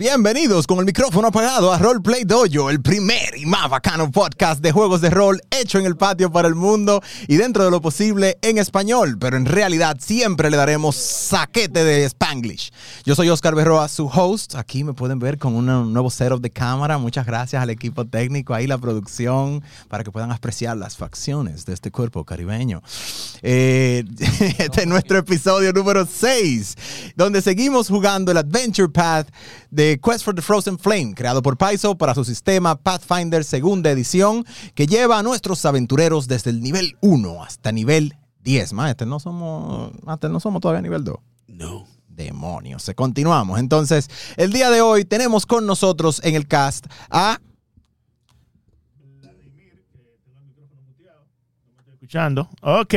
Bienvenidos 0.00 0.66
con 0.66 0.78
el 0.78 0.86
micrófono 0.86 1.28
apagado 1.28 1.70
a 1.70 1.76
Roleplay 1.76 2.24
Dojo, 2.24 2.70
el 2.70 2.80
primer 2.80 3.36
y 3.36 3.44
más 3.44 3.68
bacano 3.68 4.10
podcast 4.10 4.62
de 4.62 4.72
juegos 4.72 5.02
de 5.02 5.10
rol 5.10 5.42
hecho 5.50 5.78
en 5.78 5.84
el 5.84 5.94
patio 5.94 6.32
para 6.32 6.48
el 6.48 6.54
mundo 6.54 7.02
y 7.28 7.36
dentro 7.36 7.66
de 7.66 7.70
lo 7.70 7.82
posible 7.82 8.38
en 8.40 8.56
español, 8.56 9.18
pero 9.20 9.36
en 9.36 9.44
realidad 9.44 9.98
siempre 10.00 10.50
le 10.50 10.56
daremos 10.56 10.96
saquete 10.96 11.84
de 11.84 12.06
Spanglish. 12.06 12.70
Yo 13.04 13.14
soy 13.14 13.28
Oscar 13.28 13.54
Berroa, 13.54 13.88
su 13.88 14.06
host. 14.06 14.54
Aquí 14.54 14.84
me 14.84 14.94
pueden 14.94 15.18
ver 15.18 15.36
con 15.36 15.54
un 15.54 15.66
nuevo 15.92 16.08
setup 16.08 16.40
de 16.40 16.48
cámara. 16.48 16.96
Muchas 16.96 17.26
gracias 17.26 17.62
al 17.62 17.68
equipo 17.68 18.06
técnico, 18.06 18.54
ahí 18.54 18.66
la 18.66 18.78
producción, 18.78 19.62
para 19.88 20.02
que 20.02 20.10
puedan 20.10 20.32
apreciar 20.32 20.78
las 20.78 20.96
facciones 20.96 21.66
de 21.66 21.74
este 21.74 21.90
cuerpo 21.90 22.24
caribeño. 22.24 22.82
Eh, 23.42 24.04
este 24.58 24.80
es 24.80 24.86
nuestro 24.86 25.18
episodio 25.18 25.74
número 25.74 26.08
6, 26.10 26.74
donde 27.16 27.42
seguimos 27.42 27.88
jugando 27.88 28.32
el 28.32 28.38
Adventure 28.38 28.88
Path 28.88 29.28
de 29.70 30.00
Quest 30.02 30.24
for 30.24 30.34
the 30.34 30.42
Frozen 30.42 30.78
Flame, 30.78 31.14
creado 31.14 31.42
por 31.42 31.56
Paizo 31.56 31.96
para 31.96 32.14
su 32.14 32.24
sistema 32.24 32.76
Pathfinder 32.76 33.44
segunda 33.44 33.90
edición, 33.90 34.44
que 34.74 34.86
lleva 34.86 35.18
a 35.18 35.22
nuestros 35.22 35.64
aventureros 35.64 36.28
desde 36.28 36.50
el 36.50 36.60
nivel 36.60 36.96
1 37.00 37.42
hasta 37.42 37.72
nivel 37.72 38.16
10. 38.42 38.72
Maestro, 38.72 39.06
no 39.06 39.20
somos, 39.20 39.92
maestro, 40.02 40.30
no 40.30 40.40
somos 40.40 40.60
todavía 40.60 40.82
nivel 40.82 41.04
2. 41.04 41.16
No. 41.48 41.86
Demonios. 42.08 42.82
Se 42.82 42.94
continuamos. 42.94 43.58
Entonces, 43.58 44.08
el 44.36 44.52
día 44.52 44.70
de 44.70 44.82
hoy 44.82 45.04
tenemos 45.04 45.46
con 45.46 45.66
nosotros 45.66 46.20
en 46.24 46.34
el 46.34 46.46
cast 46.46 46.86
a 47.08 47.40
escuchando. 52.10 52.48
Ok, 52.62 52.94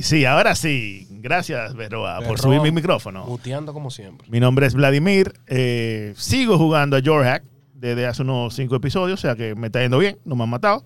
sí, 0.00 0.24
ahora 0.24 0.54
sí. 0.54 1.07
Gracias, 1.20 1.74
Veroa, 1.74 2.20
por 2.20 2.38
subir 2.38 2.60
mi 2.60 2.70
micrófono. 2.70 3.24
Muteando 3.26 3.72
como 3.72 3.90
siempre. 3.90 4.28
Mi 4.30 4.38
nombre 4.40 4.66
es 4.66 4.74
Vladimir. 4.74 5.32
eh, 5.46 6.14
sigo 6.16 6.56
jugando 6.58 6.96
a 6.96 7.00
Jorhack 7.04 7.42
desde 7.74 8.06
hace 8.06 8.22
unos 8.22 8.54
cinco 8.54 8.76
episodios, 8.76 9.18
o 9.18 9.22
sea 9.22 9.34
que 9.36 9.54
me 9.54 9.66
está 9.66 9.80
yendo 9.80 9.98
bien, 9.98 10.18
no 10.24 10.36
me 10.36 10.44
han 10.44 10.50
matado. 10.50 10.84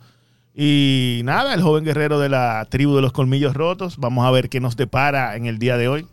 Y 0.55 1.23
nada, 1.25 1.55
el 1.55 1.63
joven 1.63 1.85
guerrero 1.85 2.19
de 2.19 2.29
la 2.29 2.67
tribu 2.69 2.95
de 2.97 3.03
los 3.03 3.13
colmillos 3.13 3.55
rotos. 3.55 3.97
Vamos 3.99 4.27
a 4.27 4.31
ver 4.31 4.49
qué 4.51 4.61
nos 4.61 4.77
depara 4.77 5.37
en 5.37 5.47
el 5.47 5.59
día 5.59 5.77
de 5.79 5.89
hoy. 5.89 6.07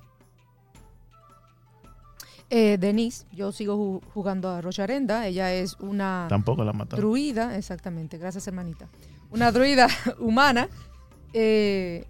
Eh, 2.49 2.77
Denise, 2.79 3.25
yo 3.31 3.51
sigo 3.51 3.75
ju- 3.75 4.01
jugando 4.13 4.49
a 4.49 4.61
Rocharenda. 4.61 5.27
Ella 5.27 5.53
es 5.53 5.75
una 5.79 6.25
Tampoco 6.29 6.63
la 6.63 6.73
matado. 6.73 7.01
druida, 7.01 7.57
exactamente, 7.57 8.17
gracias 8.17 8.47
hermanita. 8.47 8.87
Una 9.29 9.51
druida 9.51 9.87
humana 10.19 10.67
eh, 11.33 12.05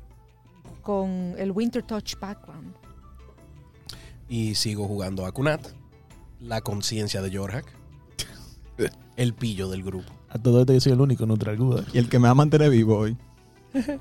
con 0.89 1.35
el 1.37 1.51
Winter 1.51 1.83
Touch 1.83 2.15
background. 2.19 2.73
Y 4.27 4.55
sigo 4.55 4.87
jugando 4.87 5.27
a 5.27 5.31
Kunat, 5.31 5.67
la 6.39 6.61
conciencia 6.61 7.21
de 7.21 7.37
Jorhak, 7.37 7.71
el 9.15 9.35
pillo 9.35 9.69
del 9.69 9.83
grupo. 9.83 10.11
A 10.29 10.39
todo 10.39 10.61
esto 10.61 10.73
yo 10.73 10.79
soy 10.81 10.93
el 10.93 11.01
único 11.01 11.27
neutral 11.27 11.57
Guda. 11.57 11.85
y 11.93 11.99
el 11.99 12.09
que 12.09 12.17
me 12.17 12.23
va 12.23 12.31
a 12.31 12.33
mantener 12.33 12.71
vivo 12.71 12.97
hoy. 12.97 13.15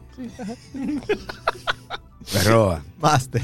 Berroa, 2.33 2.83
Master. 3.03 3.43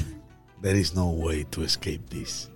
there 0.63 0.79
is 0.79 0.95
no 0.95 1.09
way 1.09 1.45
to 1.51 1.63
escape 1.63 2.01
this. 2.09 2.49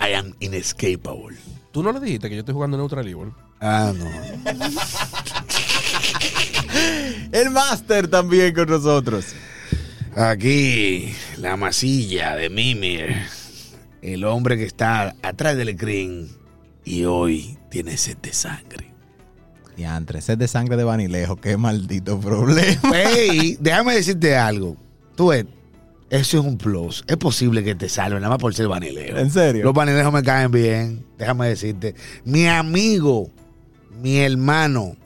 I 0.00 0.14
am 0.14 0.32
inescapable. 0.40 1.36
¿Tú 1.72 1.82
no 1.82 1.92
le 1.92 2.00
dijiste 2.00 2.30
que 2.30 2.36
yo 2.36 2.40
estoy 2.40 2.54
jugando 2.54 2.78
Neutral 2.78 3.06
Evil? 3.06 3.34
Ah, 3.60 3.92
no. 3.94 4.06
El 7.32 7.50
Master 7.50 8.08
también 8.08 8.54
con 8.54 8.66
nosotros. 8.70 9.34
Aquí, 10.16 11.12
la 11.36 11.58
masilla 11.58 12.36
de 12.36 12.48
Mimir. 12.48 13.14
El 14.00 14.24
hombre 14.24 14.56
que 14.56 14.64
está 14.64 15.14
atrás 15.22 15.58
del 15.58 15.76
screen. 15.76 16.30
Y 16.86 17.04
hoy 17.04 17.58
tiene 17.70 17.98
sed 17.98 18.16
de 18.22 18.32
sangre. 18.32 18.94
Diantre, 19.76 20.22
sed 20.22 20.38
de 20.38 20.48
sangre 20.48 20.78
de 20.78 20.84
Vanilejo, 20.84 21.36
qué 21.36 21.58
maldito 21.58 22.18
problema. 22.18 22.80
Hey, 22.94 23.58
déjame 23.60 23.94
decirte 23.94 24.34
algo. 24.34 24.78
Tú 25.16 25.28
ves, 25.28 25.44
eso 26.08 26.38
es 26.38 26.44
un 26.46 26.56
plus. 26.56 27.04
Es 27.08 27.18
posible 27.18 27.62
que 27.62 27.74
te 27.74 27.90
salven, 27.90 28.22
nada 28.22 28.30
más 28.30 28.38
por 28.38 28.54
ser 28.54 28.68
vanileo. 28.68 29.18
¿En 29.18 29.30
serio? 29.30 29.64
Los 29.64 29.74
vanilejos 29.74 30.14
me 30.14 30.22
caen 30.22 30.50
bien. 30.50 31.04
Déjame 31.18 31.48
decirte. 31.48 31.94
Mi 32.24 32.46
amigo, 32.46 33.30
mi 34.00 34.16
hermano, 34.20 34.96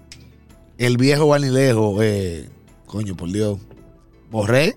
el 0.78 0.98
viejo 0.98 1.26
vanilejo, 1.26 2.00
eh, 2.00 2.48
coño, 2.86 3.16
por 3.16 3.32
Dios, 3.32 3.58
Borré, 4.30 4.76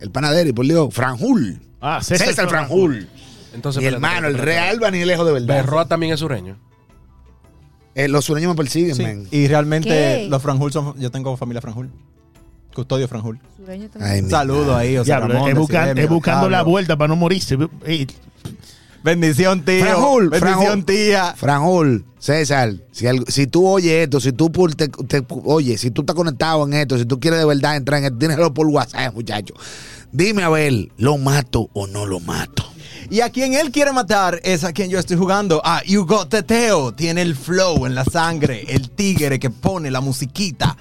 el 0.00 0.10
panadero, 0.10 0.48
y 0.48 0.52
por 0.52 0.64
Dios, 0.66 0.92
Franjul. 0.92 1.60
Ah, 1.80 2.00
César, 2.02 2.48
Franjul. 2.48 3.08
Entonces, 3.54 3.80
Mi 3.82 3.86
espérate, 3.88 3.94
hermano, 4.14 4.28
el 4.28 4.34
espérate, 4.36 4.60
real 4.60 4.80
vanilejo 4.80 5.24
de 5.24 5.32
verdad. 5.32 5.56
Berroa 5.56 5.86
también 5.88 6.12
es 6.12 6.20
sureño. 6.20 6.56
Eh, 7.94 8.08
los 8.08 8.24
sureños 8.24 8.50
me 8.50 8.54
persiguen, 8.56 8.94
Sí, 8.94 9.02
men. 9.02 9.26
Y 9.30 9.48
realmente 9.48 9.88
¿Qué? 9.88 10.26
los 10.30 10.40
Franjul 10.40 10.72
son. 10.72 10.98
Yo 10.98 11.10
tengo 11.10 11.36
familia 11.36 11.60
Franjul. 11.60 11.90
Custodio 12.74 13.08
Franjul. 13.08 13.40
Sureño 13.56 13.88
también. 13.90 14.24
Ay, 14.24 14.30
saludo 14.30 14.76
ahí, 14.76 14.96
o 14.96 15.04
sea, 15.04 15.18
Ramón, 15.20 15.48
es, 15.50 15.56
buscan- 15.56 15.80
Desidemio, 15.86 16.04
es 16.04 16.08
buscando 16.08 16.48
la 16.48 16.62
vuelta 16.62 16.96
para 16.96 17.08
no 17.08 17.16
morirse. 17.16 17.58
Ey, 17.84 18.06
Bendición, 19.02 19.64
tío. 19.64 19.84
Franjul, 19.84 20.28
Bendición, 20.30 20.58
Franjul. 20.58 20.84
tía. 20.84 21.34
Franjul, 21.36 22.04
César, 22.18 22.74
si, 22.92 23.06
algo- 23.06 23.24
si 23.28 23.46
tú 23.46 23.66
oyes 23.66 24.04
esto, 24.04 24.20
si 24.20 24.32
tú 24.32 24.50
te, 24.76 24.88
te- 24.88 25.24
oye, 25.44 25.78
si 25.78 25.90
tú 25.90 26.02
estás 26.02 26.14
conectado 26.14 26.66
en 26.66 26.74
esto, 26.74 26.98
si 26.98 27.06
tú 27.06 27.18
quieres 27.18 27.38
de 27.40 27.46
verdad 27.46 27.76
entrar 27.76 27.98
en 28.00 28.06
esto, 28.06 28.18
tieneslo 28.18 28.52
por 28.52 28.66
WhatsApp, 28.66 29.14
muchacho. 29.14 29.54
Dime 30.12 30.42
a 30.42 30.48
ver, 30.50 30.88
¿lo 30.98 31.16
mato 31.18 31.70
o 31.72 31.86
no 31.86 32.04
lo 32.04 32.20
mato? 32.20 32.64
Y 33.10 33.22
a 33.22 33.30
quien 33.30 33.54
él 33.54 33.72
quiere 33.72 33.90
matar 33.90 34.40
es 34.44 34.62
a 34.62 34.72
quien 34.72 34.88
yo 34.88 35.00
estoy 35.00 35.16
jugando. 35.16 35.60
A 35.64 35.82
Hugo 35.84 36.28
Teteo. 36.28 36.92
Tiene 36.92 37.22
el 37.22 37.34
flow 37.34 37.84
en 37.84 37.96
la 37.96 38.04
sangre. 38.04 38.64
El 38.68 38.88
tigre 38.90 39.40
que 39.40 39.50
pone 39.50 39.90
la 39.90 40.00
musiquita. 40.00 40.76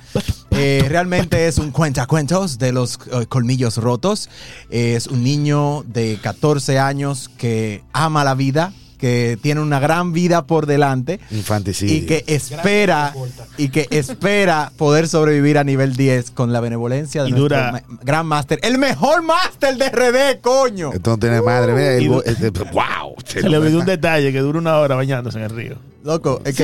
Eh, 0.52 0.86
realmente 0.88 1.48
es 1.48 1.58
un 1.58 1.72
cuentacuentos 1.72 2.60
de 2.60 2.72
los 2.72 3.00
eh, 3.12 3.26
colmillos 3.26 3.78
rotos. 3.78 4.30
Es 4.70 5.08
un 5.08 5.24
niño 5.24 5.84
de 5.88 6.20
14 6.22 6.78
años 6.78 7.32
que 7.36 7.84
ama 7.94 8.24
la 8.24 8.36
vida. 8.36 8.74
Que 9.00 9.40
tiene 9.42 9.62
una 9.62 9.80
gran 9.80 10.12
vida 10.14 10.46
por 10.46 10.66
delante. 10.66 11.20
Infanticidio. 11.32 11.96
Y 11.96 12.02
que 12.06 12.24
espera 12.28 13.14
y 13.58 13.70
que 13.70 13.88
espera 13.92 14.72
poder 14.78 15.08
sobrevivir 15.08 15.58
a 15.58 15.64
nivel 15.64 15.96
10 15.96 16.32
con 16.32 16.52
la 16.54 16.60
benevolencia 16.60 17.24
de 17.24 17.30
Y 17.30 17.32
nuestro 17.32 17.58
dura- 17.58 17.84
gran 18.04 18.26
máster. 18.28 18.60
El 18.62 18.78
mejor 18.78 19.24
máster 19.24 19.78
de 19.78 19.90
RD, 19.90 20.42
coño. 20.42 20.92
Esto 20.94 21.12
no 21.12 21.18
tiene 21.18 21.42
madre, 21.42 21.72
mira, 21.74 21.94
el 21.96 22.10
bo- 22.10 22.24
este- 22.24 22.50
wow. 22.50 23.16
se 23.26 23.42
le 23.50 23.58
olvidó 23.58 23.80
un 23.80 23.86
detalle 23.86 24.32
que 24.34 24.40
dura 24.40 24.60
una 24.60 24.78
hora 24.78 24.96
bañándose 24.96 25.38
en 25.38 25.46
el 25.46 25.50
río. 25.52 25.76
Loco, 26.04 26.42
es 26.46 26.56
que 26.56 26.64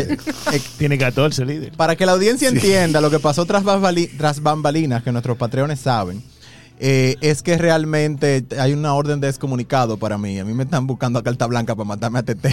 es- 0.54 0.64
Tiene 0.78 0.98
14 0.98 1.46
líderes. 1.46 1.76
para 1.76 1.96
que 1.96 2.06
la 2.06 2.14
audiencia 2.14 2.50
entienda 2.50 3.00
lo 3.02 3.10
que 3.10 3.20
pasó 3.20 3.46
tras, 3.46 3.64
bambali- 3.64 4.10
tras 4.18 4.42
bambalinas, 4.42 5.04
que 5.04 5.12
nuestros 5.12 5.38
patreones 5.38 5.80
saben, 5.80 6.22
eh, 6.80 7.16
es 7.22 7.42
que 7.42 7.58
realmente 7.58 8.46
hay 8.60 8.74
una 8.74 8.94
orden 8.94 9.20
de 9.22 9.28
descomunicado 9.28 9.98
para 9.98 10.18
mí. 10.18 10.40
A 10.40 10.46
mí 10.46 10.54
me 10.54 10.64
están 10.64 10.88
buscando 10.88 11.20
a 11.20 11.24
carta 11.24 11.46
blanca 11.48 11.76
para 11.76 11.88
matarme 11.88 12.20
a 12.20 12.24
Teteo. 12.24 12.52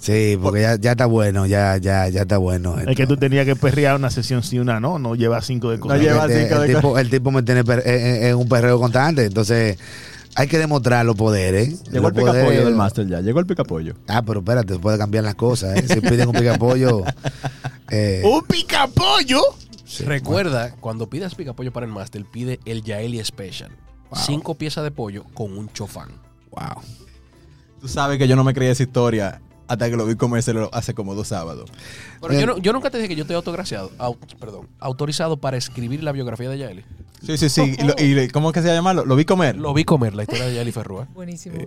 Sí, 0.00 0.36
porque 0.42 0.62
ya, 0.62 0.74
ya 0.76 0.90
está 0.92 1.06
bueno, 1.06 1.46
ya, 1.46 1.76
ya, 1.76 2.08
ya 2.08 2.22
está 2.22 2.36
bueno. 2.36 2.76
Es 2.80 2.96
que 2.96 3.06
tú 3.06 3.16
tenías 3.16 3.46
que 3.46 3.54
perrear 3.54 3.94
una 3.94 4.10
sesión 4.10 4.42
sí, 4.42 4.58
una 4.58 4.80
no. 4.80 4.98
No 4.98 5.14
lleva 5.14 5.40
cinco 5.42 5.70
de 5.70 5.78
cosas. 5.78 5.98
No 5.98 6.02
lleva 6.02 6.26
Este, 6.26 6.42
cinco 6.48 6.60
de 6.60 6.66
el, 6.68 6.74
tipo, 6.74 6.98
el 6.98 7.10
tipo 7.10 7.30
me 7.30 7.42
tiene 7.44 7.62
per- 7.64 7.86
en, 7.86 8.24
en 8.24 8.34
un 8.34 8.48
perreo 8.48 8.80
constante, 8.80 9.24
entonces 9.24 9.78
hay 10.34 10.48
que 10.48 10.58
demostrar 10.58 11.06
los 11.06 11.14
poderes. 11.14 11.84
Llegó 11.84 12.08
el 12.08 12.14
poderes- 12.14 12.32
picapollo 12.34 12.64
del 12.64 12.74
máster 12.74 13.06
ya. 13.06 13.20
Llegó 13.20 13.38
el 13.38 13.46
picapollo. 13.46 13.94
Ah, 14.08 14.22
pero 14.26 14.40
espérate, 14.40 14.76
puede 14.80 14.98
cambiar 14.98 15.22
las 15.22 15.36
cosas. 15.36 15.76
¿eh? 15.78 15.84
Si 15.86 16.00
piden 16.00 16.26
un 16.30 16.34
picapollo. 16.34 17.04
eh, 17.90 18.22
¡Un 18.24 18.42
picapollo! 18.42 19.40
Sí, 19.98 20.04
Recuerda, 20.04 20.74
cuando 20.80 21.08
pidas 21.08 21.34
picapollo 21.34 21.72
para 21.72 21.86
el 21.86 21.92
máster, 21.92 22.24
pide 22.24 22.60
el 22.64 22.82
Yaeli 22.82 23.22
Special. 23.24 23.70
Cinco 24.14 24.54
piezas 24.56 24.84
de 24.84 24.90
pollo 24.90 25.24
con 25.34 25.56
un 25.56 25.72
chofán. 25.72 26.10
Wow. 26.50 26.82
Tú 27.80 27.88
sabes 27.88 28.18
que 28.18 28.28
yo 28.28 28.36
no 28.36 28.44
me 28.44 28.52
creí 28.54 28.68
esa 28.68 28.82
historia 28.82 29.40
hasta 29.68 29.88
que 29.88 29.96
lo 29.96 30.04
vi 30.04 30.16
comérselo 30.16 30.68
hace 30.72 30.92
como 30.92 31.14
dos 31.14 31.28
sábados. 31.28 31.70
Pero 32.20 32.34
Eh. 32.34 32.40
yo, 32.40 32.46
no- 32.46 32.58
yo 32.58 32.72
nunca 32.74 32.90
te 32.90 32.98
dije 32.98 33.08
que 33.08 33.16
yo 33.16 33.22
estoy 33.22 33.36
autograciado, 33.36 33.90
au- 33.98 34.18
perdón, 34.38 34.68
autorizado 34.80 35.38
para 35.38 35.56
escribir 35.56 36.02
la 36.02 36.12
biografía 36.12 36.50
de 36.50 36.58
Yaeli. 36.58 36.84
Sí, 37.24 37.38
sí, 37.38 37.48
sí. 37.48 37.74
Y, 37.78 37.82
lo- 37.84 37.94
y 37.96 38.14
le- 38.14 38.30
¿Cómo 38.30 38.50
es 38.50 38.54
que 38.54 38.60
se 38.62 38.68
llama? 38.68 38.92
Lo, 38.92 39.06
lo 39.06 39.16
vi 39.16 39.24
comer. 39.24 39.56
Lo 39.56 39.72
vi 39.72 39.84
comer, 39.84 40.14
la 40.14 40.24
historia 40.24 40.44
de 40.46 40.54
Yaeli 40.56 40.72
Ferrua. 40.72 41.08
Buenísimo. 41.14 41.54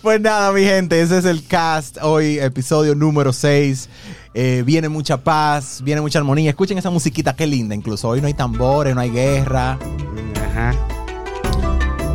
Pues 0.00 0.20
nada, 0.20 0.50
mi 0.52 0.62
gente, 0.62 1.00
ese 1.00 1.18
es 1.18 1.24
el 1.24 1.46
cast. 1.46 1.98
Hoy, 2.02 2.38
episodio 2.38 2.94
número 2.96 3.32
6. 3.32 3.88
Viene 4.34 4.88
mucha 4.88 5.16
paz, 5.18 5.80
viene 5.84 6.00
mucha 6.00 6.18
armonía. 6.18 6.50
Escuchen 6.50 6.78
esa 6.78 6.90
musiquita, 6.90 7.34
qué 7.34 7.46
linda. 7.46 7.74
Incluso 7.74 8.08
hoy 8.08 8.20
no 8.20 8.26
hay 8.26 8.34
tambores, 8.34 8.94
no 8.94 9.00
hay 9.00 9.10
guerra. 9.10 9.78
Ajá. 10.50 10.74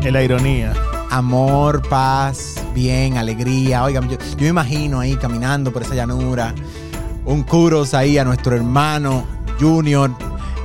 Es 0.03 0.11
la 0.11 0.23
ironía. 0.23 0.73
Amor, 1.09 1.81
paz, 1.87 2.55
bien, 2.73 3.17
alegría. 3.17 3.83
Oigan, 3.83 4.09
yo, 4.09 4.17
yo 4.17 4.37
me 4.41 4.47
imagino 4.47 4.99
ahí 4.99 5.15
caminando 5.15 5.71
por 5.71 5.81
esa 5.83 5.95
llanura. 5.95 6.53
Un 7.25 7.43
kuros 7.43 7.93
ahí 7.93 8.17
a 8.17 8.25
nuestro 8.25 8.55
hermano 8.55 9.23
Junior. 9.59 10.11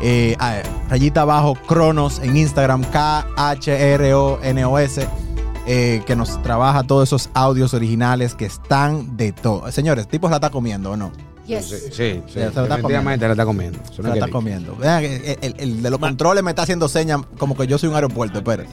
eh, 0.05 0.35
a- 0.41 0.63
rayita 0.89 1.21
abajo, 1.23 1.55
Cronos 1.69 2.19
en 2.19 2.37
Instagram, 2.37 2.83
K-H-R-O-N-O-S. 3.83 5.07
eh, 5.65 6.03
que 6.07 6.17
nos 6.17 6.43
trabaja 6.43 6.83
todos 6.83 7.09
esos 7.09 7.31
audios 7.35 7.73
originales 7.73 8.35
que 8.35 8.47
están 8.47 9.17
de 9.17 9.31
todo. 9.31 9.71
Señores, 9.71 10.09
tipos 10.09 10.29
la 10.31 10.39
está 10.39 10.51
comiendo 10.51 10.91
o 10.91 10.97
no? 10.97 11.13
Yes. 11.47 11.67
Sí, 11.69 11.77
sí, 11.91 11.91
sí. 11.91 12.23
Se 12.33 12.41
la 12.41 12.47
está 12.49 12.63
Definitivamente 12.63 13.27
la 13.27 13.33
está 13.33 13.45
comiendo. 13.45 13.79
Se 13.95 14.03
la 14.03 14.15
está 14.15 14.27
que- 14.27 14.33
comiendo. 14.33 14.77
Vean, 14.77 15.03
el, 15.05 15.39
el- 15.43 15.55
el 15.59 15.83
de 15.83 15.91
los 15.91 15.99
controles 15.99 16.43
me 16.45 16.51
está 16.53 16.63
haciendo 16.63 16.89
señas 16.89 17.21
como 17.39 17.57
que 17.57 17.67
yo 17.67 17.79
soy 17.79 17.89
un 17.89 17.97
aeropuerto. 17.97 18.39
Esperen. 18.39 18.67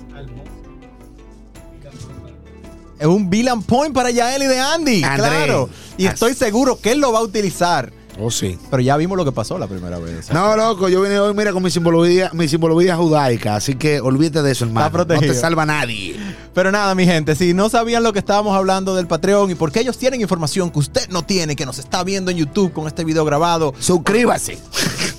Es 3.00 3.07
un 3.07 3.30
Villain 3.30 3.62
Point 3.63 3.94
para 3.94 4.12
Yael 4.12 4.44
y 4.44 4.45
de 4.48 4.60
Andy. 4.60 5.04
André. 5.04 5.27
Claro. 5.30 5.69
Y 5.98 6.06
As- 6.07 6.16
estoy 6.16 6.33
seguro 6.33 6.77
que 6.80 6.92
él 6.92 7.00
lo 7.00 7.12
va 7.13 7.19
a 7.19 7.24
utilizar. 7.24 7.92
Oh, 8.21 8.30
sí. 8.31 8.57
Pero 8.69 8.81
ya 8.81 8.98
vimos 8.98 9.18
lo 9.18 9.24
que 9.24 9.31
pasó 9.31 9.57
la 9.57 9.68
primera 9.68 9.98
vez. 10.00 10.31
No, 10.31 10.56
loco, 10.56 10.89
yo 10.89 11.01
vine 11.01 11.19
hoy, 11.19 11.33
mira, 11.33 11.54
con 11.54 11.63
mi 11.63 11.71
simbología, 11.71 12.30
mi 12.33 12.48
simbología 12.48 12.95
judaica, 12.95 13.56
así 13.56 13.75
que 13.75 14.01
olvídate 14.01 14.42
de 14.42 14.51
eso, 14.51 14.66
hermano. 14.66 14.88
Está 14.88 14.92
protegido. 14.98 15.27
No 15.27 15.33
te 15.33 15.39
salva 15.39 15.66
nadie. 15.66 16.16
Pero 16.54 16.71
nada, 16.71 16.94
mi 16.95 17.06
gente, 17.06 17.36
si 17.36 17.54
no 17.54 17.69
sabían 17.69 18.04
lo 18.04 18.12
que 18.12 18.19
estábamos 18.19 18.56
hablando 18.56 18.95
del 18.95 19.07
Patreon 19.07 19.51
y 19.51 19.56
porque 19.56 19.80
ellos 19.80 19.98
tienen 19.98 20.19
información 20.19 20.69
que 20.69 20.80
usted 20.80 21.07
no 21.10 21.24
tiene, 21.24 21.56
que 21.56 21.66
nos 21.66 21.80
está 21.80 22.04
viendo 22.04 22.31
en 22.31 22.38
YouTube 22.38 22.74
con 22.74 22.88
este 22.88 23.06
video 23.06 23.24
grabado, 23.24 23.74
Suscríbase. 23.80 24.57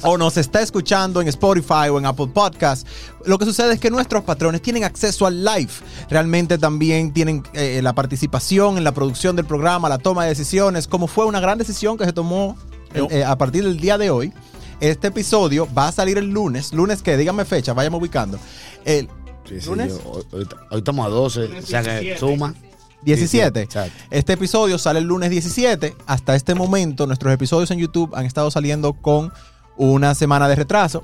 o 0.03 0.19
nos 0.19 0.37
está 0.37 0.61
escuchando 0.61 1.21
en 1.21 1.29
Spotify 1.29 1.89
o 1.91 1.99
en 1.99 2.07
Apple 2.07 2.29
Podcast, 2.35 2.87
lo 3.25 3.39
que 3.39 3.45
sucede 3.45 3.75
es 3.75 3.81
que 3.81 3.91
nuestros 3.91 4.25
patrones 4.25 4.61
tienen 4.61 4.85
acceso 4.85 5.27
al 5.27 5.45
live. 5.45 5.71
Realmente 6.11 6.59
también 6.59 7.13
tienen 7.13 7.43
eh, 7.55 7.81
la 7.83 7.93
participación 7.95 8.77
en 8.77 8.85
la 8.85 8.93
producción 8.93 9.37
del 9.37 9.45
programa, 9.47 9.89
la 9.89 9.99
toma 9.99 10.25
de 10.25 10.31
decisiones, 10.31 10.89
como 10.89 11.07
fue 11.07 11.27
una 11.27 11.41
gran 11.41 11.59
decisión 11.59 11.97
que 11.97 12.05
se 12.05 12.13
tomó 12.13 12.57
eh, 12.95 13.07
eh, 13.11 13.25
a 13.25 13.37
partir 13.37 13.65
del 13.65 13.79
día 13.79 13.99
de 13.99 14.11
hoy. 14.11 14.33
Este 14.81 15.09
episodio 15.09 15.69
va 15.77 15.89
a 15.89 15.93
salir 15.93 16.17
el 16.19 16.31
lunes. 16.31 16.73
¿Lunes 16.73 17.03
qué? 17.03 17.17
Díganme 17.17 17.45
fecha, 17.45 17.73
vayamos 17.75 18.01
ubicando. 18.01 18.39
El 18.85 19.09
Sí, 19.49 19.61
sí, 19.61 19.69
¿Lunes? 19.69 19.93
yo- 20.03 20.23
hoy, 20.33 20.47
estamos 20.79 21.05
a 21.07 21.09
12, 21.09 21.41
o 21.59 21.63
sea 21.63 21.83
que 21.83 22.17
suma. 22.19 22.55
17. 23.03 23.63
Exacto. 23.63 23.93
Este 24.11 24.35
episodio 24.35 24.79
sale 24.79 24.99
el 25.01 25.07
lunes 25.07 25.31
17. 25.31 25.97
Hasta 26.07 26.37
este 26.37 26.55
momento, 26.55 27.07
nuestros 27.07 27.33
episodios 27.33 27.71
en 27.71 27.79
YouTube 27.79 28.15
han 28.15 28.27
estado 28.27 28.51
saliendo 28.51 28.93
con 28.93 29.33
una 29.77 30.15
semana 30.15 30.49
de 30.49 30.55
retraso. 30.57 31.03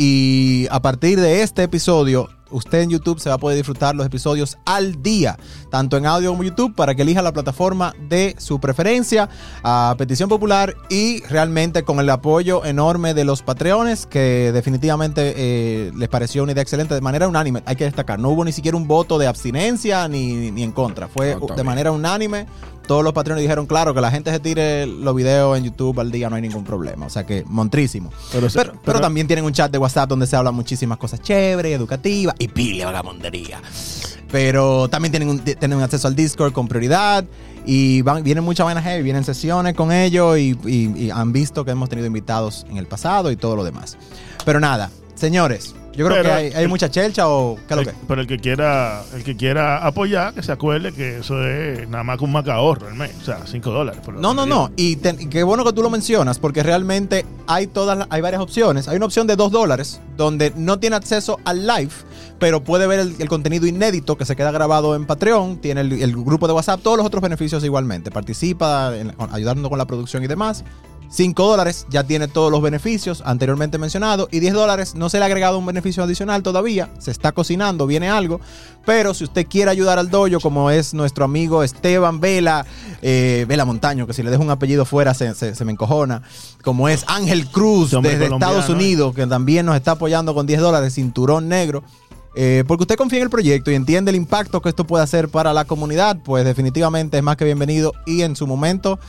Y 0.00 0.68
a 0.70 0.80
partir 0.80 1.20
de 1.20 1.42
este 1.42 1.64
episodio, 1.64 2.28
usted 2.52 2.82
en 2.82 2.90
YouTube 2.90 3.18
se 3.18 3.30
va 3.30 3.34
a 3.34 3.38
poder 3.38 3.56
disfrutar 3.56 3.96
los 3.96 4.06
episodios 4.06 4.56
al 4.64 5.02
día, 5.02 5.36
tanto 5.72 5.96
en 5.96 6.06
audio 6.06 6.30
como 6.30 6.44
YouTube, 6.44 6.72
para 6.76 6.94
que 6.94 7.02
elija 7.02 7.20
la 7.20 7.32
plataforma 7.32 7.92
de 8.08 8.36
su 8.38 8.60
preferencia, 8.60 9.28
a 9.64 9.96
petición 9.98 10.28
popular 10.28 10.76
y 10.88 11.20
realmente 11.24 11.82
con 11.82 11.98
el 11.98 12.08
apoyo 12.10 12.64
enorme 12.64 13.12
de 13.12 13.24
los 13.24 13.42
Patreones, 13.42 14.06
que 14.06 14.52
definitivamente 14.52 15.34
eh, 15.36 15.92
les 15.96 16.08
pareció 16.08 16.44
una 16.44 16.52
idea 16.52 16.62
excelente 16.62 16.94
de 16.94 17.00
manera 17.00 17.26
unánime. 17.26 17.64
Hay 17.66 17.74
que 17.74 17.82
destacar, 17.82 18.20
no 18.20 18.28
hubo 18.28 18.44
ni 18.44 18.52
siquiera 18.52 18.76
un 18.76 18.86
voto 18.86 19.18
de 19.18 19.26
abstinencia 19.26 20.06
ni, 20.06 20.52
ni 20.52 20.62
en 20.62 20.70
contra, 20.70 21.08
fue 21.08 21.34
No, 21.34 21.56
de 21.56 21.64
manera 21.64 21.90
unánime. 21.90 22.46
Todos 22.88 23.04
los 23.04 23.12
Patreones 23.12 23.42
dijeron, 23.42 23.66
claro, 23.66 23.94
que 23.94 24.00
la 24.00 24.10
gente 24.10 24.32
se 24.32 24.40
tire 24.40 24.86
los 24.86 25.14
videos 25.14 25.56
en 25.56 25.62
YouTube 25.64 26.00
al 26.00 26.10
día, 26.10 26.28
no 26.28 26.34
hay 26.34 26.42
ningún 26.42 26.64
problema. 26.64 27.06
O 27.06 27.10
sea 27.10 27.24
que, 27.24 27.44
montrísimo. 27.46 28.10
Pero, 28.32 28.48
Pero, 28.52 28.72
pero 28.84 29.00
también 29.00 29.28
tienen 29.28 29.44
un 29.44 29.52
chat 29.52 29.70
de 29.70 29.78
WhatsApp 29.78 30.08
donde 30.08 30.26
se 30.26 30.34
hablan 30.34 30.54
muchísimas 30.56 30.98
cosas 30.98 31.20
chéveres, 31.20 31.76
educativas 31.76 32.34
y 32.40 32.48
pile 32.48 32.84
vagamondería. 32.84 33.60
Pero 34.30 34.88
también 34.88 35.12
tienen, 35.12 35.28
un, 35.28 35.40
tienen 35.40 35.80
acceso 35.80 36.08
al 36.08 36.14
Discord 36.16 36.52
con 36.52 36.68
prioridad 36.68 37.24
y 37.64 38.02
van, 38.02 38.22
vienen 38.22 38.44
muchas 38.44 38.64
vainas 38.64 38.84
heavy, 38.84 39.02
vienen 39.02 39.24
sesiones 39.24 39.74
con 39.74 39.92
ellos 39.92 40.38
y, 40.38 40.58
y- 40.66 41.04
y 41.06 41.10
han 41.10 41.32
visto 41.32 41.64
que 41.64 41.70
hemos 41.70 41.88
tenido 41.88 42.06
invitados 42.06 42.66
en 42.68 42.76
el 42.78 42.86
pasado 42.86 43.30
y 43.30 43.36
todo 43.36 43.56
lo 43.56 43.64
demás. 43.64 43.96
Pero 44.44 44.60
nada, 44.60 44.90
señores, 45.14 45.74
yo 45.98 46.06
creo 46.06 46.16
Pero 46.18 46.28
que 46.30 46.34
hay, 46.34 46.46
hay 46.54 46.62
el- 46.62 46.68
mucha 46.68 46.90
chelcha 46.90 47.28
o 47.28 47.56
qué 47.56 47.62
es 47.68 47.76
lo 47.76 47.80
el- 47.82 47.86
que. 47.88 47.94
pero 48.06 48.20
el 48.22 48.26
que 48.26 48.38
quiera 48.38 49.02
el 49.14 49.22
que 49.24 49.36
quiera 49.36 49.84
apoyar, 49.86 50.32
que 50.32 50.42
se 50.42 50.52
acuerde 50.52 50.92
que 50.92 51.18
eso 51.18 51.44
es 51.46 51.88
nada 51.88 52.04
más 52.04 52.16
que 52.18 52.24
un 52.24 52.32
maca 52.32 52.54
ahorro 52.54 52.86
al 52.86 52.94
mes. 52.94 53.10
O 53.20 53.24
sea, 53.24 53.40
5 53.46 53.70
dólares. 53.70 54.00
por 54.04 54.14
No, 54.14 54.32
no, 54.32 54.46
no. 54.46 54.70
Y, 54.76 54.96
te- 54.96 55.16
y 55.18 55.26
qué 55.26 55.42
bueno 55.42 55.64
que 55.64 55.72
tú 55.72 55.82
lo 55.82 55.90
mencionas, 55.90 56.38
porque 56.38 56.62
realmente 56.62 57.26
hay 57.46 57.66
todas, 57.66 58.06
hay 58.10 58.20
varias 58.20 58.40
opciones. 58.40 58.88
Hay 58.88 58.96
una 58.96 59.06
opción 59.06 59.26
de 59.26 59.36
2 59.36 59.50
dólares, 59.52 60.00
donde 60.16 60.52
no 60.56 60.78
tiene 60.78 60.96
acceso 60.96 61.38
al 61.44 61.66
live, 61.66 61.90
pero 62.38 62.62
puede 62.62 62.86
ver 62.86 63.00
el, 63.00 63.14
el 63.18 63.28
contenido 63.28 63.66
inédito 63.66 64.16
que 64.16 64.24
se 64.24 64.36
queda 64.36 64.52
grabado 64.52 64.94
en 64.94 65.04
Patreon. 65.06 65.58
Tiene 65.58 65.80
el, 65.80 65.92
el 65.92 66.12
grupo 66.12 66.46
de 66.46 66.52
WhatsApp, 66.52 66.80
todos 66.82 66.96
los 66.96 67.04
otros 67.06 67.20
beneficios 67.22 67.64
igualmente. 67.64 68.10
Participa 68.10 68.96
en- 68.96 69.12
ayudando 69.32 69.68
con 69.68 69.78
la 69.78 69.86
producción 69.86 70.22
y 70.22 70.28
demás. 70.28 70.64
5 71.10 71.42
dólares 71.46 71.86
ya 71.88 72.04
tiene 72.04 72.28
todos 72.28 72.50
los 72.52 72.60
beneficios 72.60 73.22
anteriormente 73.24 73.78
mencionados. 73.78 74.28
Y 74.30 74.40
10 74.40 74.52
dólares 74.54 74.94
no 74.94 75.08
se 75.08 75.18
le 75.18 75.24
ha 75.24 75.26
agregado 75.26 75.58
un 75.58 75.64
beneficio 75.66 76.02
adicional 76.02 76.42
todavía. 76.42 76.90
Se 76.98 77.10
está 77.10 77.32
cocinando, 77.32 77.86
viene 77.86 78.08
algo. 78.10 78.40
Pero 78.84 79.14
si 79.14 79.24
usted 79.24 79.46
quiere 79.46 79.70
ayudar 79.70 79.98
al 79.98 80.10
dojo, 80.10 80.40
como 80.40 80.70
es 80.70 80.94
nuestro 80.94 81.24
amigo 81.24 81.62
Esteban 81.62 82.20
Vela, 82.20 82.66
eh, 83.02 83.44
Vela 83.48 83.64
Montaño, 83.64 84.06
que 84.06 84.12
si 84.12 84.22
le 84.22 84.30
dejo 84.30 84.42
un 84.42 84.50
apellido 84.50 84.84
fuera 84.84 85.14
se, 85.14 85.34
se- 85.34 85.54
se 85.54 85.64
me 85.64 85.72
encojona. 85.72 86.22
Como 86.62 86.88
es 86.88 87.04
Ángel 87.06 87.46
Cruz 87.48 87.90
desde 88.02 88.26
Estados 88.26 88.68
¿eh? 88.68 88.72
Unidos, 88.72 89.14
que 89.14 89.26
también 89.26 89.66
nos 89.66 89.76
está 89.76 89.92
apoyando 89.92 90.34
con 90.34 90.46
10 90.46 90.60
dólares, 90.60 90.94
cinturón 90.94 91.48
negro. 91.48 91.82
Eh, 92.34 92.62
porque 92.68 92.82
usted 92.84 92.96
confía 92.96 93.18
en 93.18 93.24
el 93.24 93.30
proyecto 93.30 93.70
y 93.70 93.74
entiende 93.74 94.10
el 94.10 94.16
impacto 94.16 94.60
que 94.62 94.68
esto 94.68 94.86
puede 94.86 95.02
hacer 95.02 95.28
para 95.28 95.52
la 95.52 95.64
comunidad, 95.64 96.18
pues 96.24 96.44
definitivamente 96.44 97.16
es 97.16 97.22
más 97.22 97.36
que 97.36 97.44
bienvenido 97.44 97.92
y 98.06 98.22
en 98.22 98.36
su 98.36 98.46
momento 98.46 99.00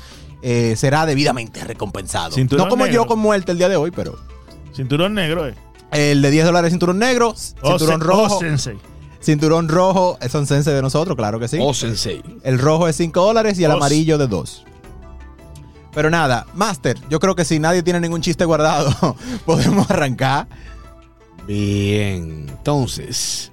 eh, 0.41 0.75
será 0.77 1.05
debidamente 1.05 1.63
recompensado. 1.63 2.31
Cinturón 2.35 2.65
no 2.65 2.69
como 2.69 2.85
negro. 2.85 3.03
yo 3.03 3.07
con 3.07 3.19
muerte 3.19 3.51
el 3.51 3.57
día 3.57 3.69
de 3.69 3.75
hoy, 3.75 3.91
pero 3.91 4.17
Cinturón 4.75 5.13
negro, 5.13 5.47
eh. 5.47 5.55
el 5.91 6.21
de 6.21 6.31
10 6.31 6.45
dólares 6.45 6.71
cinturón 6.71 6.99
negro, 6.99 7.29
O 7.29 7.35
cinturón 7.35 7.99
se- 8.01 8.05
rojo, 8.07 8.35
o 8.37 8.39
sensei. 8.39 8.77
cinturón 9.19 9.67
rojo, 9.67 10.17
eh, 10.21 10.29
son 10.29 10.45
sense 10.47 10.71
de 10.71 10.81
nosotros, 10.81 11.17
claro 11.17 11.39
que 11.39 11.47
sí. 11.47 11.57
Oh, 11.61 11.73
sensei. 11.73 12.21
El 12.43 12.59
rojo 12.59 12.87
es 12.87 12.95
5 12.95 13.21
dólares 13.21 13.59
y 13.59 13.63
el 13.65 13.71
amarillo 13.71 14.17
de 14.17 14.27
2. 14.27 14.65
Pero 15.93 16.09
nada, 16.11 16.45
Master, 16.53 16.97
yo 17.09 17.19
creo 17.19 17.35
que 17.35 17.43
si 17.43 17.57
nadie 17.59 17.81
tiene 17.83 17.99
ningún 17.99 18.21
chiste 18.21 18.45
guardado, 18.45 19.15
podemos 19.45 19.89
arrancar. 19.89 20.47
Bien, 21.47 22.45
entonces, 22.49 23.51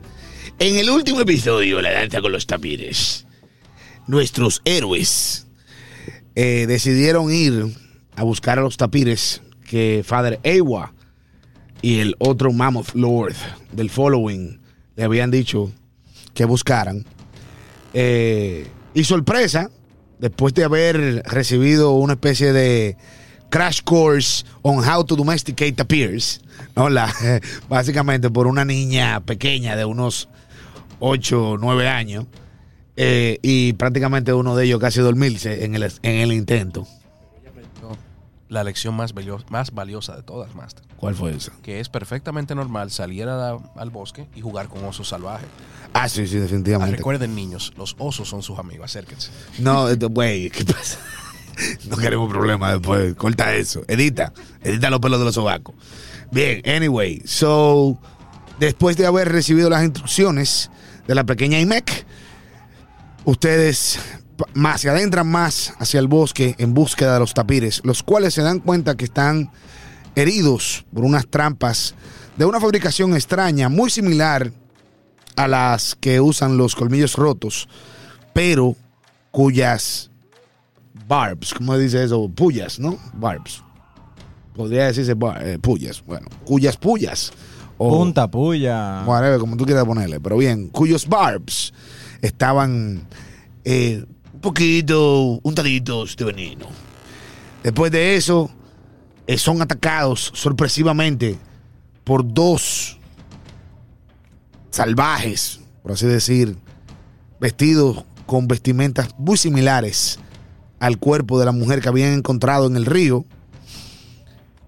en 0.59 0.77
el 0.77 0.91
último 0.91 1.21
episodio, 1.21 1.81
La 1.81 1.93
danza 1.93 2.21
con 2.21 2.31
los 2.32 2.47
tapires, 2.47 3.27
nuestros 4.06 4.61
héroes 4.65 5.45
eh, 6.37 6.67
decidieron 6.67 7.33
ir 7.33 7.67
a 8.15 8.23
buscar 8.23 8.59
a 8.59 8.62
los 8.62 8.77
tapires 8.77 9.43
que 9.67 10.05
Father 10.06 10.39
Ewa 10.43 10.93
y 11.81 11.99
el 12.01 12.15
otro 12.19 12.53
Mammoth 12.53 12.94
Lord 12.94 13.34
del 13.72 13.91
Following 13.91 14.60
le 14.96 15.05
habían 15.05 15.31
dicho 15.31 15.72
que 16.34 16.44
buscaran. 16.44 17.05
Eh, 17.94 18.67
y 18.93 19.05
sorpresa, 19.05 19.70
después 20.19 20.53
de 20.53 20.65
haber 20.65 21.22
recibido 21.25 21.93
una 21.93 22.13
especie 22.13 22.53
de 22.53 22.96
crash 23.49 23.81
course 23.82 24.44
on 24.60 24.87
how 24.87 25.05
to 25.05 25.17
domesticate 25.17 25.72
tapirs, 25.72 26.43
¿no? 26.75 26.91
La, 26.91 27.13
básicamente 27.69 28.29
por 28.29 28.46
una 28.46 28.65
niña 28.67 29.20
pequeña 29.20 29.75
de 29.75 29.87
unos 29.87 30.29
8 31.01 31.51
o 31.51 31.58
9 31.58 31.89
años, 31.89 32.27
eh, 32.96 33.38
y 33.43 33.72
prácticamente 33.74 34.32
uno 34.32 34.56
de 34.56 34.65
ellos 34.65 34.81
casi 34.81 35.00
dormirse 35.00 35.65
en 35.65 35.74
el, 35.74 35.82
en 36.03 36.17
el 36.20 36.32
intento. 36.32 36.86
La 38.48 38.62
lección 38.62 38.94
más, 38.94 39.12
valio- 39.12 39.44
más 39.50 39.72
valiosa 39.72 40.15
de 40.15 40.22
todas, 40.22 40.55
Master. 40.55 40.84
¿Cuál 40.96 41.17
fue 41.17 41.34
esa? 41.34 41.50
Que 41.65 41.81
es 41.81 41.88
perfectamente 41.88 42.55
normal 42.55 42.93
salir 42.93 43.26
a 43.29 43.58
al 43.76 43.91
bosque 43.91 44.29
y 44.36 44.41
jugar 44.41 44.69
con 44.69 44.84
osos 44.84 45.08
salvajes. 45.08 45.48
Ah, 45.93 46.08
sí, 46.08 46.29
sí, 46.29 46.36
Ah, 46.36 46.41
definitivamente. 46.43 46.96
recuerden, 46.96 47.34
niños, 47.34 47.72
los 47.76 47.96
osos 47.98 48.29
son 48.29 48.44
sus 48.44 48.56
amigos. 48.60 48.84
Acérquense. 48.84 49.31
No, 49.58 49.88
esto, 49.88 50.08
güey, 50.10 50.50
¿qué 50.50 50.65
pasa? 50.65 50.98
No 51.88 51.96
queremos 51.96 52.31
problemas 52.31 52.74
después. 52.74 53.15
Corta 53.17 53.53
eso. 53.55 53.82
Edita. 53.88 54.32
Edita 54.62 54.91
los 54.91 55.00
pelos 55.00 55.19
de 55.19 55.24
los 55.24 55.34
sobacos. 55.34 55.74
Bien, 56.31 56.62
anyway. 56.69 57.22
So, 57.24 57.98
después 58.60 58.96
de 58.98 59.06
haber 59.06 59.29
recibido 59.32 59.69
las 59.70 59.82
instrucciones 59.82 60.70
de 61.08 61.15
la 61.17 61.24
pequeña 61.24 61.58
IMEC, 61.58 62.06
ustedes 63.27 63.99
más 64.55 64.81
se 64.81 64.89
adentran 64.91 65.27
más 65.27 65.75
hacia 65.79 66.01
el 66.01 66.09
bosque 66.09 66.55
en 66.59 66.73
búsqueda 66.75 67.15
de 67.15 67.21
los 67.21 67.35
tapires, 67.35 67.81
los 67.85 68.03
cuales 68.03 68.35
se 68.35 68.43
dan 68.43 68.61
cuenta 68.61 68.97
que 68.97 69.05
están 69.05 69.51
heridos 70.15 70.85
por 70.95 71.05
unas 71.05 71.27
trampas 71.27 71.95
de 72.37 72.45
una 72.45 72.61
fabricación 72.61 73.15
extraña, 73.15 73.69
muy 73.69 73.91
similar 73.91 74.53
a 75.37 75.49
las 75.49 75.95
que 75.95 76.21
usan 76.21 76.56
los 76.56 76.75
colmillos 76.75 77.15
rotos, 77.17 77.69
pero 78.33 78.75
cuyas 79.31 80.11
barbs, 81.06 81.53
¿cómo 81.55 81.75
se 81.75 81.81
dice 81.83 82.05
eso? 82.05 82.29
Pullas, 82.29 82.79
¿no? 82.79 82.99
Barbs. 83.15 83.63
Podría 84.55 84.87
decirse 84.87 85.13
bar- 85.15 85.47
eh, 85.47 85.59
pullas, 85.59 86.03
bueno, 86.06 86.29
cuyas 86.45 86.77
pullas. 86.77 87.33
o- 87.79 87.91
Punta 87.99 88.27
puya. 88.31 89.03
whatever, 89.06 89.39
como 89.39 89.55
tú 89.59 89.67
quieras 89.67 89.85
ponerle, 89.85 90.19
pero 90.19 90.39
bien, 90.39 90.69
cuyos 90.69 91.06
barbs 91.06 91.75
estaban 92.27 93.06
eh, 93.65 94.05
un 94.35 94.41
poquito 94.41 95.41
untaditos 95.43 96.17
de 96.17 96.25
veneno. 96.25 96.67
Después 97.63 97.91
de 97.91 98.17
eso, 98.17 98.51
eh, 99.27 99.39
son 99.39 99.61
atacados 99.63 100.31
sorpresivamente 100.35 101.39
por 102.05 102.33
dos 102.33 102.99
salvajes, 104.71 105.61
por 105.83 105.93
así 105.93 106.06
decir, 106.06 106.56
vestidos 107.41 108.05
con 108.27 108.47
vestimentas 108.47 109.09
muy 109.19 109.37
similares 109.37 110.19
al 110.79 110.99
cuerpo 110.99 111.39
de 111.39 111.47
la 111.47 111.53
mujer 111.53 111.81
que 111.81 111.89
habían 111.89 112.13
encontrado 112.13 112.67
en 112.67 112.77
el 112.77 112.87
río, 112.87 113.25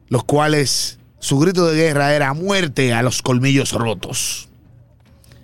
los 0.09 0.25
cuales 0.25 0.99
su 1.19 1.39
grito 1.39 1.67
de 1.67 1.77
guerra 1.77 2.15
era 2.15 2.33
muerte 2.33 2.93
a 2.93 3.03
los 3.03 3.23
colmillos 3.23 3.73
rotos. 3.73 4.48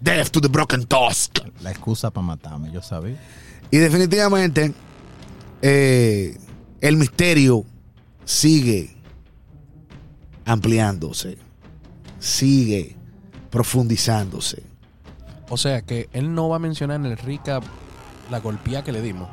Death 0.05 0.31
to 0.33 0.41
the 0.41 0.49
broken 0.49 0.85
tusk. 0.85 1.39
La 1.63 1.71
excusa 1.71 2.11
para 2.11 2.27
matarme, 2.27 2.71
yo 2.71 2.83
sabía. 2.83 3.17
Y 3.71 3.79
definitivamente 3.79 4.75
eh, 5.63 6.37
el 6.83 6.97
misterio 6.99 7.65
sigue 8.25 8.95
ampliándose, 10.45 11.39
sigue 12.19 12.97
profundizándose. 13.51 14.63
O 15.49 15.57
sea 15.57 15.83
que 15.83 16.09
él 16.13 16.35
no 16.35 16.49
va 16.51 16.57
a 16.57 16.59
mencionar 16.59 16.97
en 17.01 17.07
el 17.07 17.17
recap 17.17 17.65
la 18.31 18.41
golpía 18.41 18.83
que 18.85 18.93
le 18.93 19.01
dimos. 19.01 19.29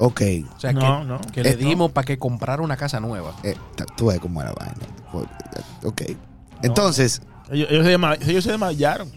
Ok, 0.00 0.20
O 0.56 0.60
sea 0.60 0.72
No, 0.72 1.00
que, 1.00 1.06
no. 1.06 1.20
que 1.32 1.42
le 1.42 1.50
Eh, 1.50 1.56
dimos 1.56 1.90
para 1.92 2.04
que 2.04 2.18
comprara 2.18 2.62
una 2.62 2.76
casa 2.76 3.00
nueva. 3.00 3.34
eh, 3.42 3.56
tú 3.96 4.06
ves 4.06 4.20
cómo 4.20 4.40
era 4.42 4.50
la 4.50 4.56
vaina. 4.66 5.28
Ok, 5.84 6.02
entonces, 6.62 7.20
Ellos, 7.50 7.68
ellos 7.70 7.84
se, 7.84 7.90
llama- 7.90 8.14
ellos 8.26 8.44
se 8.44 8.50
desmayaron. 8.50 9.10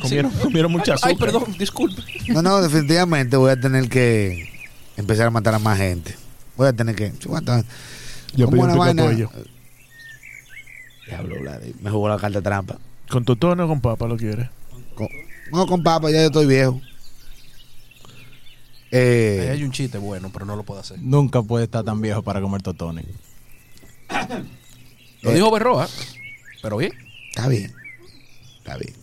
Comieron, 0.00 0.30
comieron 0.32 0.72
mucha 0.72 0.94
azúcar. 0.94 1.10
Ay, 1.10 1.16
perdón, 1.16 1.54
disculpe. 1.58 2.02
no, 2.28 2.40
no, 2.42 2.60
definitivamente 2.62 3.36
voy 3.36 3.50
a 3.50 3.60
tener 3.60 3.88
que 3.88 4.48
empezar 4.96 5.26
a 5.26 5.30
matar 5.30 5.54
a 5.54 5.58
más 5.58 5.78
gente. 5.78 6.14
Voy 6.56 6.68
a 6.68 6.72
tener 6.72 6.94
que. 6.94 7.12
Yo 7.20 7.28
¿Cómo 8.46 8.62
pedí 8.62 8.72
un 8.72 8.78
vaina? 8.78 9.04
pollo. 9.04 9.30
Diablo, 11.06 11.36
me 11.82 11.90
jugó 11.90 12.08
la 12.08 12.16
carta 12.18 12.40
trampa. 12.40 12.78
¿Con 13.10 13.24
totono 13.24 13.64
o 13.64 13.68
con 13.68 13.80
papa 13.80 14.06
lo 14.06 14.16
quieres? 14.16 14.48
Con- 14.94 15.08
no, 15.50 15.66
con 15.66 15.82
papa, 15.82 16.10
ya 16.10 16.20
yo 16.20 16.26
estoy 16.26 16.46
viejo. 16.46 16.80
Ahí 18.84 18.98
Eh, 18.98 19.48
hay 19.52 19.64
un 19.64 19.72
chiste 19.72 19.98
bueno, 19.98 20.30
pero 20.32 20.44
no 20.46 20.56
lo 20.56 20.62
puedo 20.64 20.80
hacer. 20.80 20.98
Nunca 21.00 21.42
puede 21.42 21.64
estar 21.64 21.84
tan 21.84 22.00
viejo 22.00 22.22
para 22.22 22.40
comer 22.40 22.62
totones. 22.62 23.04
Lo 25.22 25.30
Eh. 25.30 25.34
dijo 25.34 25.50
Berroa, 25.50 25.88
pero 26.62 26.76
bien. 26.78 26.92
está 27.30 27.48
bien. 27.48 27.72
Está 28.58 28.76
bien. 28.76 28.94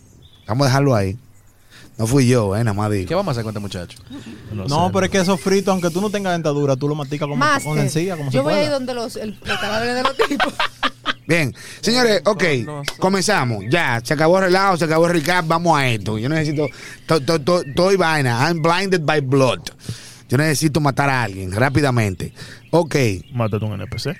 Vamos 0.46 0.64
a 0.64 0.68
dejarlo 0.70 0.94
ahí. 0.94 1.16
No 1.98 2.06
fui 2.06 2.26
yo, 2.26 2.56
eh, 2.56 2.64
nada 2.64 2.72
más 2.72 2.90
digo. 2.90 3.06
¿Qué 3.06 3.14
vamos 3.14 3.28
a 3.28 3.32
hacer 3.32 3.44
con 3.44 3.50
este 3.50 3.60
muchacho? 3.60 3.98
No, 4.52 4.64
No, 4.66 4.86
sé, 4.86 4.92
pero 4.94 5.04
es 5.04 5.10
que 5.12 5.18
esos 5.18 5.38
fritos, 5.38 5.70
aunque 5.70 5.90
tú 5.90 6.00
no 6.00 6.08
tengas 6.08 6.32
dentadura, 6.32 6.74
tú 6.74 6.88
lo 6.88 6.94
maticas 6.94 7.26
como 7.26 7.36
Más. 7.36 7.62
con 7.62 7.76
la 7.76 7.82
encía, 7.82 8.16
como 8.16 8.30
se 8.30 8.38
Yo 8.38 8.42
voy 8.42 8.54
ahí 8.54 8.68
donde 8.68 8.94
los, 8.94 9.16
el, 9.16 9.38
los 9.44 9.58
cadáveres 9.58 9.94
de 9.96 10.02
los 10.02 10.16
tipos. 10.16 10.54
Bien, 11.28 11.54
señores, 11.82 12.22
ok, 12.24 12.42
comenzamos. 12.98 13.64
Ya, 13.70 14.00
se 14.02 14.14
acabó 14.14 14.38
el 14.38 14.44
relajo, 14.44 14.78
se 14.78 14.86
acabó 14.86 15.06
el 15.06 15.12
recap, 15.12 15.46
vamos 15.46 15.78
a 15.78 15.86
esto. 15.88 16.18
Yo 16.18 16.28
necesito, 16.28 16.66
to- 17.06 17.20
to- 17.20 17.38
to- 17.40 17.60
estoy 17.62 17.96
vaina, 17.96 18.48
I'm 18.48 18.62
blinded 18.62 19.02
by 19.04 19.20
blood. 19.20 19.60
Yo 20.28 20.38
necesito 20.38 20.80
matar 20.80 21.10
a 21.10 21.22
alguien 21.24 21.52
rápidamente. 21.52 22.32
Ok, 22.70 22.96
Mátate 23.32 23.64
un 23.64 23.74
NPC. 23.80 24.16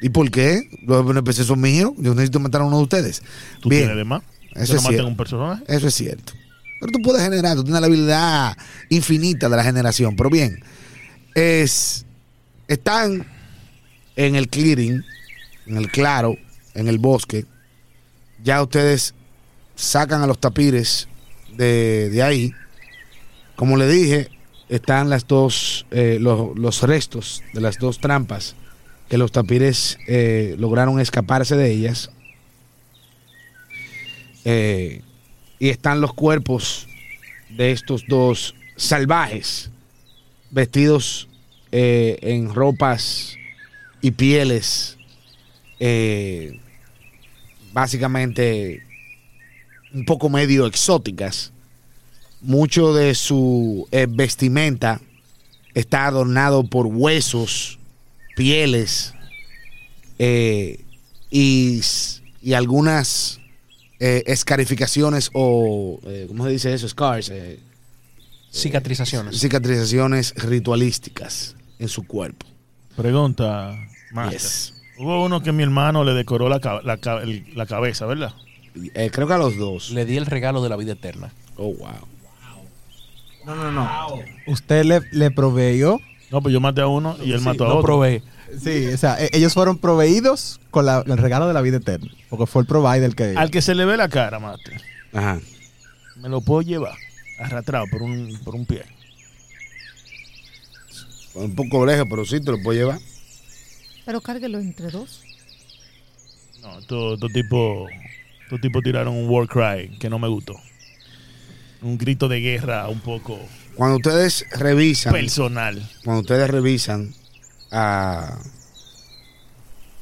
¿Y 0.00 0.08
por 0.08 0.30
qué? 0.30 0.68
Los 0.82 1.08
NPC 1.08 1.44
son 1.44 1.60
míos, 1.60 1.92
yo 1.98 2.14
necesito 2.14 2.40
matar 2.40 2.62
a 2.62 2.64
uno 2.64 2.78
de 2.78 2.82
ustedes. 2.82 3.22
Tú 3.60 3.68
tienes 3.68 3.88
de 3.88 3.94
Bien, 3.94 4.08
más. 4.08 4.22
Eso 4.54 4.74
no 4.74 4.80
es 4.80 4.86
cierto. 4.86 5.06
un 5.06 5.16
personaje. 5.16 5.64
eso 5.68 5.88
es 5.88 5.94
cierto. 5.94 6.32
Pero 6.80 6.92
tú 6.92 7.02
puedes 7.02 7.22
generar, 7.22 7.56
tú 7.56 7.64
tienes 7.64 7.80
la 7.80 7.86
habilidad 7.86 8.56
infinita 8.90 9.48
de 9.48 9.56
la 9.56 9.64
generación. 9.64 10.16
Pero 10.16 10.30
bien, 10.30 10.62
es, 11.34 12.04
están 12.68 13.26
en 14.16 14.34
el 14.36 14.48
clearing, 14.48 15.02
en 15.66 15.76
el 15.76 15.90
claro, 15.90 16.36
en 16.74 16.88
el 16.88 16.98
bosque. 16.98 17.44
Ya 18.42 18.62
ustedes 18.62 19.14
sacan 19.74 20.22
a 20.22 20.26
los 20.26 20.38
tapires 20.38 21.08
de, 21.56 22.10
de 22.10 22.22
ahí. 22.22 22.52
Como 23.56 23.76
le 23.76 23.88
dije, 23.88 24.30
están 24.68 25.08
las 25.08 25.26
dos, 25.26 25.86
eh, 25.90 26.18
los, 26.20 26.56
los 26.58 26.82
restos 26.82 27.42
de 27.54 27.60
las 27.60 27.78
dos 27.78 27.98
trampas 27.98 28.54
que 29.08 29.18
los 29.18 29.32
tapires 29.32 29.98
eh, 30.08 30.56
lograron 30.58 31.00
escaparse 31.00 31.56
de 31.56 31.70
ellas. 31.70 32.10
Eh, 34.44 35.02
y 35.58 35.70
están 35.70 36.00
los 36.00 36.12
cuerpos 36.12 36.86
de 37.50 37.72
estos 37.72 38.04
dos 38.08 38.54
salvajes 38.76 39.70
vestidos 40.50 41.28
eh, 41.72 42.18
en 42.22 42.54
ropas 42.54 43.36
y 44.00 44.10
pieles 44.12 44.98
básicamente 47.72 48.82
un 49.92 50.04
poco 50.06 50.30
medio 50.30 50.66
exóticas 50.66 51.52
mucho 52.40 52.94
de 52.94 53.14
su 53.14 53.86
vestimenta 54.08 55.00
está 55.74 56.06
adornado 56.06 56.64
por 56.64 56.86
huesos 56.86 57.78
pieles 58.36 59.14
eh, 60.20 60.84
y, 61.30 61.80
y 62.42 62.52
algunas 62.52 63.40
eh, 63.98 64.22
escarificaciones 64.26 65.30
o, 65.32 65.98
eh, 66.06 66.26
¿cómo 66.28 66.44
se 66.44 66.50
dice 66.50 66.72
eso? 66.74 66.88
Scars, 66.88 67.30
eh, 67.30 67.58
Cicatrizaciones. 68.52 69.40
cicatrizaciones 69.40 70.32
ritualísticas 70.36 71.56
en 71.78 71.88
su 71.88 72.06
cuerpo. 72.06 72.46
Pregunta, 72.96 73.74
Master. 74.12 74.38
Yes. 74.38 74.72
Hubo 74.98 75.24
uno 75.24 75.42
que 75.42 75.52
mi 75.52 75.62
hermano 75.62 76.04
le 76.04 76.12
decoró 76.14 76.48
la, 76.48 76.58
la 76.84 76.98
la 77.54 77.66
cabeza, 77.66 78.06
¿verdad? 78.06 78.32
Eh, 78.94 79.10
creo 79.12 79.26
que 79.26 79.34
a 79.34 79.38
los 79.38 79.56
dos. 79.58 79.90
Le 79.90 80.06
di 80.06 80.16
el 80.16 80.24
regalo 80.26 80.62
de 80.62 80.68
la 80.70 80.76
vida 80.76 80.92
eterna. 80.92 81.32
Oh, 81.56 81.74
wow. 81.74 82.06
No, 83.44 83.54
no, 83.54 83.72
no. 83.72 84.18
Usted 84.46 84.84
le, 84.84 85.00
le 85.12 85.30
proveyó. 85.30 85.98
No, 86.30 86.40
pues 86.42 86.52
yo 86.52 86.60
maté 86.60 86.80
a 86.80 86.86
uno 86.88 87.16
y 87.24 87.32
él 87.32 87.38
Sí, 87.38 87.44
mató 87.44 87.64
a 87.64 87.68
No 87.68 87.74
otro. 87.76 87.86
probé. 87.86 88.22
Sí, 88.62 88.86
o 88.88 88.96
sea, 88.98 89.22
e- 89.22 89.30
ellos 89.32 89.54
fueron 89.54 89.78
proveídos 89.78 90.60
con 90.70 90.86
la- 90.86 91.02
el 91.06 91.18
regalo 91.18 91.46
de 91.46 91.54
la 91.54 91.62
vida 91.62 91.76
eterna. 91.76 92.10
Porque 92.30 92.46
fue 92.46 92.62
el 92.62 92.66
provider 92.68 93.04
el 93.04 93.14
que. 93.14 93.34
Al 93.36 93.50
que 93.50 93.62
se 93.62 93.74
le 93.74 93.84
ve 93.84 93.96
la 93.96 94.08
cara, 94.08 94.38
Master, 94.40 94.80
Ajá. 95.12 95.40
me 96.16 96.28
lo 96.28 96.40
puedo 96.40 96.62
llevar 96.62 96.94
arrastrado 97.38 97.86
por 97.90 98.02
un, 98.02 98.38
por 98.44 98.54
un 98.54 98.66
pie. 98.66 98.82
Un 101.34 101.54
poco 101.54 101.84
lejos, 101.84 102.06
pero 102.08 102.24
sí 102.24 102.40
te 102.40 102.50
lo 102.50 102.62
puedo 102.62 102.78
llevar. 102.78 102.98
Pero 104.06 104.20
cárguelo 104.20 104.58
entre 104.58 104.90
dos. 104.90 105.22
No, 106.62 106.78
estos 106.78 107.14
estos 107.14 107.32
tipos 107.32 107.90
estos 108.44 108.60
tipos 108.60 108.82
tiraron 108.82 109.14
un 109.14 109.28
war 109.28 109.46
cry 109.46 109.96
que 109.98 110.08
no 110.08 110.18
me 110.18 110.28
gustó. 110.28 110.54
Un 111.82 111.98
grito 111.98 112.26
de 112.28 112.40
guerra 112.40 112.88
un 112.88 113.00
poco 113.00 113.38
Cuando 113.76 113.96
ustedes 113.96 114.46
revisan, 114.52 115.12
personal. 115.12 115.90
cuando 116.04 116.22
ustedes 116.22 116.48
revisan 116.48 117.14
a, 117.70 118.38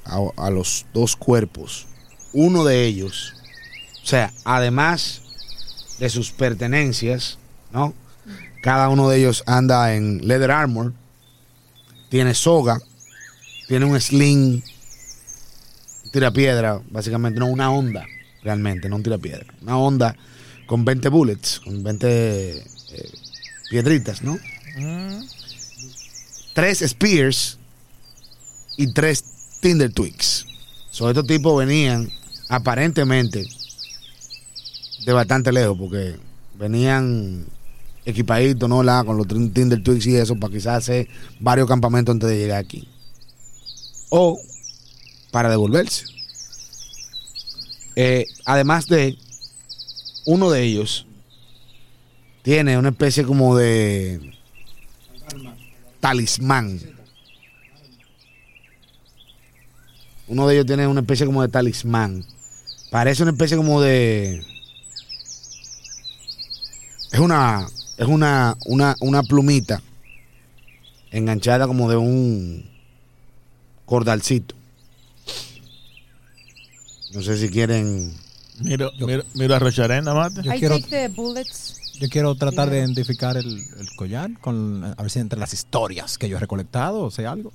a, 0.05 0.19
a 0.37 0.51
los 0.51 0.87
dos 0.95 1.17
cuerpos, 1.17 1.87
uno 2.33 2.65
de 2.65 2.85
ellos, 2.85 3.35
o 4.03 4.07
sea, 4.07 4.33
además 4.45 5.23
de 5.99 6.09
sus 6.09 6.31
pertenencias, 6.31 7.39
¿no? 7.73 7.95
Cada 8.63 8.89
uno 8.89 9.09
de 9.09 9.19
ellos 9.19 9.43
anda 9.47 9.95
en 9.95 10.27
leather 10.27 10.51
armor, 10.51 10.93
tiene 12.11 12.35
soga, 12.35 12.79
tiene 13.67 13.85
un 13.87 14.01
sling, 14.01 14.63
un 16.05 16.11
tirapiedra, 16.13 16.81
básicamente, 16.91 17.41
no 17.41 17.47
una 17.47 17.71
onda, 17.71 18.07
realmente, 18.43 18.89
no 18.89 18.97
un 18.97 19.03
tirapiedra, 19.03 19.53
una 19.63 19.77
onda 19.77 20.17
con 20.67 20.85
20 20.85 21.09
bullets, 21.09 21.61
con 21.61 21.83
20 21.83 22.07
eh, 22.09 22.65
piedritas, 23.75 24.23
¿no? 24.23 24.39
Tres 26.53 26.81
Spears 26.81 27.59
y 28.77 28.93
tres 28.93 29.25
Tinder 29.59 29.93
Twigs. 29.93 30.47
So, 30.93 31.11
estos 31.11 31.27
tipos 31.27 31.59
venían 31.59 32.09
aparentemente 32.49 33.45
de 35.05 35.13
bastante 35.13 35.51
lejos 35.51 35.77
porque 35.77 36.17
venían 36.57 37.47
equipaditos, 38.05 38.69
¿no? 38.69 38.85
La, 38.85 39.03
con 39.03 39.17
los 39.17 39.27
Tinder 39.27 39.83
Twigs 39.83 40.07
y 40.07 40.15
eso 40.15 40.37
para 40.37 40.53
quizás 40.53 40.79
hacer 40.85 41.09
varios 41.41 41.67
campamentos 41.67 42.13
antes 42.13 42.29
de 42.29 42.39
llegar 42.39 42.59
aquí. 42.61 42.89
O 44.09 44.41
para 45.33 45.51
devolverse. 45.51 46.05
Eh, 47.97 48.25
además 48.45 48.87
de 48.87 49.19
uno 50.27 50.53
de 50.53 50.63
ellos 50.63 51.09
tiene 52.45 52.77
una 52.79 52.91
especie 52.91 53.25
como 53.25 53.57
de 53.57 54.21
talismán. 55.99 56.79
Uno 60.29 60.47
de 60.47 60.55
ellos 60.55 60.67
tiene 60.67 60.87
una 60.87 61.01
especie 61.01 61.25
como 61.25 61.41
de 61.41 61.49
talismán. 61.49 62.23
Parece 62.91 63.23
una 63.23 63.33
especie 63.33 63.57
como 63.57 63.81
de. 63.81 64.43
Es 67.13 67.19
una. 67.19 67.67
Es 67.97 68.07
una, 68.07 68.57
una, 68.67 68.95
una 69.01 69.23
plumita 69.23 69.81
enganchada 71.13 71.67
como 71.67 71.89
de 71.89 71.97
un 71.97 72.69
cordalcito. 73.87 74.55
No 77.15 77.23
sé 77.23 77.39
si 77.39 77.49
quieren. 77.49 78.13
Miro, 78.61 78.91
miro, 78.99 79.23
miro 79.35 79.55
a 79.55 79.59
Rocharena, 79.61 80.13
Master. 80.13 80.45
Yo 80.45 80.53
I 80.55 80.59
quiero- 80.59 80.79
take 80.79 80.91
the 80.91 81.09
bullets 81.09 81.74
Yo 82.01 82.09
quiero 82.09 82.35
tratar 82.35 82.71
de 82.71 82.79
identificar 82.79 83.37
el, 83.37 83.47
el 83.47 83.97
collar 83.97 84.39
con 84.41 84.85
a 84.85 85.01
ver 85.01 85.11
si 85.11 85.21
entre 85.21 85.39
las 85.39 85.53
historias 85.53 86.19
que 86.19 86.29
yo 86.29 86.37
he 86.37 86.41
recolectado 86.41 87.03
o 87.03 87.11
sea 87.11 87.33
algo. 87.33 87.53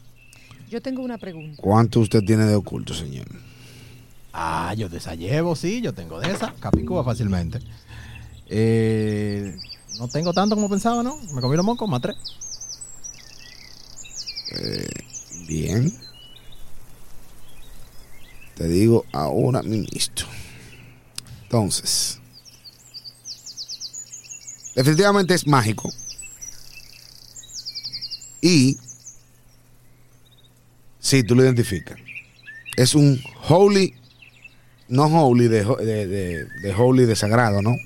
Yo 0.70 0.82
tengo 0.82 1.02
una 1.02 1.18
pregunta. 1.18 1.62
¿Cuánto 1.62 2.00
usted 2.00 2.24
tiene 2.24 2.46
de 2.46 2.56
oculto, 2.56 2.94
señor? 2.94 3.26
Ah, 4.32 4.74
yo 4.78 4.88
de 4.88 4.98
esa 4.98 5.16
llevo, 5.16 5.56
sí, 5.56 5.82
yo 5.82 5.94
tengo 5.94 6.20
de 6.20 6.32
esa. 6.32 6.54
Capicúa 6.60 7.04
fácilmente. 7.04 7.60
Eh, 8.48 9.58
no 9.98 10.08
tengo 10.08 10.34
tanto 10.34 10.56
como 10.56 10.70
pensaba, 10.70 11.02
¿no? 11.04 11.18
Me 11.34 11.42
comí 11.42 11.56
los 11.56 11.66
mocos, 11.66 11.90
más 11.90 12.02
tres. 12.02 12.16
Bien. 15.48 15.92
Te 18.56 18.68
digo 18.68 19.06
ahora 19.12 19.64
ministro. 19.64 20.28
Entonces. 21.44 22.19
Definitivamente 24.80 25.34
es 25.34 25.46
mágico. 25.46 25.92
Y. 28.42 28.78
Sí, 31.02 31.22
tú 31.24 31.36
lo 31.36 31.44
identificas. 31.44 32.00
Es 32.78 32.96
un 32.96 33.22
holy. 33.50 33.94
No 34.88 35.04
holy 35.08 35.50
de, 35.50 35.66
de, 35.66 36.08
de- 36.08 36.46
de 36.46 36.74
holy 36.74 37.06
de 37.06 37.18
sagrado, 37.18 37.62
¿no? 37.62 37.72
No, 37.72 37.78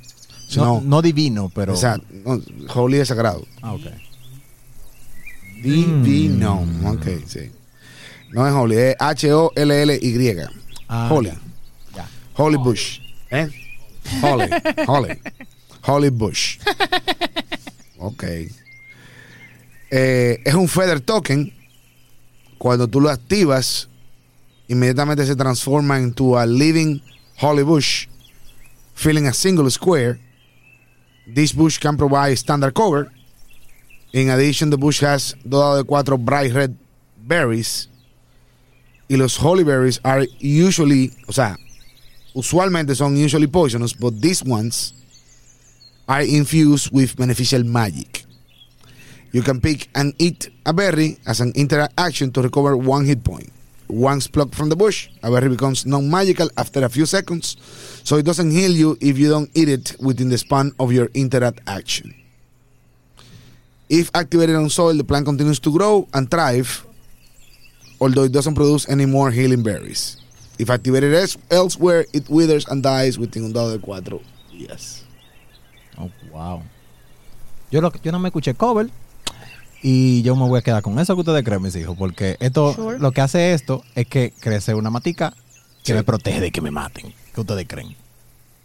Sino- 0.48 0.82
no 0.82 1.02
divino, 1.02 1.52
pero. 1.56 1.74
Exacto. 1.74 2.06
no, 2.12 2.40
holy 2.76 2.98
de 3.00 3.06
sagrado. 3.08 3.44
Ah, 3.64 3.74
ok. 3.74 3.88
Divino. 5.64 6.64
Ok, 6.86 7.08
sí. 7.26 7.52
No 8.34 8.46
es 8.48 8.54
Holy, 8.54 8.76
es 8.78 8.96
H-O-L-L-Y. 9.00 10.38
Ah, 10.90 11.10
Holy. 11.12 11.32
Holy 12.36 12.58
Bush. 12.58 13.00
¿Eh? 13.32 13.48
Holy. 14.22 14.48
Holy. 14.88 15.20
Holy 15.84 16.10
Bush. 16.10 16.60
Ok. 18.04 18.24
Eh, 19.90 20.42
es 20.44 20.54
un 20.54 20.68
Feather 20.68 21.00
Token. 21.00 21.54
Cuando 22.58 22.86
tú 22.86 23.00
lo 23.00 23.10
activas, 23.10 23.88
inmediatamente 24.68 25.26
se 25.26 25.38
transforma 25.38 26.00
into 26.02 26.38
a 26.38 26.46
living 26.46 27.02
Holy 27.40 27.64
Bush, 27.64 28.08
filling 28.94 29.28
a 29.28 29.34
single 29.34 29.70
square. 29.72 30.20
This 31.34 31.54
bush 31.54 31.80
can 31.80 31.96
provide 31.96 32.36
standard 32.38 32.74
cover. 32.74 33.10
In 34.12 34.30
addition, 34.30 34.70
the 34.70 34.78
bush 34.78 35.02
has 35.02 35.38
dotado 35.46 35.78
de 35.78 35.86
cuatro 35.86 36.18
bright 36.18 36.54
red 36.54 36.76
berries. 37.26 37.88
Y 39.08 39.16
los 39.16 39.38
holy 39.38 39.64
berries 39.64 40.02
are 40.04 40.28
usually, 40.40 41.12
o 41.28 41.32
sea, 41.32 41.58
usualmente 42.34 42.96
son 42.96 43.16
usually 43.16 43.48
poisonous, 43.48 43.94
but 43.94 44.20
these 44.20 44.44
ones 44.44 44.94
are 46.08 46.22
infused 46.22 46.92
with 46.92 47.16
beneficial 47.16 47.64
magic. 47.64 48.26
You 49.32 49.42
can 49.42 49.62
pick 49.62 49.90
and 49.96 50.14
eat 50.20 50.50
a 50.66 50.74
berry 50.74 51.18
as 51.26 51.42
an 51.42 51.54
interaction 51.56 52.32
to 52.34 52.42
recover 52.42 52.78
one 52.78 53.06
hit 53.06 53.24
point. 53.24 53.52
Once 53.88 54.28
plucked 54.28 54.56
from 54.56 54.70
the 54.70 54.76
bush, 54.76 55.10
a 55.24 55.32
berry 55.32 55.50
becomes 55.50 55.86
non-magical 55.86 56.50
after 56.58 56.84
a 56.84 56.90
few 56.90 57.06
seconds, 57.06 57.58
so 58.04 58.18
it 58.18 58.26
doesn't 58.26 58.52
heal 58.52 58.72
you 58.72 58.98
if 59.02 59.18
you 59.18 59.30
don't 59.30 59.50
eat 59.54 59.70
it 59.70 59.96
within 60.00 60.30
the 60.30 60.38
span 60.38 60.72
of 60.80 60.92
your 60.92 61.10
interact 61.14 61.62
action. 61.68 62.14
If 63.90 64.10
activated 64.16 64.56
on 64.56 64.70
soil, 64.70 64.96
the 64.96 65.04
plant 65.04 65.26
continues 65.26 65.60
to 65.60 65.72
grow 65.72 66.08
and 66.14 66.30
thrive, 66.30 66.86
although 68.00 68.24
it 68.24 68.32
doesn't 68.32 68.56
produce 68.56 68.88
any 68.90 69.06
more 69.06 69.30
healing 69.32 69.64
berries. 69.64 70.18
If 70.58 70.70
activated 70.70 71.14
elsewhere, 71.52 72.06
it 72.14 72.30
withers 72.30 72.68
and 72.68 72.82
dies 72.82 73.20
within 73.20 73.46
un 73.46 73.54
dado 73.54 73.78
de 73.78 74.20
días. 74.54 75.03
Wow. 76.34 76.62
Yo, 77.72 77.80
lo, 77.82 77.92
yo 78.02 78.12
no 78.12 78.20
me 78.20 78.28
escuché 78.30 78.54
cover 78.56 78.90
y 79.82 80.22
yo 80.24 80.36
me 80.36 80.48
voy 80.48 80.60
a 80.60 80.62
quedar 80.62 80.82
con 80.82 80.98
eso 81.00 81.14
que 81.16 81.22
ustedes 81.22 81.44
creen, 81.44 81.62
mis 81.62 81.76
hijos, 81.76 81.96
porque 81.98 82.38
esto, 82.40 82.74
Sure. 82.74 83.00
lo 83.00 83.12
que 83.12 83.22
hace 83.22 83.54
esto 83.54 83.84
es 83.96 84.08
que 84.08 84.34
crece 84.40 84.74
una 84.76 84.90
matica 84.90 85.32
que 85.84 85.92
Sí. 85.92 85.94
me 85.94 86.04
protege 86.04 86.40
de 86.42 86.52
que 86.52 86.62
me 86.62 86.72
maten. 86.72 87.14
¿Qué 87.34 87.42
ustedes 87.42 87.66
creen? 87.68 87.96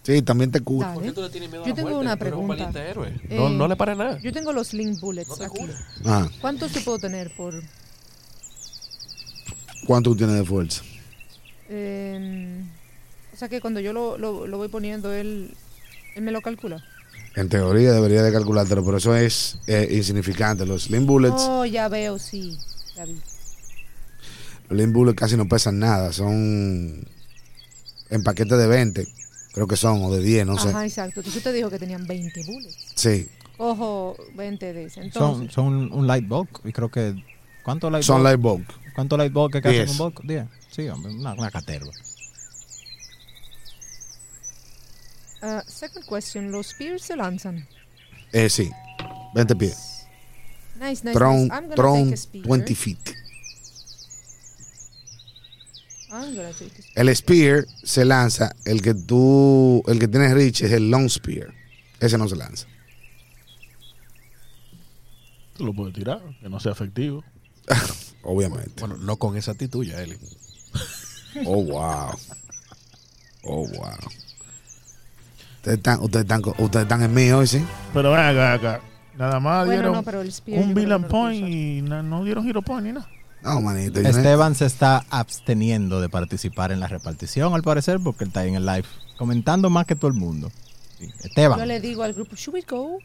Sí, 0.02 0.22
también 0.22 0.50
te 0.50 0.60
cura. 0.60 0.94
Dale. 0.94 1.12
tú 1.12 1.20
le 1.22 1.28
tienes 1.28 1.50
miedo 1.50 1.66
Yo 1.66 1.74
tengo 1.74 1.98
una 1.98 2.16
Tú 2.16 2.24
eres 2.24 2.34
un 2.34 2.46
pregunta. 2.46 2.64
valiente 2.64 2.90
héroe. 2.90 3.12
No, 3.28 3.48
Eh, 3.48 3.50
no 3.50 3.68
le 3.68 3.76
para 3.76 3.94
nada. 3.94 4.18
Yo 4.20 4.32
tengo 4.32 4.52
los 4.52 4.72
Link 4.72 4.98
Bullets 5.00 5.28
No 5.28 5.36
te 5.36 5.44
aquí. 5.44 5.58
cura. 5.58 5.74
Ajá. 6.04 6.30
¿Cuántos 6.40 6.72
yo 6.72 6.80
puedo 6.82 6.98
tener 6.98 7.34
por...? 7.36 7.54
¿Cuánto 9.86 10.10
tú 10.10 10.16
tienes 10.16 10.36
de 10.36 10.44
fuerza? 10.44 10.82
eh, 11.70 12.62
o 13.34 13.36
sea 13.36 13.48
que 13.48 13.60
cuando 13.60 13.78
yo 13.80 13.92
lo, 13.92 14.16
lo, 14.18 14.46
lo 14.46 14.56
voy 14.58 14.68
poniendo, 14.68 15.12
él, 15.12 15.54
él 16.16 16.22
me 16.22 16.32
lo 16.32 16.40
calcula. 16.40 16.82
En 17.38 17.48
teoría 17.48 17.92
debería 17.92 18.22
de 18.22 18.32
calculártelo, 18.32 18.84
pero 18.84 18.96
eso 18.96 19.14
es 19.14 19.58
eh, 19.68 19.88
insignificante. 19.92 20.66
Los 20.66 20.84
Slim 20.84 21.06
Bullets, 21.06 21.36
Oh, 21.38 21.64
ya 21.64 21.88
veo, 21.88 22.18
sí. 22.18 22.58
Ya 22.96 23.04
vi. 23.04 23.12
los 24.68 24.76
Slim 24.76 24.92
Bullets 24.92 25.16
casi 25.16 25.36
no 25.36 25.46
pesan 25.48 25.78
nada. 25.78 26.12
Son 26.12 27.06
en 28.10 28.22
paquetes 28.24 28.58
de 28.58 28.66
20, 28.66 29.06
creo 29.52 29.68
que 29.68 29.76
son, 29.76 30.02
o 30.02 30.10
de 30.10 30.20
10, 30.22 30.46
no 30.46 30.58
sé. 30.58 30.70
Ajá, 30.70 30.84
exacto. 30.84 31.20
Entonces 31.20 31.36
usted 31.36 31.54
dijo 31.54 31.70
que 31.70 31.78
tenían 31.78 32.06
20 32.06 32.40
bullets. 32.46 32.92
Sí, 32.96 33.28
Ojo, 33.60 34.16
20 34.34 34.72
de 34.72 34.84
ese. 34.84 34.94
Son, 34.96 35.04
Entonces, 35.04 35.52
son 35.52 35.66
un, 35.66 35.92
un 35.92 36.06
light 36.06 36.26
bulk 36.28 36.60
y 36.64 36.72
creo 36.72 36.90
que... 36.90 37.14
¿Cuánto 37.64 37.90
light 37.90 38.04
son 38.04 38.16
bulk? 38.18 38.24
light 38.24 38.40
bulk. 38.40 38.94
¿Cuánto 38.94 39.16
light 39.16 39.32
bulk 39.32 39.60
que 39.62 39.68
Diez. 39.68 39.90
un 39.90 39.98
bulk? 39.98 40.22
10. 40.24 40.44
Sí, 40.70 40.88
hombre, 40.88 41.12
una, 41.12 41.34
una 41.34 41.50
caterva. 41.50 41.90
Ah, 45.42 45.62
second 45.66 46.04
question. 46.06 46.50
¿Los 46.52 46.68
spears 46.68 47.02
se 47.02 47.16
lanzan? 47.16 47.66
Eh, 48.32 48.48
sí, 48.48 48.70
20 49.34 49.56
pies. 49.56 50.06
Nice, 50.80 51.02
nice, 51.04 51.12
Throne, 51.12 51.42
nice. 51.42 51.52
I'm 51.52 51.64
gonna 51.64 51.74
throne 51.74 52.04
take 52.04 52.14
a 52.14 52.16
spear. 52.16 52.44
20 52.46 52.74
feet. 52.74 53.14
I'm 56.10 56.34
gonna 56.34 56.52
take 56.52 56.72
a 56.78 56.82
spear. 56.82 57.08
El 57.08 57.16
spear 57.16 57.66
se 57.82 58.04
lanza, 58.04 58.54
el 58.64 58.80
que 58.80 58.94
tú, 58.94 59.82
el 59.86 59.98
que 59.98 60.08
tienes 60.08 60.34
Rich 60.34 60.62
es 60.62 60.72
el 60.72 60.90
long 60.90 61.08
spear. 61.08 61.52
Ese 62.00 62.16
no 62.16 62.28
se 62.28 62.36
lanza. 62.36 62.66
Tú 65.56 65.66
lo 65.66 65.74
puedes 65.74 65.92
tirar, 65.92 66.22
que 66.40 66.48
no 66.48 66.60
sea 66.60 66.72
efectivo. 66.72 67.24
Obviamente. 68.22 68.74
Bueno, 68.78 68.96
no 68.98 69.16
con 69.16 69.36
esa 69.36 69.52
actitud 69.52 69.84
ya, 69.84 70.00
Eli. 70.00 70.16
Oh, 71.44 71.64
wow. 71.64 72.10
Oh, 73.42 73.66
wow. 73.66 73.98
Ustedes 75.58 75.78
están, 75.78 76.00
ustedes 76.00 76.22
están, 76.24 76.42
ustedes 76.58 76.82
están 76.84 77.02
en 77.02 77.14
mí 77.14 77.30
hoy, 77.30 77.46
¿sí? 77.46 77.64
Pero 77.92 78.10
ven 78.12 78.20
acá, 78.20 78.52
acá. 78.54 78.80
Nada 79.16 79.40
más 79.40 79.66
Bueno, 79.66 79.72
dieron 79.80 79.92
no, 79.96 80.02
pero 80.04 80.20
el 80.20 80.32
spear. 80.32 80.60
yo 80.60 80.66
un 80.66 80.74
villain 80.74 81.02
lo 81.02 81.08
point 81.08 81.48
y 81.48 81.82
na- 81.82 82.02
no 82.02 82.22
dieron 82.24 82.48
hero 82.48 82.62
point 82.62 82.86
ni 82.86 82.92
nada. 82.92 83.08
No, 83.42 83.60
manito. 83.60 84.00
yo 84.00 84.02
no- 84.02 84.08
Esteban 84.16 84.54
se 84.54 84.66
está 84.66 85.04
absteniendo 85.10 86.00
de 86.00 86.08
participar 86.08 86.70
en 86.72 86.80
la 86.80 86.86
repartición, 86.86 87.52
al 87.54 87.62
parecer, 87.62 87.98
porque 88.02 88.24
él 88.24 88.28
está 88.28 88.40
ahí 88.40 88.48
en 88.50 88.54
el 88.56 88.66
live 88.66 88.84
comentando 89.16 89.68
más 89.70 89.86
que 89.86 89.96
todo 89.96 90.08
el 90.08 90.14
mundo. 90.16 90.50
Sí. 90.98 91.08
Esteban. 91.24 91.58
Yo 91.58 91.66
le 91.66 91.80
digo 91.80 92.02
al 92.04 92.14
grupo, 92.14 92.36
should 92.36 92.54
we 92.54 92.62
go 92.68 92.98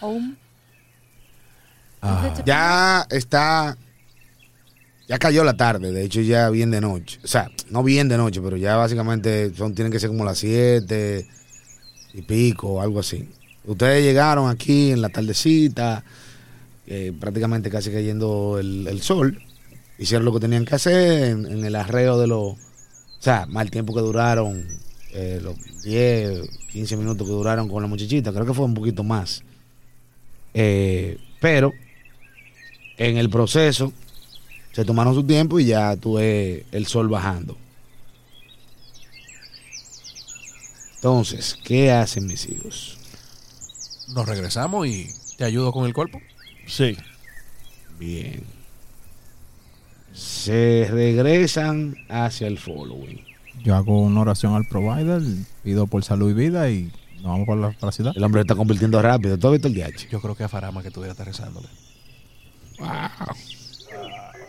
home? 0.00 0.34
Ah, 2.00 2.32
Ya 2.44 3.06
está. 3.10 3.76
Ya 5.08 5.18
cayó 5.18 5.42
la 5.42 5.56
tarde, 5.56 5.90
de 5.90 6.04
hecho 6.04 6.20
ya 6.20 6.50
bien 6.50 6.70
de 6.70 6.82
noche. 6.82 7.18
O 7.24 7.26
sea, 7.26 7.50
no 7.70 7.82
bien 7.82 8.08
de 8.08 8.18
noche, 8.18 8.42
pero 8.42 8.58
ya 8.58 8.76
básicamente 8.76 9.54
son, 9.54 9.74
tienen 9.74 9.90
que 9.90 9.98
ser 9.98 10.10
como 10.10 10.24
las 10.24 10.38
7 10.38 11.26
y 12.12 12.22
pico, 12.22 12.82
algo 12.82 13.00
así. 13.00 13.26
Ustedes 13.64 14.04
llegaron 14.04 14.50
aquí 14.50 14.90
en 14.92 15.00
la 15.00 15.08
tardecita, 15.08 16.04
eh, 16.86 17.12
prácticamente 17.18 17.70
casi 17.70 17.90
cayendo 17.90 18.58
el, 18.58 19.00
sol. 19.00 19.42
Hicieron 19.98 20.26
lo 20.26 20.32
que 20.32 20.40
tenían 20.40 20.66
que 20.66 20.74
hacer 20.74 21.30
en, 21.30 21.46
en 21.46 21.64
el 21.64 21.74
arreo 21.74 22.18
de 22.18 22.26
los. 22.26 22.52
O 22.52 22.56
sea, 23.20 23.46
mal 23.46 23.70
tiempo 23.70 23.94
que 23.94 24.00
duraron, 24.00 24.64
eh, 25.12 25.40
los 25.42 25.56
10, 25.82 26.48
15 26.70 26.96
minutos 26.96 27.26
que 27.26 27.32
duraron 27.32 27.68
con 27.68 27.82
la 27.82 27.88
muchachita. 27.88 28.32
Creo 28.32 28.44
que 28.44 28.54
fue 28.54 28.66
un 28.66 28.74
poquito 28.74 29.02
más. 29.02 29.42
Eh, 30.54 31.18
pero 31.40 31.72
en 32.96 33.16
el 33.16 33.30
proceso 33.30 33.92
se 34.78 34.84
tomaron 34.84 35.12
su 35.12 35.24
tiempo 35.24 35.58
y 35.58 35.64
ya 35.64 35.96
tuve 35.96 36.64
el 36.70 36.86
sol 36.86 37.08
bajando. 37.08 37.56
Entonces, 40.94 41.58
¿qué 41.64 41.90
hacen 41.90 42.28
mis 42.28 42.48
hijos? 42.48 42.96
Nos 44.14 44.28
regresamos 44.28 44.86
y 44.86 45.08
te 45.36 45.42
ayudo 45.42 45.72
con 45.72 45.84
el 45.84 45.92
cuerpo. 45.92 46.20
Sí. 46.68 46.96
Bien. 47.98 48.44
Se 50.12 50.86
regresan 50.88 51.96
hacia 52.08 52.46
el 52.46 52.56
following. 52.56 53.24
yo 53.64 53.74
hago 53.74 54.00
una 54.00 54.20
oración 54.20 54.54
al 54.54 54.68
provider, 54.68 55.22
pido 55.64 55.88
por 55.88 56.04
salud 56.04 56.30
y 56.30 56.34
vida 56.34 56.70
y 56.70 56.92
nos 57.16 57.24
vamos 57.24 57.48
para 57.48 57.60
la, 57.60 57.70
para 57.72 57.86
la 57.86 57.92
ciudad. 57.92 58.12
El 58.14 58.22
hombre 58.22 58.42
se 58.42 58.42
está 58.42 58.54
convirtiendo 58.54 59.02
rápido. 59.02 59.36
¿Tú 59.38 59.48
has 59.48 59.54
visto 59.54 59.66
el 59.66 59.74
DH? 59.74 60.08
Yo 60.08 60.20
creo 60.20 60.36
que 60.36 60.44
a 60.44 60.48
Farama 60.48 60.84
que 60.84 60.92
tuviera 60.92 61.10
estar 61.10 61.26
rezándole. 61.26 61.66
Wow. 62.78 62.88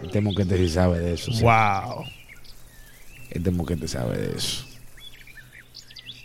Este 0.04 0.22
moquete 0.22 0.58
sí 0.58 0.70
sabe 0.70 1.00
de 1.00 1.14
eso. 1.14 1.32
sí. 1.32 1.44
Wow. 1.44 2.06
Este 3.30 3.52
moquete 3.52 3.88
sabe 3.88 4.18
de 4.18 4.38
eso. 4.38 4.66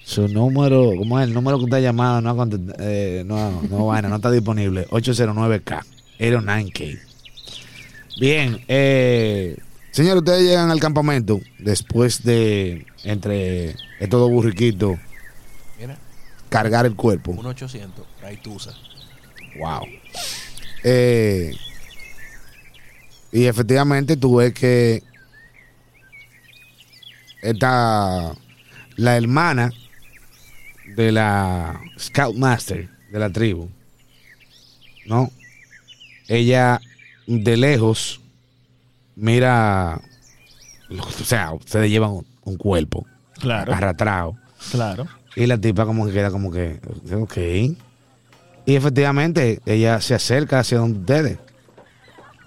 Su 0.04 0.28
número, 0.28 0.92
¿cómo 0.98 1.18
es? 1.18 1.26
El 1.26 1.34
número 1.34 1.58
que 1.58 1.64
usted 1.64 1.78
ha 1.78 1.80
llamado 1.80 2.20
no, 2.20 2.30
ha 2.30 2.48
eh, 2.78 3.22
no, 3.26 3.62
no, 3.62 3.86
vaina, 3.86 4.08
no 4.08 4.16
está 4.16 4.30
disponible. 4.30 4.86
809K, 4.88 5.82
09K. 6.18 7.00
Bien, 8.20 8.62
eh, 8.68 9.56
señor, 9.90 10.18
ustedes 10.18 10.42
llegan 10.42 10.70
al 10.70 10.78
campamento 10.78 11.40
después 11.58 12.22
de, 12.22 12.86
entre 13.02 13.70
estos 13.98 14.20
dos 14.20 14.30
burriquitos, 14.30 14.98
Mira, 15.80 15.96
cargar 16.50 16.84
el 16.84 16.94
cuerpo. 16.94 17.32
1800, 17.32 18.06
Raitusa. 18.20 18.74
Wow. 19.58 19.86
Eh, 20.84 21.56
y 23.34 23.46
efectivamente 23.46 24.16
tú 24.16 24.36
ves 24.36 24.54
que 24.54 25.02
esta, 27.42 28.32
la 28.96 29.16
hermana 29.16 29.70
de 30.96 31.12
la 31.12 31.80
Scoutmaster 31.98 32.88
de 33.12 33.18
la 33.18 33.30
tribu, 33.30 33.68
¿no? 35.06 35.30
Ella 36.28 36.80
de 37.26 37.56
lejos 37.56 38.20
mira, 39.16 40.00
o 40.90 41.10
sea, 41.24 41.52
ustedes 41.52 41.90
llevan 41.90 42.10
un, 42.10 42.26
un 42.44 42.56
cuerpo 42.56 43.06
Claro, 43.40 43.72
arrastrado. 43.72 44.36
claro. 44.70 45.06
Y 45.36 45.46
la 45.46 45.58
tipa 45.58 45.84
como 45.84 46.06
que 46.06 46.12
queda 46.12 46.30
como 46.30 46.50
que, 46.52 46.80
ok. 47.12 47.36
Y 48.66 48.76
efectivamente, 48.76 49.60
ella 49.66 50.00
se 50.00 50.14
acerca 50.14 50.60
hacia 50.60 50.78
donde 50.78 51.00
ustedes. 51.00 51.38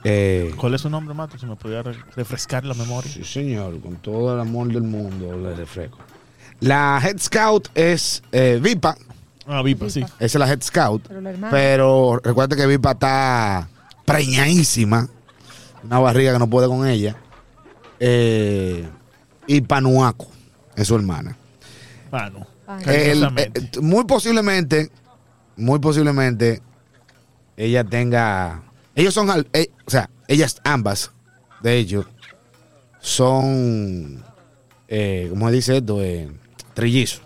Eh, 0.03 0.53
¿Cuál 0.57 0.73
es 0.75 0.81
su 0.81 0.89
nombre, 0.89 1.13
Mato? 1.13 1.38
Si 1.38 1.45
me 1.45 1.55
pudiera 1.55 1.83
re- 1.83 1.97
refrescar 2.15 2.63
la 2.65 2.73
memoria. 2.73 3.12
sí, 3.12 3.23
señor, 3.23 3.79
con 3.81 3.95
todo 3.97 4.33
el 4.36 4.39
amor 4.39 4.67
del 4.67 4.83
mundo 4.83 5.38
le 5.38 5.55
refresco. 5.55 5.97
La 6.60 6.99
Head 7.03 7.19
Scout 7.19 7.69
es 7.75 8.23
eh, 8.31 8.60
Vipa, 8.62 8.95
Ah, 9.49 9.62
Vipa, 9.62 9.89
sí. 9.89 10.01
Esa 10.01 10.13
es 10.19 10.36
la 10.36 10.47
Head 10.49 10.62
Scout. 10.62 11.03
Pero 11.07 11.21
la. 11.21 11.49
Pero 11.49 12.19
recuerda 12.23 12.55
que 12.55 12.65
Vipa 12.67 12.91
está 12.91 13.69
preñadísima. 14.05 15.07
Una 15.83 15.99
barriga 15.99 16.33
que 16.33 16.39
no 16.39 16.49
puede 16.49 16.67
con 16.67 16.86
ella. 16.88 17.15
Eh, 17.99 18.88
y 19.47 19.62
Panuaco 19.62 20.27
es 20.75 20.88
su 20.88 20.95
hermana. 20.95 21.36
No. 22.12 22.45
Ah, 22.67 22.79
El- 22.86 23.23
eh, 23.38 23.51
muy 23.81 24.03
posiblemente, 24.05 24.91
muy 25.55 25.79
posiblemente, 25.79 26.62
ella 27.55 27.83
tenga. 27.86 28.63
Ellos 28.97 29.13
son, 29.13 29.29
al- 29.29 29.47
eh, 29.53 29.69
o 29.86 29.89
sea, 29.91 30.10
ellas 30.27 30.60
ambas, 30.65 31.12
de 31.62 31.77
hecho, 31.77 32.05
son, 32.99 34.23
eh, 34.88 35.27
¿cómo 35.29 35.47
se 35.49 35.55
dice 35.55 35.77
esto? 35.77 36.01
Eh, 36.03 36.29
trillizos. 36.73 37.21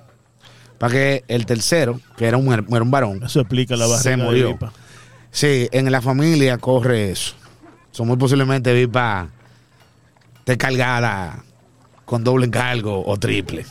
Para 0.78 0.94
que 0.94 1.24
el 1.28 1.46
tercero, 1.46 2.00
que 2.18 2.26
era 2.28 2.36
un, 2.38 2.48
her- 2.48 2.66
era 2.70 2.82
un 2.84 2.92
varón, 2.92 3.24
Eso 3.24 3.40
explica 3.40 3.76
la 3.78 3.88
se 3.88 4.12
de 4.12 4.18
murió. 4.18 4.50
Vipa. 4.50 4.74
Sí, 5.32 5.70
en 5.72 5.90
la 5.92 6.02
familia 6.02 6.58
corre 6.58 7.12
eso. 7.12 7.36
Son 7.92 8.06
muy 8.08 8.18
posiblemente 8.18 8.74
Vipa 8.74 9.30
esté 10.40 10.58
cargada 10.58 11.42
con 12.04 12.24
doble 12.24 12.48
encargo 12.48 13.02
o 13.06 13.18
triple. 13.18 13.66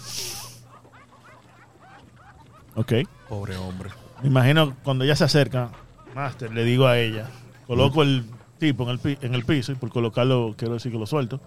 Ok. 2.76 2.92
Pobre 3.28 3.56
hombre. 3.56 3.90
Me 4.22 4.28
imagino 4.28 4.74
cuando 4.82 5.04
ella 5.04 5.16
se 5.16 5.24
acerca, 5.24 5.70
Master, 6.14 6.52
le 6.52 6.64
digo 6.64 6.86
a 6.86 6.98
ella, 6.98 7.28
coloco 7.76 8.02
el 8.02 8.24
tipo 8.58 8.82
en 8.84 8.90
el, 8.90 8.98
pi- 8.98 9.18
en 9.22 9.34
el 9.34 9.44
piso 9.44 9.70
y 9.70 9.76
por 9.76 9.90
colocarlo 9.90 10.54
quiero 10.56 10.74
decir 10.74 10.90
que 10.90 10.98
lo 10.98 11.06
suelto. 11.06 11.40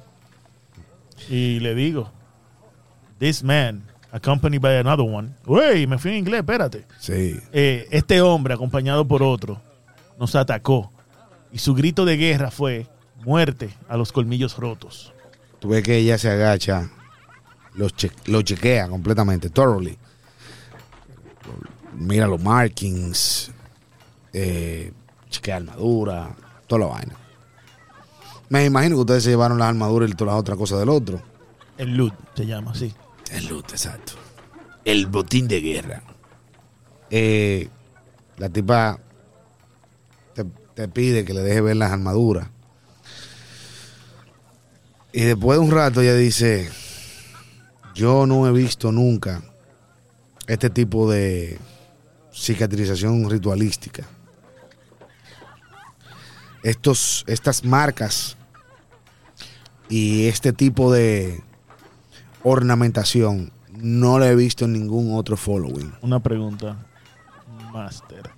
Y 1.30 1.60
le 1.60 1.76
digo, 1.76 2.10
this 3.20 3.44
man, 3.44 3.84
accompanied 4.12 4.62
by 4.62 4.78
another 4.78 5.06
one. 5.06 5.32
Wey, 5.46 5.86
me 5.86 5.98
fui 5.98 6.12
en 6.12 6.18
inglés, 6.20 6.40
espérate. 6.40 6.86
Sí. 7.00 7.40
Eh, 7.52 7.88
este 7.92 8.22
hombre, 8.22 8.54
acompañado 8.54 9.06
por 9.08 9.22
otro, 9.22 9.62
nos 10.18 10.34
atacó. 10.36 10.92
Y 11.52 11.58
su 11.60 11.74
grito 11.76 12.06
de 12.06 12.16
guerra 12.18 12.52
fue, 12.52 12.88
muerte 13.26 13.70
a 13.90 13.98
los 13.98 14.12
colmillos 14.14 14.58
rotos. 14.58 15.14
Tú 15.60 15.68
ves 15.70 15.84
que 15.84 15.98
ella 15.98 16.18
se 16.18 16.30
agacha, 16.30 16.90
lo, 17.76 17.90
che- 17.90 18.12
lo 18.28 18.42
chequea 18.42 18.88
completamente, 18.88 19.50
thoroughly. 19.50 19.98
Mira 21.96 22.28
los 22.28 22.42
markings, 22.42 23.52
eh, 24.34 24.92
chequea 25.34 25.58
armadura, 25.58 26.36
toda 26.68 26.80
la 26.82 26.88
vaina. 26.88 27.16
Me 28.50 28.66
imagino 28.66 28.96
que 28.98 29.02
ustedes 29.02 29.24
se 29.24 29.32
llevaron 29.32 29.58
las 29.58 29.70
armaduras 29.70 30.10
y 30.10 30.14
todas 30.14 30.34
las 30.34 30.40
otras 30.40 30.58
cosas 30.58 30.80
del 30.80 30.90
otro. 30.90 31.22
El 31.78 31.98
loot 31.98 32.14
se 32.36 32.46
llama 32.46 32.72
así. 32.72 32.94
El 33.32 33.48
loot, 33.48 33.72
exacto. 33.72 34.14
El 34.86 35.08
botín 35.08 35.48
de 35.48 35.60
guerra. 35.60 36.04
Eh, 37.10 37.70
la 38.38 38.50
tipa 38.50 39.00
te, 40.34 40.46
te 40.76 40.88
pide 40.88 41.26
que 41.26 41.34
le 41.34 41.42
deje 41.42 41.62
ver 41.62 41.78
las 41.78 41.92
armaduras. 41.92 42.48
Y 45.12 45.22
después 45.22 45.60
de 45.60 45.66
un 45.66 45.72
rato 45.72 46.02
ella 46.02 46.16
dice, 46.16 46.70
yo 47.96 48.26
no 48.26 48.48
he 48.48 48.52
visto 48.52 48.92
nunca 48.92 49.44
este 50.48 50.70
tipo 50.70 51.10
de 51.10 51.58
cicatrización 52.32 53.30
ritualística. 53.30 54.04
Estos, 56.64 57.24
estas 57.28 57.64
marcas 57.66 58.38
y 59.90 60.28
este 60.28 60.54
tipo 60.54 60.92
de 60.92 61.44
ornamentación 62.44 63.52
no 63.72 64.18
la 64.20 64.30
he 64.30 64.36
visto 64.36 64.66
en 64.66 64.74
ningún 64.74 65.16
otro 65.18 65.36
following. 65.38 65.94
Una 66.02 66.20
pregunta, 66.22 66.78
Master. 67.74 68.30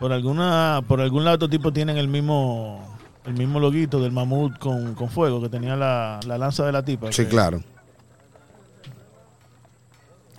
Por 0.00 0.12
alguna, 0.12 0.82
por 0.86 1.00
algún 1.00 1.24
lado 1.24 1.34
estos 1.36 1.50
tipos 1.50 1.72
tienen 1.72 1.96
el 1.96 2.08
mismo, 2.08 2.98
el 3.24 3.34
mismo 3.34 3.60
loguito 3.60 4.00
del 4.00 4.12
mamut 4.12 4.58
con, 4.58 4.94
con 4.94 5.08
fuego 5.08 5.40
que 5.40 5.48
tenía 5.48 5.74
la, 5.76 6.20
la 6.26 6.36
lanza 6.38 6.66
de 6.66 6.72
la 6.72 6.84
tipa. 6.84 7.12
Sí, 7.12 7.22
que- 7.22 7.28
claro. 7.28 7.62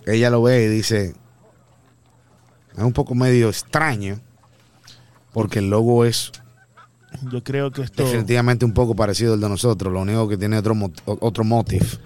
Ella 0.06 0.30
lo 0.30 0.42
ve 0.42 0.64
y 0.64 0.68
dice, 0.68 1.14
es 2.76 2.82
un 2.82 2.92
poco 2.92 3.14
medio 3.14 3.48
extraño, 3.48 4.20
porque 5.32 5.58
el 5.58 5.68
logo 5.70 6.04
es 6.04 6.32
Yo 7.30 7.42
creo 7.42 7.70
que 7.70 7.82
esto, 7.82 8.04
definitivamente 8.04 8.64
un 8.64 8.72
poco 8.72 8.94
parecido 8.94 9.34
al 9.34 9.40
de 9.40 9.48
nosotros, 9.48 9.92
lo 9.92 10.00
único 10.00 10.28
que 10.28 10.36
tiene 10.36 10.58
otro, 10.58 10.74
otro 11.04 11.44
motif, 11.44 11.96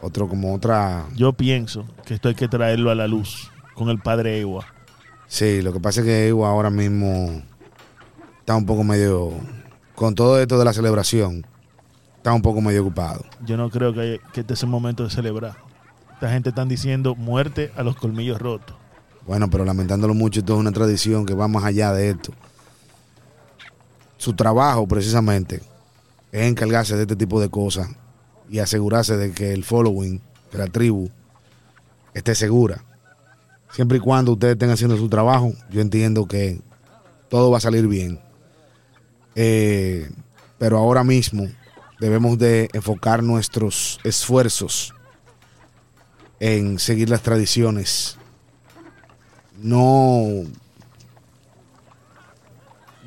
otro 0.00 0.28
como 0.28 0.54
otra... 0.54 1.06
yo 1.14 1.32
pienso 1.32 1.84
que 2.04 2.14
esto 2.14 2.28
hay 2.28 2.34
que 2.34 2.48
traerlo 2.48 2.90
a 2.90 2.94
la 2.94 3.06
luz 3.06 3.50
con 3.74 3.88
el 3.88 3.98
padre 3.98 4.40
Ewa. 4.40 4.64
Sí, 5.26 5.62
lo 5.62 5.72
que 5.72 5.80
pasa 5.80 6.00
es 6.00 6.06
que 6.06 6.28
Ewa 6.28 6.48
ahora 6.48 6.70
mismo 6.70 7.42
está 8.40 8.56
un 8.56 8.66
poco 8.66 8.84
medio, 8.84 9.32
con 9.94 10.14
todo 10.14 10.40
esto 10.40 10.58
de 10.58 10.64
la 10.64 10.72
celebración, 10.72 11.44
está 12.16 12.32
un 12.32 12.42
poco 12.42 12.60
medio 12.60 12.82
ocupado. 12.82 13.24
Yo 13.44 13.56
no 13.56 13.68
creo 13.68 13.92
que 13.92 14.20
este 14.34 14.54
es 14.54 14.62
el 14.62 14.68
momento 14.68 15.04
de 15.04 15.10
celebrar. 15.10 15.56
Esta 16.14 16.30
gente 16.30 16.50
están 16.50 16.68
diciendo 16.68 17.14
muerte 17.14 17.72
a 17.76 17.82
los 17.82 17.96
colmillos 17.96 18.40
rotos. 18.40 18.76
Bueno, 19.26 19.48
pero 19.50 19.64
lamentándolo 19.64 20.14
mucho, 20.14 20.40
esto 20.40 20.54
es 20.54 20.60
una 20.60 20.72
tradición 20.72 21.26
que 21.26 21.34
va 21.34 21.48
más 21.48 21.64
allá 21.64 21.92
de 21.92 22.10
esto. 22.10 22.32
Su 24.22 24.34
trabajo, 24.34 24.86
precisamente, 24.86 25.60
es 26.30 26.46
encargarse 26.46 26.94
de 26.94 27.02
este 27.02 27.16
tipo 27.16 27.40
de 27.40 27.48
cosas 27.48 27.88
y 28.48 28.60
asegurarse 28.60 29.16
de 29.16 29.32
que 29.32 29.52
el 29.52 29.64
following 29.64 30.20
de 30.52 30.58
la 30.58 30.68
tribu 30.68 31.10
esté 32.14 32.36
segura. 32.36 32.84
Siempre 33.72 33.98
y 33.98 34.00
cuando 34.00 34.34
ustedes 34.34 34.52
estén 34.52 34.70
haciendo 34.70 34.96
su 34.96 35.08
trabajo, 35.08 35.52
yo 35.72 35.80
entiendo 35.80 36.28
que 36.28 36.60
todo 37.28 37.50
va 37.50 37.56
a 37.56 37.60
salir 37.62 37.88
bien. 37.88 38.20
Eh, 39.34 40.08
pero 40.56 40.78
ahora 40.78 41.02
mismo 41.02 41.48
debemos 41.98 42.38
de 42.38 42.68
enfocar 42.74 43.24
nuestros 43.24 43.98
esfuerzos 44.04 44.94
en 46.38 46.78
seguir 46.78 47.10
las 47.10 47.22
tradiciones 47.22 48.18
no. 49.58 50.44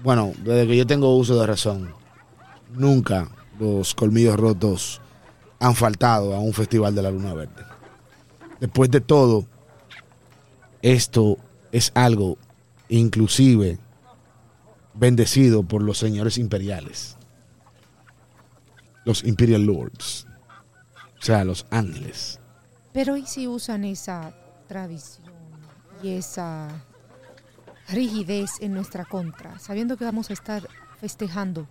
Bueno, 0.06 0.34
desde 0.44 0.68
que 0.68 0.78
yo 0.78 0.86
tengo 0.86 1.16
uso 1.16 1.40
de 1.40 1.48
razón, 1.48 1.92
nunca 2.76 3.28
los 3.60 3.96
colmillos 3.96 4.38
rotos 4.38 5.02
han 5.60 5.74
faltado 5.74 6.36
a 6.36 6.40
un 6.40 6.54
festival 6.54 6.94
de 6.94 7.02
la 7.02 7.10
Luna 7.10 7.34
Verde. 7.34 7.66
Después 8.60 8.92
de 8.92 9.02
todo, 9.02 9.48
esto 10.84 11.40
es 11.72 11.92
algo 11.96 12.38
inclusive 12.88 13.80
bendecido 14.94 15.64
por 15.64 15.82
los 15.82 15.98
señores 15.98 16.38
imperiales, 16.38 17.18
los 19.06 19.24
Imperial 19.24 19.64
Lords, 19.64 20.28
o 21.20 21.26
sea, 21.26 21.44
los 21.44 21.66
ángeles. 21.72 22.40
Pero 22.94 23.18
¿y 23.18 23.26
si 23.26 23.48
usan 23.48 23.86
esa 23.86 24.36
tradición 24.68 25.34
y 26.04 26.10
esa 26.10 26.86
rigidez 27.90 28.52
en 28.60 28.74
nuestra 28.74 29.06
contra, 29.06 29.60
sabiendo 29.60 29.98
que 29.98 30.06
vamos 30.06 30.30
a 30.30 30.34
estar 30.34 30.68
festejando 31.00 31.68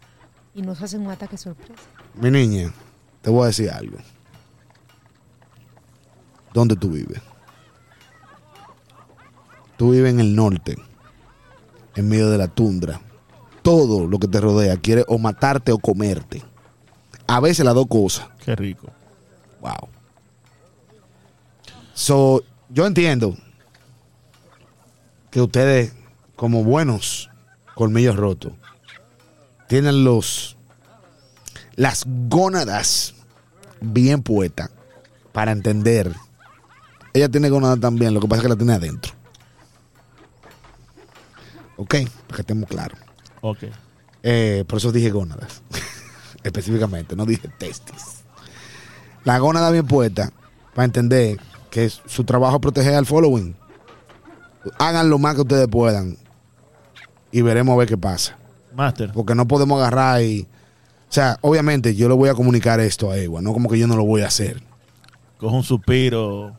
y 0.54 0.62
nos 0.62 0.80
hacen 0.82 1.02
un 1.02 1.10
ataque 1.10 1.36
sorpresa? 1.36 1.82
Mi 2.14 2.30
niña, 2.30 2.72
te 3.22 3.30
voy 3.30 3.44
a 3.44 3.46
decir 3.46 3.70
algo. 3.70 3.98
¿Dónde 6.52 6.76
tú 6.76 6.90
vives? 6.90 7.20
tú 9.76 9.90
vives 9.90 10.12
en 10.12 10.20
el 10.20 10.34
norte, 10.34 10.76
en 11.94 12.08
medio 12.08 12.30
de 12.30 12.38
la 12.38 12.48
tundra. 12.48 13.00
Todo 13.62 14.06
lo 14.06 14.18
que 14.18 14.28
te 14.28 14.40
rodea 14.40 14.76
quiere 14.76 15.04
o 15.08 15.18
matarte 15.18 15.72
o 15.72 15.78
comerte. 15.78 16.42
A 17.26 17.40
veces 17.40 17.64
las 17.64 17.74
dos 17.74 17.86
cosas. 17.86 18.28
Qué 18.44 18.54
rico. 18.54 18.88
Wow. 19.60 19.88
So, 21.94 22.42
yo 22.68 22.86
entiendo 22.86 23.36
que 25.30 25.40
ustedes, 25.40 25.92
como 26.36 26.64
buenos 26.64 27.30
colmillos 27.74 28.16
rotos, 28.16 28.52
tienen 29.68 30.04
los 30.04 30.56
las 31.76 32.04
gónadas 32.06 33.14
bien 33.80 34.22
puestas 34.22 34.70
para 35.32 35.52
entender. 35.52 36.14
Ella 37.12 37.28
tiene 37.28 37.48
gónadas 37.50 37.80
también, 37.80 38.14
lo 38.14 38.20
que 38.20 38.28
pasa 38.28 38.38
es 38.38 38.42
que 38.44 38.48
la 38.48 38.56
tiene 38.56 38.72
adentro. 38.74 39.12
Ok, 41.76 41.94
para 42.28 42.36
que 42.36 42.40
estemos 42.42 42.68
claros. 42.68 42.98
Ok. 43.40 43.64
Eh, 44.22 44.64
por 44.68 44.78
eso 44.78 44.92
dije 44.92 45.10
gónadas. 45.10 45.62
Específicamente, 46.44 47.16
no 47.16 47.26
dije 47.26 47.48
testis. 47.58 48.22
La 49.24 49.38
gónada 49.38 49.70
bien 49.70 49.86
puesta 49.86 50.30
para 50.74 50.84
entender 50.84 51.40
que 51.70 51.86
es- 51.86 52.00
su 52.06 52.24
trabajo 52.24 52.56
es 52.56 52.62
proteger 52.62 52.94
al 52.94 53.06
following. 53.06 53.56
Hagan 54.78 55.10
lo 55.10 55.18
más 55.18 55.34
que 55.34 55.40
ustedes 55.42 55.68
puedan 55.68 56.16
y 57.34 57.42
veremos 57.42 57.74
a 57.74 57.78
ver 57.78 57.88
qué 57.88 57.98
pasa. 57.98 58.36
Master. 58.76 59.10
Porque 59.12 59.34
no 59.34 59.46
podemos 59.48 59.80
agarrar 59.80 60.22
y. 60.22 60.42
O 60.42 61.12
sea, 61.14 61.36
obviamente 61.42 61.94
yo 61.96 62.08
le 62.08 62.14
voy 62.14 62.28
a 62.28 62.34
comunicar 62.34 62.78
esto 62.80 63.10
a 63.10 63.18
Ewa, 63.18 63.42
no 63.42 63.52
como 63.52 63.68
que 63.68 63.78
yo 63.78 63.86
no 63.88 63.96
lo 63.96 64.04
voy 64.04 64.22
a 64.22 64.28
hacer. 64.28 64.62
Coge 65.38 65.56
un 65.56 65.62
suspiro. 65.64 66.56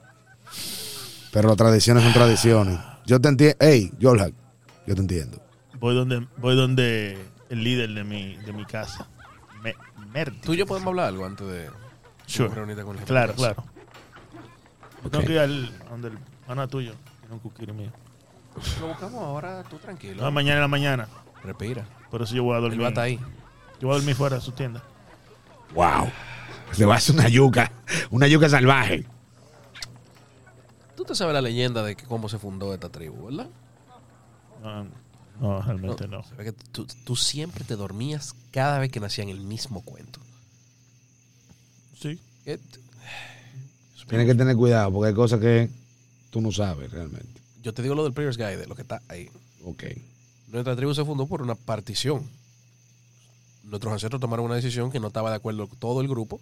Pero 1.31 1.47
las 1.47 1.57
tradiciones 1.57 2.03
son 2.03 2.11
tradiciones. 2.13 2.77
Yo 3.05 3.19
te 3.21 3.29
entiendo. 3.29 3.57
Hey, 3.59 3.91
Jorge, 4.01 4.33
yo 4.85 4.95
te 4.95 5.01
entiendo. 5.01 5.41
Voy 5.79 5.95
donde, 5.95 6.27
voy 6.37 6.55
donde 6.55 7.17
el 7.49 7.63
líder 7.63 7.91
de 7.93 8.03
mi, 8.03 8.35
de 8.37 8.51
mi 8.53 8.65
casa. 8.65 9.07
Me, 9.63 9.75
Merti. 10.13 10.39
Tú 10.41 10.53
y 10.53 10.57
yo 10.57 10.65
podemos 10.65 10.87
hablar 10.89 11.07
algo 11.07 11.25
antes 11.25 11.47
de 11.47 11.69
Sure. 12.25 12.53
reunirte 12.53 12.83
con 12.83 12.97
el 12.97 13.03
Claro, 13.05 13.33
claro. 13.33 13.63
Yo 15.03 15.09
tengo 15.09 15.25
que 15.25 15.33
ir 15.33 15.39
al 15.39 15.71
donde 15.89 16.09
el 16.09 16.17
pana 16.45 16.67
tuyo. 16.67 16.93
Tiene 17.21 17.33
un 17.35 17.39
cuquiri 17.39 17.71
mío. 17.71 17.91
Lo 18.79 18.87
buscamos 18.87 19.21
ahora, 19.21 19.63
tú 19.69 19.77
tranquilo. 19.77 20.23
No, 20.23 20.31
mañana 20.31 20.55
en 20.55 20.61
la 20.61 20.67
mañana. 20.67 21.07
Respira. 21.43 21.85
Por 22.09 22.21
eso 22.21 22.33
yo 22.35 22.43
voy 22.43 22.55
a 22.55 22.59
dormir. 22.59 22.81
va 22.81 22.85
a 22.85 22.89
estar 22.89 23.03
ahí. 23.03 23.19
Yo 23.79 23.87
voy 23.87 23.91
a 23.91 23.97
dormir 23.97 24.15
fuera 24.15 24.37
de 24.37 24.41
su 24.41 24.51
tienda. 24.51 24.83
Wow. 25.73 26.09
Se 26.71 26.85
va 26.85 26.95
a 26.95 26.97
hacer 26.97 27.15
una 27.15 27.27
yuca. 27.27 27.71
Una 28.09 28.27
yuca 28.27 28.49
salvaje. 28.49 29.05
Tú 30.95 31.03
te 31.03 31.13
sabes 31.15 31.33
la 31.33 31.41
leyenda 31.41 31.83
de 31.83 31.95
que 31.95 32.05
cómo 32.05 32.29
se 32.29 32.39
fundó 32.39 32.73
esta 32.73 32.89
tribu, 32.89 33.25
¿verdad? 33.25 33.49
No, 34.63 34.87
no, 35.39 35.61
realmente 35.61 36.07
no. 36.07 36.23
Se 36.23 36.33
ve 36.35 36.45
que 36.45 36.51
tú, 36.53 36.87
tú 37.05 37.15
siempre 37.15 37.63
te 37.65 37.75
dormías 37.75 38.33
cada 38.51 38.79
vez 38.79 38.91
que 38.91 38.99
nacían 38.99 39.29
el 39.29 39.41
mismo 39.41 39.81
cuento. 39.81 40.19
Sí. 41.99 42.19
Eh, 42.45 42.59
Tienes 44.07 44.27
que 44.27 44.35
tener 44.35 44.55
cuidado 44.55 44.91
porque 44.91 45.09
hay 45.09 45.15
cosas 45.15 45.39
que 45.39 45.69
tú 46.29 46.39
no 46.39 46.51
sabes 46.51 46.91
realmente. 46.91 47.41
Yo 47.65 47.73
te 47.73 47.81
digo 47.81 47.95
lo 47.95 48.03
del 48.03 48.13
Player's 48.13 48.37
Guide, 48.37 48.67
lo 48.67 48.75
que 48.75 48.83
está 48.83 49.01
ahí. 49.07 49.27
Ok. 49.63 49.85
Nuestra 50.49 50.75
tribu 50.75 50.93
se 50.93 51.03
fundó 51.03 51.25
por 51.25 51.41
una 51.41 51.55
partición. 51.55 52.29
Nuestros 53.63 53.91
ancestros 53.91 54.21
tomaron 54.21 54.45
una 54.45 54.53
decisión 54.53 54.91
que 54.91 54.99
no 54.99 55.07
estaba 55.07 55.31
de 55.31 55.37
acuerdo 55.37 55.67
todo 55.79 55.99
el 56.01 56.07
grupo 56.07 56.39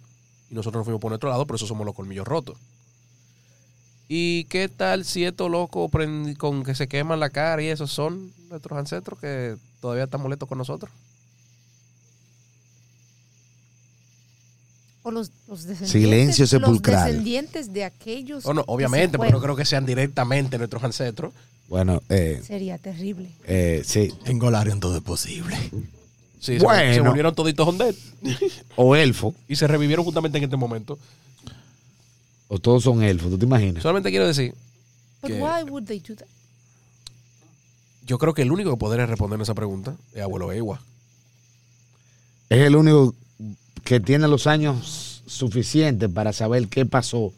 y 0.50 0.54
nosotros 0.54 0.80
nos 0.80 0.84
fuimos 0.84 1.00
por 1.00 1.10
nuestro 1.10 1.30
lado, 1.30 1.46
por 1.46 1.56
eso 1.56 1.66
somos 1.66 1.86
los 1.86 1.94
colmillos 1.94 2.28
rotos. 2.28 2.58
¿Y 4.06 4.44
qué 4.50 4.68
tal 4.68 5.06
si 5.06 5.24
estos 5.24 5.50
locos 5.50 5.90
con 6.36 6.62
que 6.62 6.74
se 6.74 6.88
queman 6.88 7.20
la 7.20 7.30
cara 7.30 7.62
y 7.62 7.68
esos 7.68 7.90
son 7.90 8.30
nuestros 8.50 8.78
ancestros 8.78 9.18
que 9.18 9.56
todavía 9.80 10.04
están 10.04 10.20
molestos 10.20 10.46
con 10.46 10.58
nosotros? 10.58 10.92
O 15.04 15.10
los, 15.10 15.30
los 15.48 15.64
descendientes. 15.64 15.90
Silencio 15.90 16.46
sepulcral. 16.46 16.96
Los 16.96 17.06
descendientes 17.08 17.72
de 17.72 17.84
aquellos. 17.84 18.44
Obviamente, 18.46 19.18
pero 19.18 19.32
no 19.32 19.40
creo 19.40 19.54
que 19.54 19.64
sean 19.64 19.86
directamente 19.86 20.58
nuestros 20.58 20.82
ancestros. 20.82 21.32
Bueno, 21.68 22.02
eh, 22.08 22.42
Sería 22.46 22.78
terrible. 22.78 23.28
eh, 23.46 23.82
sí. 23.86 24.12
En 24.24 24.38
Golarion 24.38 24.80
todo 24.80 24.96
es 24.96 25.02
posible. 25.02 25.56
Sí, 26.40 26.58
se- 26.58 26.64
Bueno. 26.64 26.92
se, 26.94 27.00
volvieron 27.00 27.34
toditos 27.34 27.66
undead 27.66 27.94
O 28.76 28.96
elfo, 28.96 29.34
y 29.48 29.56
se 29.56 29.66
revivieron 29.66 30.04
justamente 30.04 30.36
en 30.38 30.44
este 30.44 30.56
momento. 30.56 30.98
o 32.48 32.58
todos 32.58 32.82
son 32.82 33.02
elfos, 33.02 33.30
¿tú 33.30 33.38
te 33.38 33.46
imaginas? 33.46 33.82
Solamente 33.82 34.10
quiero 34.10 34.26
decir, 34.26 34.54
But 35.22 35.30
que- 35.30 35.40
why 35.40 35.62
would 35.70 35.84
they 35.86 36.00
do 36.00 36.14
that? 36.16 36.26
yo 38.06 38.18
creo 38.18 38.34
que 38.34 38.42
el 38.42 38.52
único 38.52 38.70
que 38.70 38.76
podría 38.76 39.06
responder 39.06 39.40
esa 39.40 39.54
pregunta 39.54 39.96
es 40.14 40.20
abuelo 40.22 40.52
Ewa. 40.52 40.80
Es 42.50 42.58
el 42.60 42.76
único 42.76 43.14
que 43.84 44.00
tiene 44.00 44.26
los 44.26 44.46
años 44.46 45.22
suficientes 45.26 46.10
para 46.10 46.32
saber 46.32 46.68
qué 46.68 46.86
pasó 46.86 47.32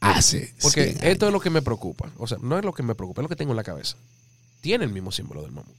hace. 0.00 0.52
Porque 0.60 0.92
100 0.92 1.04
esto 1.04 1.26
es 1.26 1.32
lo 1.32 1.40
que 1.40 1.50
me 1.50 1.62
preocupa. 1.62 2.10
O 2.18 2.26
sea, 2.26 2.38
no 2.42 2.58
es 2.58 2.64
lo 2.64 2.72
que 2.72 2.82
me 2.82 2.94
preocupa, 2.94 3.22
es 3.22 3.24
lo 3.24 3.28
que 3.28 3.36
tengo 3.36 3.52
en 3.52 3.56
la 3.56 3.64
cabeza. 3.64 3.96
Tiene 4.60 4.84
el 4.84 4.92
mismo 4.92 5.12
símbolo 5.12 5.42
del 5.42 5.52
mamut. 5.52 5.74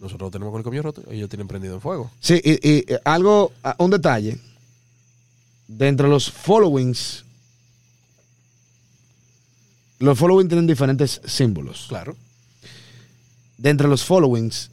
Nosotros 0.00 0.26
lo 0.26 0.30
tenemos 0.30 0.52
con 0.52 0.60
el 0.60 0.64
comillo 0.64 0.82
roto, 0.82 1.02
ellos 1.10 1.28
tienen 1.28 1.46
prendido 1.46 1.74
en 1.74 1.80
fuego. 1.80 2.10
Sí, 2.20 2.40
y, 2.42 2.52
y, 2.52 2.84
eh, 2.88 2.98
algo, 3.04 3.52
ah, 3.62 3.76
un 3.78 3.90
detalle. 3.90 4.38
Dentro 5.68 6.08
de 6.08 6.12
los 6.12 6.30
followings, 6.30 7.24
los 9.98 10.18
followings 10.18 10.48
tienen 10.48 10.66
diferentes 10.66 11.20
símbolos. 11.24 11.86
Claro. 11.88 12.16
Dentro 13.56 13.86
de 13.86 13.90
los 13.90 14.04
followings, 14.04 14.70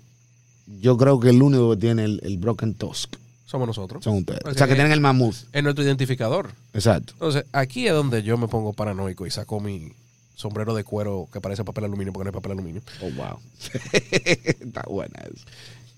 yo 0.81 0.97
creo 0.97 1.19
que 1.19 1.29
el 1.29 1.41
único 1.41 1.71
que 1.71 1.77
tiene 1.77 2.03
el, 2.03 2.19
el 2.23 2.37
Broken 2.37 2.73
Tusk 2.73 3.20
Somos 3.51 3.67
nosotros. 3.67 4.01
son 4.01 4.19
ustedes. 4.19 4.39
O 4.45 4.53
sea, 4.53 4.65
que 4.65 4.75
tienen 4.75 4.93
el 4.93 5.01
mamut. 5.01 5.35
Es 5.51 5.61
nuestro 5.61 5.83
identificador. 5.83 6.53
Exacto. 6.73 7.11
Entonces, 7.11 7.43
aquí 7.51 7.85
es 7.85 7.91
donde 7.91 8.23
yo 8.23 8.37
me 8.37 8.47
pongo 8.47 8.71
paranoico 8.71 9.25
y 9.25 9.29
saco 9.29 9.59
mi 9.59 9.91
sombrero 10.35 10.73
de 10.73 10.85
cuero 10.85 11.27
que 11.33 11.41
parece 11.41 11.65
papel 11.65 11.83
aluminio 11.83 12.13
porque 12.13 12.23
no 12.23 12.29
es 12.29 12.33
papel 12.33 12.53
aluminio. 12.53 12.81
Oh, 13.01 13.11
wow. 13.11 13.39
Está 14.23 14.83
buena 14.87 15.19
eso. 15.25 15.45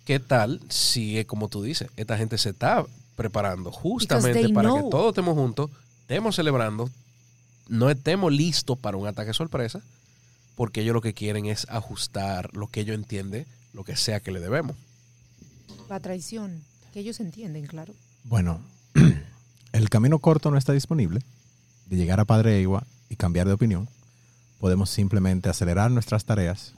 ¿Qué 0.04 0.20
tal 0.20 0.62
si 0.68 1.20
es 1.20 1.28
como 1.28 1.48
tú 1.48 1.62
dices? 1.62 1.90
Esta 1.96 2.18
gente 2.18 2.40
se 2.40 2.50
está 2.50 2.88
preparando 3.16 3.72
justamente 3.72 4.50
para 4.50 4.70
know. 4.70 4.84
que 4.84 4.90
todos 4.90 5.10
estemos 5.10 5.36
juntos, 5.36 5.70
estemos 6.02 6.36
celebrando, 6.36 6.90
no 7.68 7.92
estemos 7.92 8.34
listos 8.34 8.80
para 8.80 8.98
un 8.98 9.06
ataque 9.06 9.32
sorpresa, 9.32 9.80
porque 10.56 10.82
ellos 10.82 10.96
lo 10.96 11.02
que 11.02 11.14
quieren 11.14 11.46
es 11.46 11.68
ajustar 11.70 12.50
lo 12.58 12.66
que 12.66 12.80
ellos 12.80 12.96
entienden, 12.96 13.46
lo 13.74 13.84
que 13.84 13.96
sea 13.96 14.22
que 14.22 14.32
le 14.32 14.40
debemos. 14.40 14.76
La 15.88 16.00
traición. 16.00 16.64
Que 16.94 17.00
ellos 17.00 17.20
entienden, 17.20 17.66
claro. 17.66 17.92
Bueno, 18.24 18.62
el 19.74 19.90
camino 19.90 20.20
corto 20.20 20.52
no 20.52 20.58
está 20.58 20.74
disponible 20.74 21.22
de 21.88 21.98
llegar 21.98 22.20
a 22.20 22.26
Padre 22.26 22.62
Ewa 22.62 22.86
y 23.10 23.16
cambiar 23.16 23.48
de 23.48 23.54
opinión. 23.54 23.90
Podemos 24.60 24.92
simplemente 24.92 25.50
acelerar 25.50 25.90
nuestras 25.90 26.24
tareas 26.26 26.74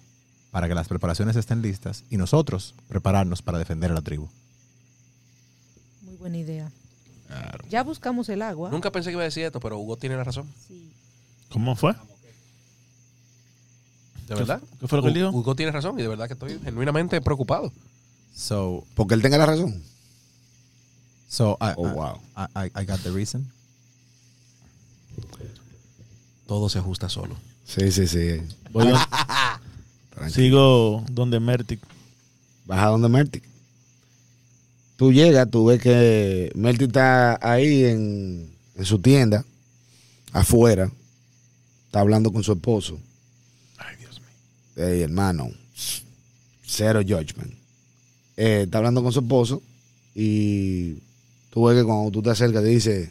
para 0.51 0.69
que 0.69 0.73
las 0.73 0.87
preparaciones 0.87 1.35
estén 1.35 1.61
listas 1.61 2.05
y 2.09 2.15
nosotros 2.15 2.75
prepararnos 2.87 3.41
para 3.41 3.57
defender 3.57 3.91
a 3.91 3.95
la 3.95 4.01
tribu. 4.01 4.29
Muy 6.01 6.15
buena 6.15 6.37
idea. 6.37 6.71
Ya 7.69 7.83
buscamos 7.83 8.29
el 8.29 8.41
agua. 8.41 8.69
Nunca 8.69 8.93
pensé 8.93 9.09
que 9.09 9.15
iba 9.15 9.21
a 9.23 9.25
decir 9.25 9.43
esto, 9.43 9.59
pero 9.59 9.77
Hugo 9.77 9.97
tiene 9.97 10.15
la 10.15 10.23
razón. 10.23 10.47
Sí. 10.65 10.93
¿Cómo 11.51 11.75
fue? 11.75 11.93
¿De 14.29 14.35
verdad? 14.35 14.61
qué 14.79 14.87
fue 14.87 14.97
lo 14.97 15.03
que 15.03 15.09
él 15.09 15.13
dijo? 15.13 15.29
Hugo 15.29 15.55
tiene 15.55 15.73
razón 15.73 15.99
y 15.99 16.03
de 16.03 16.07
verdad 16.07 16.27
que 16.27 16.33
estoy 16.33 16.57
genuinamente 16.63 17.19
preocupado. 17.19 17.73
So, 18.33 18.85
Porque 18.95 19.13
él 19.13 19.21
tenga 19.21 19.37
la 19.37 19.45
razón. 19.45 19.83
So 21.27 21.57
I, 21.61 21.73
Oh, 21.77 21.87
I- 21.87 21.93
wow. 21.93 22.21
I, 22.35 22.47
I- 22.65 22.71
I 22.81 22.85
got 22.85 22.99
the 23.03 23.11
reason. 23.11 23.51
Todo 26.47 26.69
se 26.69 26.79
ajusta 26.79 27.09
solo. 27.09 27.35
Sí, 27.65 27.91
sí, 27.91 28.07
sí. 28.07 28.41
Voy 28.71 28.87
sigo 30.29 31.03
donde 31.11 31.39
Mertic. 31.39 31.79
Baja 32.65 32.87
donde 32.87 33.09
Mertic. 33.09 33.43
Tú 34.97 35.11
llegas, 35.11 35.49
tú 35.49 35.65
ves 35.65 35.81
que 35.81 36.51
Mertic 36.55 36.87
está 36.87 37.37
ahí 37.41 37.83
en, 37.85 38.49
en 38.75 38.85
su 38.85 38.99
tienda, 38.99 39.43
afuera. 40.31 40.91
Está 41.87 41.99
hablando 42.01 42.31
con 42.31 42.43
su 42.43 42.53
esposo. 42.53 42.99
Ay, 43.77 43.95
Dios 43.97 44.19
mío. 44.21 44.85
Ey, 44.87 45.01
hermano, 45.01 45.49
cero 46.63 47.01
judgment. 47.01 47.53
Eh, 48.37 48.61
está 48.65 48.77
hablando 48.77 49.01
con 49.01 49.11
su 49.11 49.19
esposo 49.19 49.61
y 50.13 50.99
tú 51.55 51.63
ves 51.63 51.77
que 51.77 51.85
cuando 51.85 52.11
tú 52.11 52.21
te 52.21 52.31
acercas 52.31 52.61
te 52.61 52.67
dice, 52.67 53.09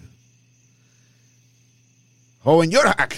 joven 2.42 2.70
Yorhak. 2.70 3.16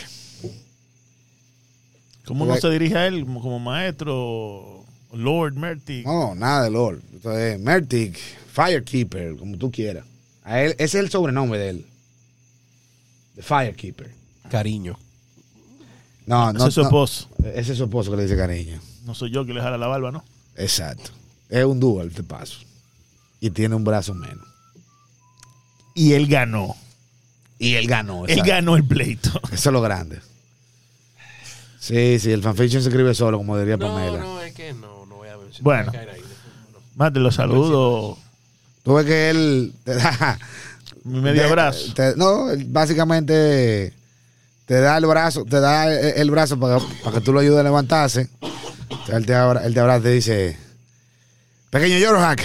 ¿Cómo 2.24 2.46
no 2.46 2.56
se 2.56 2.70
dirige 2.70 2.96
a 2.96 3.08
él 3.08 3.24
como, 3.24 3.42
como 3.42 3.58
maestro? 3.58 4.84
Lord 5.12 5.54
Mertic. 5.54 6.06
No, 6.06 6.36
nada 6.36 6.64
de 6.64 6.70
Lord. 6.70 7.00
Entonces, 7.12 7.58
Mertic, 7.58 8.16
Firekeeper, 8.52 9.36
como 9.36 9.56
tú 9.58 9.70
quieras. 9.72 10.04
A 10.44 10.62
él, 10.62 10.72
ese 10.78 10.98
es 10.98 11.04
el 11.04 11.10
sobrenombre 11.10 11.58
de 11.58 11.70
él. 11.70 11.86
The 13.34 13.42
Firekeeper. 13.42 14.12
Cariño. 14.48 14.96
No, 16.24 16.52
no. 16.52 16.60
Ese 16.60 16.68
es 16.68 16.74
su 16.74 16.80
no. 16.82 16.86
esposo. 16.86 17.28
Ese 17.52 17.72
es 17.72 17.78
su 17.78 17.84
esposo 17.84 18.12
que 18.12 18.16
le 18.18 18.22
dice 18.24 18.36
cariño. 18.36 18.80
No 19.04 19.14
soy 19.14 19.32
yo 19.32 19.44
que 19.44 19.52
le 19.52 19.60
jala 19.60 19.76
la 19.76 19.88
barba, 19.88 20.12
¿no? 20.12 20.24
Exacto. 20.54 21.10
Es 21.48 21.64
un 21.64 21.80
dual, 21.80 22.12
te 22.12 22.22
paso. 22.22 22.60
Y 23.40 23.50
tiene 23.50 23.74
un 23.74 23.82
brazo 23.82 24.14
menos. 24.14 24.45
Y 25.96 26.12
él 26.12 26.28
ganó. 26.28 26.76
Y 27.58 27.74
él 27.74 27.88
ganó. 27.88 28.24
Él 28.26 28.30
exacto. 28.32 28.50
ganó 28.52 28.76
el 28.76 28.84
pleito. 28.84 29.30
Eso 29.52 29.70
es 29.70 29.72
lo 29.72 29.80
grande. 29.80 30.20
Sí, 31.80 32.18
sí, 32.18 32.32
el 32.32 32.42
fanfiction 32.42 32.82
se 32.82 32.88
escribe 32.88 33.14
solo, 33.14 33.38
como 33.38 33.58
diría 33.58 33.76
No, 33.76 33.86
Pamela. 33.88 34.18
no, 34.18 34.40
es 34.42 34.52
que 34.54 34.72
no, 34.72 35.06
no 35.06 35.16
voy 35.16 35.28
a 35.28 35.36
mencionar. 35.36 35.62
Bueno. 35.62 35.90
voy 35.92 35.96
a 36.00 36.04
caer 36.04 36.10
ahí. 36.16 36.20
No. 36.72 36.78
Mate, 36.96 37.18
los 37.20 37.34
saludo. 37.34 38.18
Tú 38.82 38.94
ves 38.94 39.06
que 39.06 39.30
él 39.30 39.72
te 39.84 39.94
da. 39.94 40.38
Mi 41.04 41.20
medio 41.20 41.42
te- 41.42 41.48
abrazo. 41.48 41.94
te- 41.94 42.16
no, 42.16 42.50
él 42.50 42.64
básicamente 42.68 43.92
te 44.66 44.74
da 44.80 44.96
el 44.98 45.06
brazo, 45.06 45.44
te 45.44 45.60
da 45.60 45.90
el, 45.92 46.18
el 46.18 46.30
brazo 46.30 46.58
para, 46.58 46.78
para 47.04 47.18
que 47.18 47.20
tú 47.24 47.32
lo 47.32 47.40
ayudes 47.40 47.60
a 47.60 47.62
levantarse. 47.62 48.28
Entonces, 48.90 49.14
Él 49.14 49.24
te, 49.26 49.34
abra, 49.34 49.64
él 49.64 49.72
te 49.74 49.80
abraza 49.80 50.00
y 50.00 50.02
te 50.02 50.10
dice: 50.10 50.58
Pequeño 51.70 51.98
Yorhack, 51.98 52.42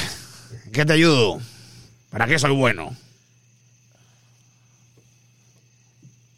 ¿qué 0.71 0.85
te 0.85 0.93
ayudo? 0.93 1.39
¿Para 2.11 2.27
qué 2.27 2.37
soy 2.37 2.55
bueno? 2.55 2.95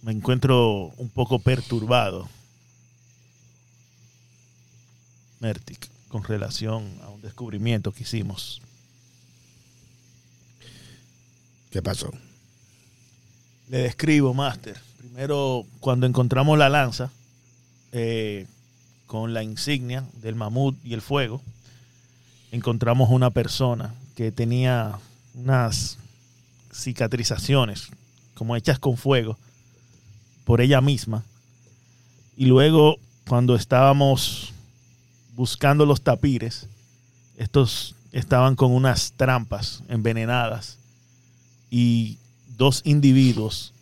Me 0.03 0.11
encuentro 0.11 0.91
un 0.97 1.09
poco 1.09 1.39
perturbado. 1.39 2.27
Mertic, 5.39 5.89
con 6.09 6.25
relación 6.25 6.83
a 7.03 7.09
un 7.09 7.21
descubrimiento 7.21 7.93
que 7.93 8.03
hicimos. 8.03 8.61
¿Qué 11.71 11.81
pasó? 11.81 12.11
Le 13.69 13.77
describo, 13.77 14.33
Master. 14.33 14.77
Primero, 14.97 15.65
cuando 15.79 16.05
encontramos 16.05 16.57
la 16.57 16.67
lanza 16.67 17.09
eh, 17.93 18.45
con 19.07 19.33
la 19.33 19.41
insignia 19.41 20.05
del 20.21 20.35
mamut 20.35 20.75
y 20.83 20.93
el 20.93 21.01
fuego, 21.01 21.41
encontramos 22.51 23.09
una 23.09 23.29
persona 23.29 23.95
que 24.15 24.33
tenía 24.33 24.99
unas 25.33 25.97
cicatrizaciones 26.73 27.87
como 28.33 28.57
hechas 28.57 28.79
con 28.79 28.97
fuego 28.97 29.37
por 30.45 30.61
ella 30.61 30.81
misma. 30.81 31.23
Y 32.35 32.45
luego, 32.45 32.97
cuando 33.27 33.55
estábamos 33.55 34.53
buscando 35.35 35.85
los 35.85 36.01
tapires, 36.01 36.67
estos 37.37 37.95
estaban 38.11 38.55
con 38.55 38.71
unas 38.71 39.13
trampas 39.13 39.83
envenenadas 39.89 40.77
y 41.71 42.17
dos 42.57 42.81
individuos 42.85 43.73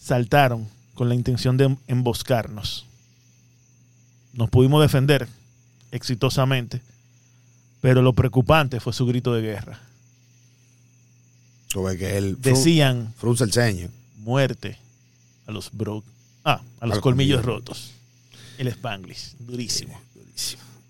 saltaron 0.00 0.68
con 0.94 1.08
la 1.08 1.14
intención 1.14 1.56
de 1.56 1.76
emboscarnos. 1.88 2.86
Nos 4.32 4.50
pudimos 4.50 4.80
defender 4.80 5.28
exitosamente, 5.90 6.80
pero 7.80 8.02
lo 8.02 8.12
preocupante 8.12 8.80
fue 8.80 8.92
su 8.92 9.06
grito 9.06 9.34
de 9.34 9.42
guerra. 9.42 9.80
Ves 11.74 11.98
que 11.98 12.16
él 12.16 12.36
Decían 12.40 13.12
el 13.20 13.52
ceño. 13.52 13.88
muerte 14.18 14.78
a 15.46 15.52
los 15.52 15.70
bro 15.72 16.02
ah, 16.44 16.62
a 16.80 16.86
los 16.86 16.96
los 16.96 17.02
colmillos 17.02 17.44
rotos. 17.44 17.92
El 18.58 18.68
Spanglish, 18.68 19.34
durísimo. 19.38 19.98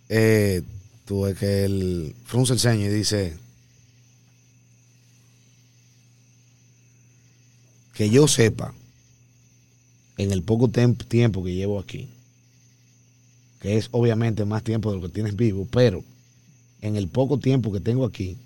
Eh, 0.09 0.63
tú 1.07 1.23
ves 1.23 1.39
que 1.39 1.65
él 1.65 2.15
frunce 2.27 2.53
el 2.53 2.61
ceño 2.61 2.87
y 2.87 2.89
dice: 2.89 3.39
Que 7.95 8.11
yo 8.11 8.29
sepa, 8.29 8.75
en 10.19 10.33
el 10.33 10.43
poco 10.43 10.69
tiempo 10.69 11.45
que 11.45 11.55
llevo 11.55 11.79
aquí, 11.79 12.09
que 13.61 13.77
es 13.79 13.89
obviamente 13.93 14.45
más 14.45 14.63
tiempo 14.63 14.91
de 14.91 14.99
lo 14.99 15.03
que 15.07 15.13
tienes 15.13 15.37
vivo, 15.37 15.67
pero 15.71 16.05
en 16.83 16.97
el 16.97 17.09
poco 17.09 17.39
tiempo 17.39 17.73
que 17.73 17.81
tengo 17.81 18.05
aquí, 18.05 18.37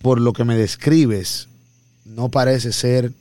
por 0.00 0.20
lo 0.20 0.32
que 0.32 0.44
me 0.44 0.56
describes, 0.56 1.48
no 2.08 2.30
parece 2.30 2.72
ser 2.72 3.12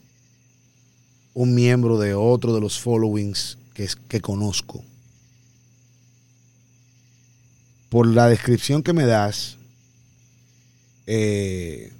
un 1.33 1.53
miembro 1.53 1.99
de 1.99 2.15
otro 2.15 2.53
de 2.53 2.61
los 2.61 2.79
followings 2.79 3.57
que, 3.73 3.87
que 4.07 4.21
conozco. 4.21 4.83
Por 7.89 8.07
la 8.07 8.27
descripción 8.27 8.83
que 8.83 8.93
me 8.93 9.05
das, 9.05 9.57
eh, 11.05 11.93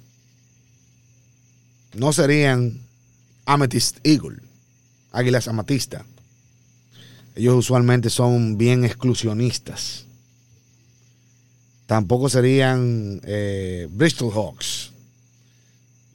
no 1.94 2.12
serían 2.12 2.80
Amethyst 3.46 3.98
Eagle, 4.04 4.38
águilas 5.12 5.48
amatista. 5.48 6.04
Ellos 7.34 7.54
usualmente 7.54 8.10
son 8.10 8.58
bien 8.58 8.84
exclusionistas. 8.84 10.04
Tampoco 11.86 12.28
serían 12.28 13.20
eh, 13.24 13.88
Bristol 13.90 14.32
Hawks. 14.34 14.87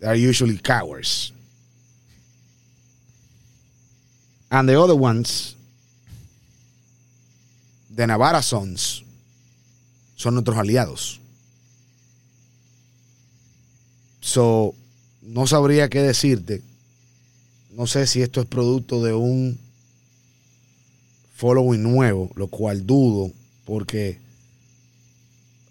Are 0.03 0.15
usually 0.15 0.57
cowards. 0.57 1.31
And 4.51 4.67
the 4.67 4.79
other 4.79 4.95
ones, 4.95 5.55
the 7.89 8.05
Navarra 8.05 8.41
Sons, 8.41 9.03
son 10.15 10.35
nuestros 10.35 10.57
aliados. 10.57 11.19
So, 14.21 14.75
no 15.21 15.47
sabría 15.47 15.89
qué 15.89 16.01
decirte. 16.01 16.61
No 17.71 17.87
sé 17.87 18.05
si 18.05 18.21
esto 18.21 18.41
es 18.41 18.47
producto 18.47 19.03
de 19.03 19.13
un 19.13 19.57
following 21.35 21.81
nuevo, 21.81 22.31
lo 22.35 22.47
cual 22.47 22.85
dudo, 22.85 23.31
porque 23.65 24.19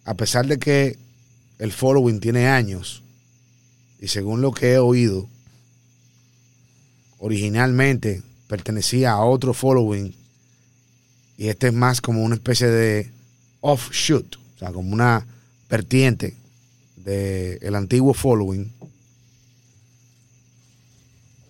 a 0.04 0.14
pesar 0.14 0.46
de 0.46 0.58
que 0.58 0.98
el 1.58 1.70
following 1.70 2.18
tiene 2.18 2.48
años, 2.48 3.01
y 4.02 4.08
según 4.08 4.40
lo 4.40 4.50
que 4.50 4.72
he 4.72 4.78
oído, 4.78 5.28
originalmente 7.20 8.20
pertenecía 8.48 9.12
a 9.12 9.24
otro 9.24 9.54
following, 9.54 10.12
y 11.38 11.46
este 11.46 11.68
es 11.68 11.72
más 11.72 12.00
como 12.00 12.24
una 12.24 12.34
especie 12.34 12.66
de 12.66 13.12
offshoot, 13.60 14.34
o 14.56 14.58
sea, 14.58 14.72
como 14.72 14.92
una 14.92 15.24
vertiente 15.70 16.34
del 16.96 17.76
antiguo 17.76 18.12
following. 18.12 18.72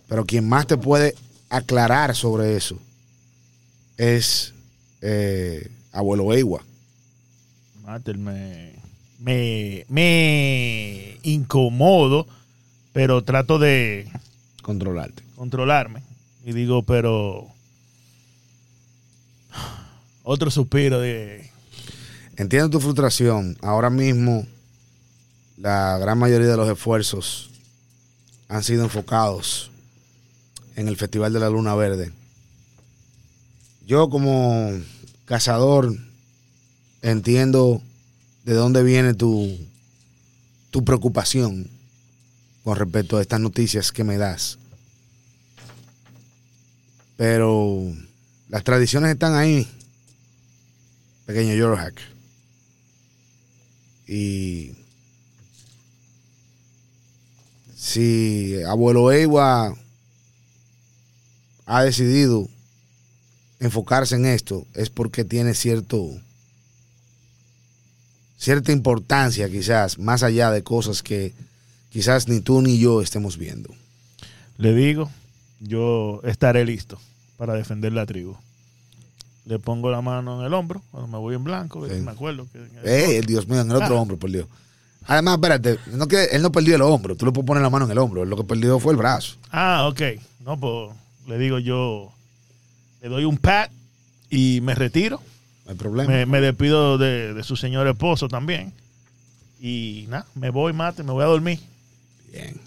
Pero 0.07 0.27
quien 0.27 0.47
más 0.47 0.67
te 0.67 0.77
puede 0.77 1.15
aclarar 1.49 2.15
sobre 2.15 2.55
eso 2.55 2.79
es 3.97 4.53
eh, 5.01 5.71
Abuelo 5.91 6.35
Ewa. 6.35 6.63
Mater, 7.83 8.19
me, 8.19 8.75
me, 9.19 9.87
me 9.89 11.19
incomodo, 11.23 12.27
pero 12.93 13.23
trato 13.25 13.59
de 13.59 14.11
Controlarte. 14.63 15.23
controlarme. 15.35 16.03
Y 16.45 16.53
digo, 16.53 16.83
pero 16.83 17.49
otro 20.23 20.51
suspiro 20.51 21.01
de 21.01 21.51
Entiendo 22.37 22.71
tu 22.71 22.81
frustración. 22.81 23.59
Ahora 23.61 23.91
mismo, 23.91 24.47
la 25.57 25.99
gran 25.99 26.19
mayoría 26.19 26.49
de 26.49 26.57
los 26.57 26.69
esfuerzos 26.69 27.51
han 28.49 28.65
sido 28.65 28.85
enfocados 28.85 29.71
en 30.77 30.89
el 30.89 30.97
Festival 30.97 31.33
de 31.33 31.41
la 31.41 31.51
Luna 31.51 31.75
Verde. 31.75 32.11
Yo 33.87 34.09
como 34.09 34.73
cazador 35.27 35.95
entiendo 37.03 37.83
de 38.45 38.55
dónde 38.55 38.83
viene 38.83 39.13
tu, 39.13 39.57
tu 40.71 40.85
preocupación 40.85 41.69
con 42.65 42.77
respecto 42.77 43.17
a 43.17 43.21
estas 43.23 43.41
noticias 43.41 43.93
que 43.93 44.05
me 44.05 44.19
das. 44.19 44.59
Pero 47.17 47.93
las 48.49 48.65
tradiciones 48.65 49.13
están 49.13 49.35
ahí, 49.35 49.69
pequeño 51.27 51.55
Yorhack. 51.55 52.01
Y 54.07 54.73
si 57.77 58.63
abuelo 58.63 59.11
Ewa 59.13 59.77
ha 61.67 61.83
decidido 61.83 62.49
enfocarse 63.61 64.17
en 64.17 64.27
esto, 64.27 64.67
es 64.75 64.91
porque 64.91 65.25
tiene 65.25 65.55
cierto 65.55 66.11
cierta 68.37 68.73
importancia 68.73 69.49
quizás, 69.49 70.01
más 70.01 70.25
allá 70.25 70.51
de 70.51 70.65
cosas 70.65 71.03
que 71.05 71.33
quizás 71.93 72.29
ni 72.29 72.41
tú 72.41 72.63
ni 72.63 72.79
yo 72.79 73.03
estemos 73.03 73.37
viendo. 73.37 73.71
Le 74.59 74.75
digo, 74.75 75.11
yo 75.61 76.21
estaré 76.25 76.65
listo 76.65 76.99
para 77.37 77.55
defender 77.55 77.93
la 77.93 78.07
tribu. 78.07 78.37
Le 79.45 79.59
pongo 79.59 79.91
la 79.91 80.01
mano 80.03 80.41
en 80.41 80.47
el 80.47 80.55
hombro 80.55 80.83
cuando 80.91 81.09
me 81.09 81.19
voy 81.19 81.35
en 81.35 81.43
blanco. 81.45 81.87
Sí. 81.89 81.95
Me 82.01 82.13
acuerdo 82.13 82.47
que 82.53 82.61
Eh, 82.85 83.23
Dios 83.27 83.49
mío, 83.49 83.61
en 83.61 83.71
el 83.71 83.77
otro 83.77 83.97
Ah. 83.97 84.01
hombro 84.01 84.17
perdió. 84.19 84.49
Además, 85.07 85.35
espérate, 85.35 85.79
no 85.93 86.07
que 86.07 86.25
él 86.27 86.43
no 86.43 86.53
perdió 86.53 86.77
el 86.77 86.83
hombro, 86.83 87.17
tú 87.17 87.27
le 87.27 87.33
puedes 87.33 87.47
poner 87.47 87.61
la 87.63 87.71
mano 87.71 87.87
en 87.87 87.91
el 87.91 87.99
hombro, 87.99 88.25
lo 88.25 88.37
que 88.37 88.45
perdió 88.45 88.79
fue 88.79 88.93
el 88.93 88.99
brazo. 88.99 89.35
Ah, 89.51 89.89
ok. 89.89 90.01
No, 90.45 90.59
pues 90.61 90.91
le 91.27 91.39
digo 91.39 91.59
yo, 91.59 92.13
le 93.03 93.09
doy 93.09 93.25
un 93.25 93.37
pat 93.37 93.71
y 94.31 94.61
me 94.63 94.77
retiro. 94.77 95.21
No 95.65 95.73
hay 95.73 95.77
problema. 95.77 96.13
Me, 96.13 96.25
me 96.27 96.41
despido 96.41 96.99
de, 96.99 97.35
de 97.35 97.43
su 97.43 97.57
señor 97.57 97.89
esposo 97.89 98.29
también. 98.29 98.73
Y 99.61 100.07
nada, 100.09 100.27
me 100.37 100.51
voy, 100.51 100.73
mate, 100.73 101.03
me 101.03 101.11
voy 101.13 101.25
a 101.25 101.27
dormir. 101.27 101.59
Bien. 102.33 102.61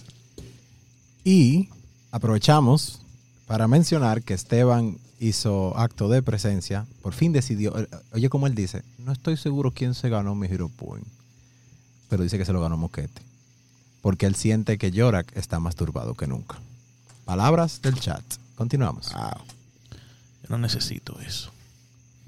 Y 1.23 1.69
aprovechamos 2.11 3.01
para 3.47 3.67
mencionar 3.67 4.21
que 4.21 4.33
Esteban 4.33 4.97
hizo 5.19 5.77
acto 5.77 6.07
de 6.07 6.21
presencia. 6.21 6.85
Por 7.01 7.13
fin 7.13 7.33
decidió. 7.33 7.77
eh, 7.77 7.87
Oye, 8.13 8.29
como 8.29 8.47
él 8.47 8.55
dice, 8.55 8.83
no 8.99 9.11
estoy 9.11 9.37
seguro 9.37 9.71
quién 9.71 9.93
se 9.95 10.09
ganó 10.09 10.35
mi 10.35 10.47
Hero 10.47 10.69
Point. 10.69 11.05
Pero 12.09 12.23
dice 12.23 12.37
que 12.37 12.45
se 12.45 12.53
lo 12.53 12.61
ganó 12.61 12.77
Moquete. 12.77 13.21
Porque 14.01 14.27
él 14.27 14.35
siente 14.35 14.77
que 14.77 14.91
Yorak 14.91 15.35
está 15.35 15.59
más 15.59 15.75
turbado 15.75 16.13
que 16.13 16.27
nunca. 16.27 16.59
Palabras 17.25 17.81
del 17.81 17.99
chat. 17.99 18.23
Continuamos. 18.55 19.11
Wow. 19.13 19.41
Yo 20.43 20.49
no 20.49 20.59
necesito 20.59 21.19
eso. 21.21 21.51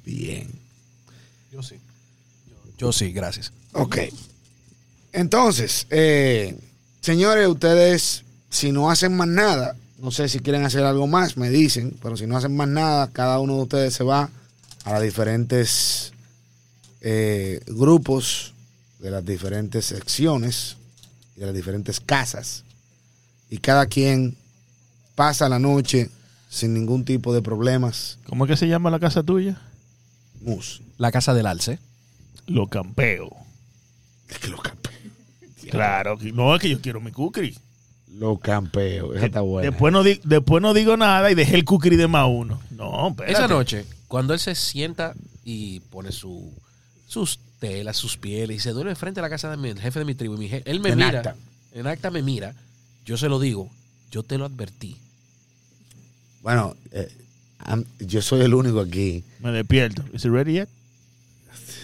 Bien. 0.04 0.50
Yo 1.52 1.62
sí. 1.62 1.76
Yo 2.80 2.92
sí, 2.92 3.12
gracias. 3.12 3.54
Ok. 3.74 3.98
Entonces, 5.14 5.86
eh, 5.92 6.58
señores, 7.08 7.48
ustedes, 7.48 8.26
si 8.50 8.74
no 8.74 8.92
hacen 8.92 9.16
más 9.16 9.30
nada, 9.30 9.78
no 9.98 10.12
sé 10.12 10.28
si 10.28 10.42
quieren 10.42 10.66
hacer 10.66 10.84
algo 10.84 11.08
más, 11.08 11.38
me 11.38 11.50
dicen, 11.50 11.98
pero 12.02 12.18
si 12.18 12.28
no 12.28 12.36
hacen 12.36 12.54
más 12.54 12.68
nada, 12.68 13.08
cada 13.14 13.40
uno 13.40 13.56
de 13.56 13.62
ustedes 13.62 13.94
se 13.94 14.04
va 14.04 14.30
a 14.84 14.92
los 14.92 15.02
diferentes 15.04 16.12
eh, 17.00 17.62
grupos 17.66 18.54
de 19.00 19.12
las 19.12 19.26
diferentes 19.26 19.86
secciones 19.86 20.76
y 21.38 21.40
de 21.40 21.46
las 21.46 21.56
diferentes 21.56 22.02
casas. 22.02 22.66
Y 23.50 23.60
cada 23.60 23.86
quien 23.86 24.36
pasa 25.16 25.48
la 25.48 25.60
noche 25.60 26.10
sin 26.50 26.74
ningún 26.74 27.06
tipo 27.06 27.34
de 27.34 27.42
problemas. 27.42 28.20
¿Cómo 28.26 28.44
es 28.44 28.52
que 28.52 28.58
se 28.58 28.68
llama 28.68 28.92
la 28.92 29.00
casa 29.00 29.24
tuya? 29.24 29.62
Mus. 30.42 30.82
La 30.98 31.14
casa 31.14 31.34
del 31.34 31.46
alce. 31.46 31.80
Lo 32.48 32.68
campeo. 32.68 33.30
Es 34.28 34.40
que 34.40 34.50
lo 34.50 34.58
campeo. 34.58 34.67
Claro, 35.70 36.18
no 36.34 36.56
es 36.56 36.62
que 36.62 36.70
yo 36.70 36.82
quiero 36.82 37.00
mi 37.02 37.12
cookie. 37.12 37.56
Lo 38.18 38.38
campeo. 38.38 39.14
Esa 39.14 39.26
está 39.28 39.42
buena. 39.42 39.70
Después 39.70 39.92
no, 39.94 40.04
di- 40.04 40.20
después 40.24 40.62
no 40.62 40.74
digo 40.74 40.98
nada 40.98 41.30
y 41.32 41.36
dejé 41.36 41.56
el 41.56 41.66
cookie 41.66 41.90
de 41.96 42.08
más 42.08 42.28
uno. 42.30 42.60
No, 42.72 43.10
espérate. 43.10 43.34
Esa 43.34 43.48
noche, 43.48 43.86
cuando 44.08 44.34
él 44.34 44.40
se 44.40 44.56
sienta 44.56 45.14
y 45.44 45.82
pone 45.82 46.12
su, 46.12 46.52
sus 47.08 47.40
telas, 47.60 47.98
sus 47.98 48.18
pieles 48.18 48.58
y 48.58 48.60
se 48.60 48.72
duerme 48.72 48.96
frente 48.96 49.20
a 49.20 49.24
la 49.24 49.30
casa 49.30 49.56
del 49.56 49.80
jefe 49.80 50.00
de 50.00 50.06
mi 50.06 50.16
tribu, 50.16 50.36
y 50.36 50.38
mi 50.40 50.50
je- 50.50 50.64
él 50.66 50.80
me 50.80 50.90
En 50.90 50.98
mira, 50.98 51.20
acta. 51.20 51.36
en 51.74 51.86
acta 51.88 52.10
me 52.10 52.22
mira, 52.22 52.56
yo 53.06 53.18
se 53.18 53.30
lo 53.30 53.40
digo, 53.40 53.70
yo 54.12 54.24
te 54.24 54.38
lo 54.38 54.46
advertí. 54.46 54.98
Bueno, 56.42 56.76
eh, 56.92 57.12
yo 58.00 58.22
soy 58.22 58.42
el 58.42 58.54
único 58.54 58.80
aquí. 58.80 59.24
Me 59.42 59.52
despierto. 59.52 60.04
¿Is 60.14 60.24
it 60.26 60.32
ready 60.32 60.54
yet? 60.54 60.70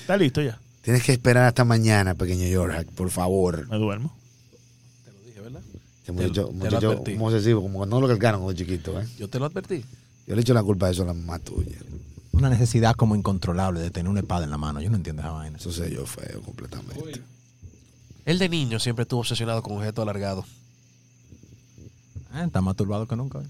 Está 0.02 0.16
listo 0.18 0.42
ya. 0.42 0.58
Tienes 0.84 1.02
que 1.04 1.14
esperar 1.14 1.46
hasta 1.46 1.64
mañana, 1.64 2.14
pequeño 2.14 2.46
York, 2.46 2.90
por 2.94 3.10
favor. 3.10 3.68
Me 3.70 3.78
duermo. 3.78 4.14
Te 5.06 5.12
lo 5.14 5.20
dije, 5.26 5.40
¿verdad? 5.40 5.62
Este 5.66 6.06
Te- 6.06 6.12
muchacho, 6.12 6.50
te 7.04 7.16
lo 7.16 7.26
obsesivo, 7.26 7.62
como 7.62 7.78
cuando 7.80 7.96
no 7.96 8.02
lo 8.02 8.08
cargaron 8.10 8.42
cuando 8.42 8.58
chiquito, 8.58 9.00
¿eh? 9.00 9.08
Yo 9.18 9.30
te 9.30 9.40
lo 9.40 9.46
advertí. 9.46 9.86
Yo 10.28 10.36
le 10.36 10.42
echo 10.42 10.54
la 10.54 10.62
culpa 10.62 10.88
de 10.88 10.92
eso 10.92 11.04
a 11.04 11.06
la 11.06 11.14
mamá 11.14 11.40
tuya. 11.40 11.78
Una 12.34 12.50
necesidad 12.50 12.96
como 12.96 13.16
incontrolable 13.16 13.80
de 13.80 13.92
tener 13.92 14.10
una 14.10 14.20
espada 14.20 14.44
en 14.44 14.50
la 14.50 14.58
mano. 14.58 14.82
Yo 14.82 14.90
no 14.90 14.98
entiendo 14.98 15.22
esa 15.22 15.32
vaina. 15.32 15.58
Eso 15.58 15.72
sé 15.72 15.90
yo 15.90 16.06
feo 16.06 16.42
completamente. 16.42 17.22
Él 18.26 18.40
de 18.40 18.50
niño 18.50 18.78
siempre 18.80 19.04
estuvo 19.04 19.22
obsesionado 19.22 19.64
con 19.64 19.78
objetos 19.78 20.02
alargados. 20.02 20.46
Ah, 22.34 22.44
está 22.44 22.60
más 22.62 22.76
turbado 22.76 23.08
que 23.08 23.16
nunca. 23.16 23.40
¿eh? 23.40 23.48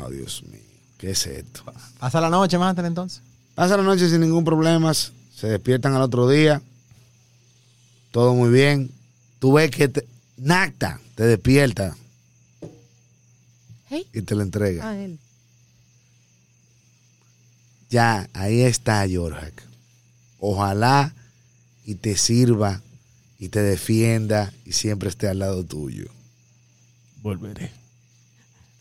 Wow, 0.00 0.10
Dios 0.10 0.42
mío. 0.44 0.60
¿Qué 0.96 1.10
es 1.10 1.26
esto? 1.26 1.64
Pasa 1.98 2.20
la 2.20 2.30
noche, 2.30 2.56
Master, 2.56 2.84
entonces. 2.84 3.20
Pasa 3.54 3.76
la 3.76 3.82
noche 3.82 4.08
sin 4.08 4.20
ningún 4.20 4.44
problema. 4.44 4.92
Se 5.40 5.46
despiertan 5.48 5.94
al 5.94 6.02
otro 6.02 6.28
día. 6.28 6.60
Todo 8.10 8.34
muy 8.34 8.50
bien. 8.50 8.90
Tú 9.38 9.54
ves 9.54 9.70
que 9.70 9.88
te, 9.88 10.06
Nacta 10.36 11.00
te 11.14 11.24
despierta 11.24 11.96
Hey. 13.88 14.06
y 14.12 14.22
te 14.22 14.34
la 14.34 14.42
entrega. 14.42 14.88
Ah, 14.90 14.96
él. 14.98 15.18
Ya, 17.88 18.28
ahí 18.34 18.60
está, 18.62 19.04
York. 19.06 19.62
Ojalá 20.38 21.14
y 21.84 21.94
te 21.96 22.16
sirva 22.16 22.80
y 23.38 23.48
te 23.48 23.62
defienda 23.62 24.52
y 24.64 24.72
siempre 24.72 25.08
esté 25.08 25.26
al 25.28 25.38
lado 25.40 25.64
tuyo. 25.64 26.06
Volveré. 27.22 27.72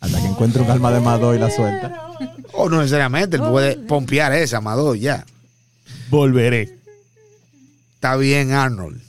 Hasta 0.01 0.21
que 0.21 0.27
encuentre 0.27 0.61
un 0.61 0.69
alma 0.69 0.91
de 0.91 0.99
Mado 0.99 1.33
y 1.33 1.39
la 1.39 1.49
suelta. 1.49 2.09
O 2.53 2.69
no 2.69 2.77
necesariamente, 2.77 3.37
él 3.37 3.43
puede 3.43 3.77
pompear 3.77 4.33
esa, 4.33 4.57
Amador, 4.57 4.97
ya. 4.97 5.25
Volveré. 6.09 6.77
Está 7.95 8.15
bien, 8.17 8.51
Arnold. 8.53 9.01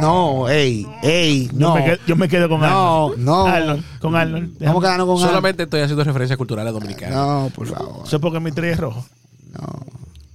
No, 0.00 0.48
ey, 0.48 0.86
ey, 1.02 1.48
Yo, 1.48 1.52
no. 1.58 1.74
me 1.74 1.84
quedo, 1.84 1.96
yo 2.06 2.16
me 2.16 2.28
quedo 2.28 2.48
con 2.48 2.60
No, 2.60 2.66
Arnold. 3.08 3.18
no. 3.18 3.46
Arnold, 3.46 3.84
con 4.00 4.16
Arnold. 4.16 4.58
Vamos 4.58 4.82
quedarnos 4.82 5.06
con 5.06 5.18
Solamente 5.18 5.64
estoy 5.64 5.80
haciendo 5.82 6.02
referencias 6.02 6.38
culturales 6.38 6.72
dominicanas. 6.72 7.14
Arnold. 7.18 7.42
No, 7.44 7.50
por 7.54 7.66
favor. 7.66 8.06
Eso 8.06 8.16
es 8.16 8.22
porque 8.22 8.40
mi 8.40 8.52
tri 8.52 8.68
es 8.68 8.78
rojo. 8.78 9.04
No. 9.52 9.86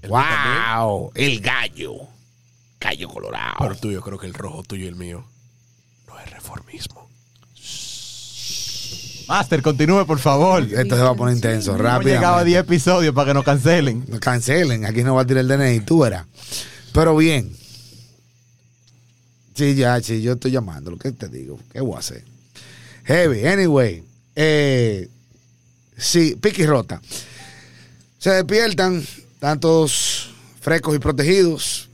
El. 0.03 0.09
Wow, 0.11 1.11
el 1.15 1.39
gallo. 1.39 1.93
Gallo 2.79 3.09
colorado. 3.09 3.55
Pero 3.59 3.75
tú, 3.77 3.91
yo 3.91 4.01
creo 4.01 4.19
que 4.19 4.27
el 4.27 4.33
rojo 4.35 4.61
tuyo 4.61 4.85
y 4.85 4.89
el 4.89 4.95
mío 4.95 5.25
no 6.07 6.19
es 6.19 6.29
reformismo. 6.29 7.09
Master, 9.27 9.61
continúe, 9.61 10.05
por 10.05 10.19
favor. 10.19 10.63
Esto 10.63 10.95
se 10.95 11.01
va 11.01 11.09
a 11.09 11.15
poner 11.15 11.35
intenso, 11.35 11.71
Hemos 11.75 12.03
llegado 12.03 12.35
a 12.35 12.39
rápido. 12.39 12.45
10 12.45 12.59
episodios 12.59 13.13
para 13.13 13.27
que 13.27 13.33
nos 13.33 13.43
cancelen. 13.43 14.05
No 14.07 14.19
cancelen, 14.19 14.85
aquí 14.85 15.03
no 15.03 15.15
va 15.15 15.21
a 15.21 15.25
tirar 15.25 15.41
el 15.41 15.47
DNI, 15.47 15.79
tú 15.81 15.99
verás. 15.99 16.25
Pero 16.93 17.15
bien. 17.15 17.51
Sí, 19.55 19.75
ya, 19.75 19.99
sí, 20.01 20.21
yo 20.21 20.33
estoy 20.33 20.51
llamándolo. 20.51 20.97
¿Qué 20.97 21.11
te 21.11 21.27
digo? 21.27 21.59
¿Qué 21.71 21.81
voy 21.81 21.95
a 21.95 21.99
hacer? 21.99 22.23
Heavy, 23.05 23.47
anyway. 23.47 24.03
Eh, 24.35 25.09
sí, 25.97 26.35
pique 26.35 26.63
y 26.63 26.65
rota. 26.65 27.01
Se 28.19 28.31
despiertan, 28.31 29.05
están 29.33 29.59
todos 29.59 30.31
frescos 30.59 30.95
y 30.95 30.99
protegidos. 30.99 31.89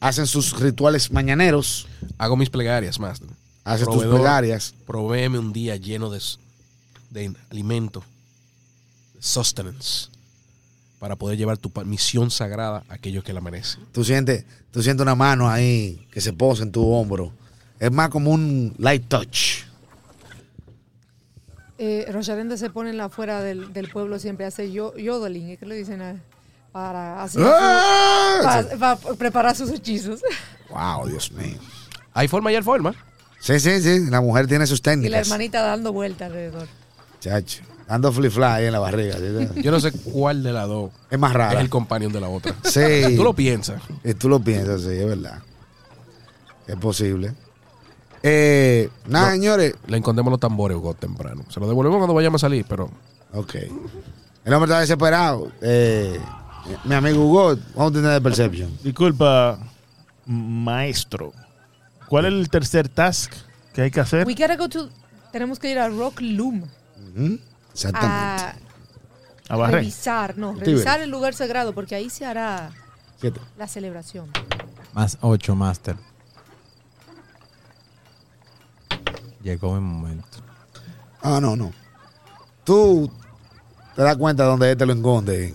Hacen 0.00 0.26
sus 0.26 0.58
rituales 0.60 1.10
mañaneros. 1.10 1.88
Hago 2.18 2.36
mis 2.36 2.50
plegarias, 2.50 3.00
Master. 3.00 3.28
Hacen 3.64 3.86
tus 3.86 4.04
plegarias. 4.04 4.74
Provéeme 4.86 5.38
un 5.38 5.52
día 5.52 5.76
lleno 5.76 6.10
de, 6.10 6.20
de 7.14 7.32
alimento, 7.50 8.02
de 9.14 9.22
sustenance, 9.22 10.08
para 10.98 11.16
poder 11.16 11.38
llevar 11.38 11.56
tu 11.58 11.70
misión 11.84 12.30
sagrada 12.30 12.82
a 12.88 12.94
aquellos 12.94 13.22
que 13.24 13.32
la 13.32 13.40
merecen. 13.40 13.84
Tú 13.92 14.04
sientes, 14.04 14.44
tú 14.70 14.82
sientes 14.82 15.02
una 15.02 15.14
mano 15.14 15.48
ahí 15.48 16.06
que 16.10 16.20
se 16.20 16.32
posa 16.32 16.64
en 16.64 16.72
tu 16.72 16.86
hombro. 16.92 17.32
Es 17.78 17.90
más 17.92 18.08
como 18.10 18.30
un 18.30 18.74
light 18.78 19.06
touch. 19.08 19.64
Eh, 21.78 22.06
se 22.56 22.70
pone 22.70 22.90
en 22.90 22.96
la 22.96 23.06
afuera 23.06 23.42
del, 23.42 23.72
del 23.72 23.88
pueblo, 23.90 24.18
siempre 24.18 24.46
hace 24.46 24.70
yo, 24.72 24.96
yodeling, 24.96 25.50
¿es 25.50 25.58
que 25.58 25.66
le 25.66 25.74
dicen? 25.76 26.02
a- 26.02 26.20
Para, 26.72 27.22
hacer 27.22 27.40
su- 27.42 27.48
¡Ah! 27.52 28.40
para- 28.42 28.96
para 28.96 29.14
preparar 29.16 29.54
sus 29.56 29.70
hechizos. 29.70 30.20
Wow, 30.70 31.06
Dios 31.08 31.30
mío. 31.32 31.58
Hay 32.12 32.26
forma 32.26 32.50
y 32.50 32.56
hay 32.56 32.62
forma. 32.62 32.92
Sí, 33.40 33.60
sí, 33.60 33.80
sí. 33.80 34.10
La 34.10 34.20
mujer 34.20 34.46
tiene 34.48 34.66
sus 34.66 34.78
Y 34.80 34.82
la 34.82 34.90
técnicas. 34.92 35.26
hermanita 35.28 35.62
dando 35.62 35.92
vuelta 35.92 36.26
alrededor. 36.26 36.66
Chacho. 37.24 37.62
Dando 37.88 38.10
flip 38.12 38.32
fly 38.32 38.44
ahí 38.44 38.64
en 38.66 38.72
la 38.72 38.78
barriga. 38.78 39.16
¿sí? 39.16 39.62
Yo 39.62 39.70
no 39.70 39.78
sé 39.80 39.92
cuál 39.92 40.42
de 40.42 40.52
las 40.52 40.66
dos 40.68 40.90
Es 41.10 41.18
más 41.18 41.30
es 41.32 41.36
rara. 41.36 41.60
el 41.60 41.68
companion 41.68 42.12
de 42.12 42.20
la 42.20 42.28
otra. 42.28 42.54
Sí. 42.64 43.14
Tú 43.16 43.24
lo 43.24 43.32
piensas. 43.34 43.80
Y 44.02 44.14
tú 44.14 44.28
lo 44.28 44.40
piensas, 44.40 44.82
sí, 44.82 44.88
es 44.90 45.06
verdad. 45.06 45.38
Es 46.66 46.76
posible. 46.76 47.34
Eh, 48.22 48.88
nada, 49.06 49.26
No. 49.26 49.32
señores. 49.32 49.74
Le 49.86 49.98
escondemos 49.98 50.30
los 50.30 50.40
tambores 50.40 50.76
Hugo, 50.78 50.94
temprano. 50.94 51.44
Se 51.50 51.60
los 51.60 51.68
devolvemos 51.68 51.98
cuando 51.98 52.14
vayamos 52.14 52.42
a 52.42 52.46
salir, 52.46 52.64
pero 52.68 52.90
Ok. 53.34 53.54
El 54.44 54.52
hombre 54.54 54.70
está 54.70 54.80
desesperado. 54.80 55.50
Eh, 55.60 56.18
mi 56.84 56.94
amigo 56.94 57.24
Hugo, 57.24 57.56
vamos 57.74 57.92
a 57.92 57.94
tener 57.94 58.10
de 58.12 58.20
perception. 58.20 58.70
Disculpa, 58.82 59.58
maestro. 60.26 61.32
¿Cuál 62.08 62.26
es 62.26 62.32
el 62.32 62.48
tercer 62.48 62.88
task 62.88 63.32
que 63.74 63.82
hay 63.82 63.90
que 63.90 64.00
hacer? 64.00 64.26
We 64.26 64.34
gotta 64.34 64.56
go 64.56 64.68
to, 64.68 64.88
tenemos 65.32 65.58
que 65.58 65.70
ir 65.70 65.78
a 65.78 65.88
Rock 65.88 66.20
Loom 66.20 66.62
Exactamente. 67.72 68.58
a 69.48 69.66
revisar, 69.68 70.36
no, 70.36 70.54
revisar 70.54 71.00
el 71.00 71.10
lugar 71.10 71.34
sagrado 71.34 71.72
porque 71.74 71.94
ahí 71.94 72.10
se 72.10 72.24
hará 72.24 72.70
Siete. 73.20 73.40
la 73.56 73.68
celebración. 73.68 74.30
Más 74.92 75.18
8, 75.20 75.54
Master. 75.54 75.96
Llegó 79.42 79.74
el 79.74 79.82
momento. 79.82 80.38
Ah, 81.20 81.38
no, 81.40 81.56
no. 81.56 81.72
Tú 82.64 83.10
te 83.94 84.02
das 84.02 84.16
cuenta 84.16 84.44
donde 84.44 84.70
él 84.70 84.76
te 84.76 84.86
lo 84.86 84.92
esconde. 84.92 85.54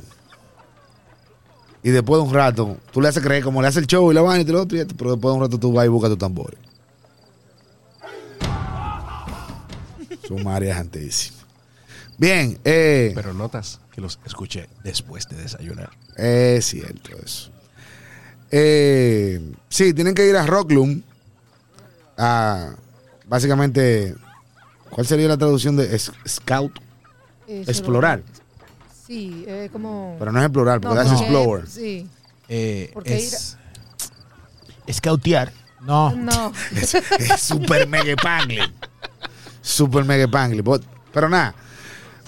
Y 1.81 1.89
después 1.89 2.21
de 2.21 2.27
un 2.27 2.33
rato, 2.33 2.77
tú 2.91 3.01
le 3.01 3.07
haces 3.07 3.23
creer 3.23 3.43
como 3.43 3.61
le 3.61 3.67
hace 3.69 3.79
el 3.79 3.87
show 3.87 4.11
y 4.11 4.13
la 4.13 4.21
vaina 4.21 4.41
y 4.41 4.45
te 4.45 4.51
lo 4.51 4.61
otro, 4.61 4.77
y 4.77 4.81
esto, 4.81 4.95
pero 4.97 5.11
después 5.11 5.31
de 5.31 5.37
un 5.37 5.41
rato 5.43 5.57
tú 5.57 5.71
vas 5.71 5.85
y 5.85 5.89
buscas 5.89 6.09
tu 6.11 6.17
tambor. 6.17 6.55
Sumaria 10.27 10.75
jantísima. 10.75 11.38
Bien, 12.19 12.59
eh, 12.65 13.13
Pero 13.15 13.33
notas 13.33 13.79
que 13.91 14.01
los 14.01 14.19
escuché 14.25 14.67
después 14.83 15.27
de 15.29 15.37
desayunar. 15.37 15.89
es 16.17 16.65
cierto 16.65 17.11
eso. 17.25 17.49
Eh, 18.51 19.53
sí, 19.69 19.93
tienen 19.93 20.13
que 20.13 20.27
ir 20.27 20.35
a 20.35 20.45
Rockloom 20.45 21.01
a 22.17 22.75
básicamente, 23.25 24.15
¿cuál 24.89 25.07
sería 25.07 25.27
la 25.29 25.37
traducción 25.37 25.75
de 25.77 25.95
es- 25.95 26.11
scout? 26.27 26.73
Eh, 27.47 27.63
Explorar. 27.67 28.21
Sí, 29.07 29.43
eh, 29.47 29.69
como... 29.71 30.15
Pero 30.19 30.31
no 30.31 30.39
es 30.39 30.45
explorar, 30.45 30.81
porque 30.81 30.95
No, 30.95 31.01
es 31.01 31.07
porque- 31.09 31.23
explorer. 31.23 31.67
Sí. 31.67 32.07
Eh, 32.49 32.91
Porque 32.93 33.15
es, 33.17 33.57
Escautear. 34.87 35.51
no, 35.81 36.11
No. 36.15 36.51
Es, 36.75 36.95
es 36.95 37.39
super 37.41 37.87
mega 37.87 38.15
pangle. 38.15 38.71
Super 39.61 40.03
mega 40.03 40.27
pangle. 40.27 40.61
But- 40.61 40.83
Pero 41.13 41.29
nada, 41.29 41.53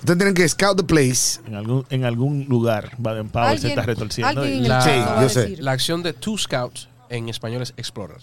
ustedes 0.01 0.17
tienen 0.17 0.33
que 0.35 0.47
scout 0.47 0.77
the 0.77 0.83
place. 0.83 1.39
En 1.47 1.55
algún, 1.55 1.85
en 1.89 2.03
algún 2.05 2.45
lugar 2.49 2.91
Baden 2.97 3.29
Powell 3.29 3.57
se 3.59 3.69
está 3.69 3.83
retorciendo. 3.83 4.45
y- 4.45 4.61
La- 4.67 4.81
Sí, 4.81 4.89
yo 5.21 5.29
sé. 5.29 5.39
decir. 5.41 5.63
La 5.63 5.71
acción 5.71 6.03
de 6.03 6.13
Two 6.13 6.37
Scouts 6.37 6.89
en 7.09 7.29
español 7.29 7.61
es 7.61 7.73
Explorer. 7.77 8.19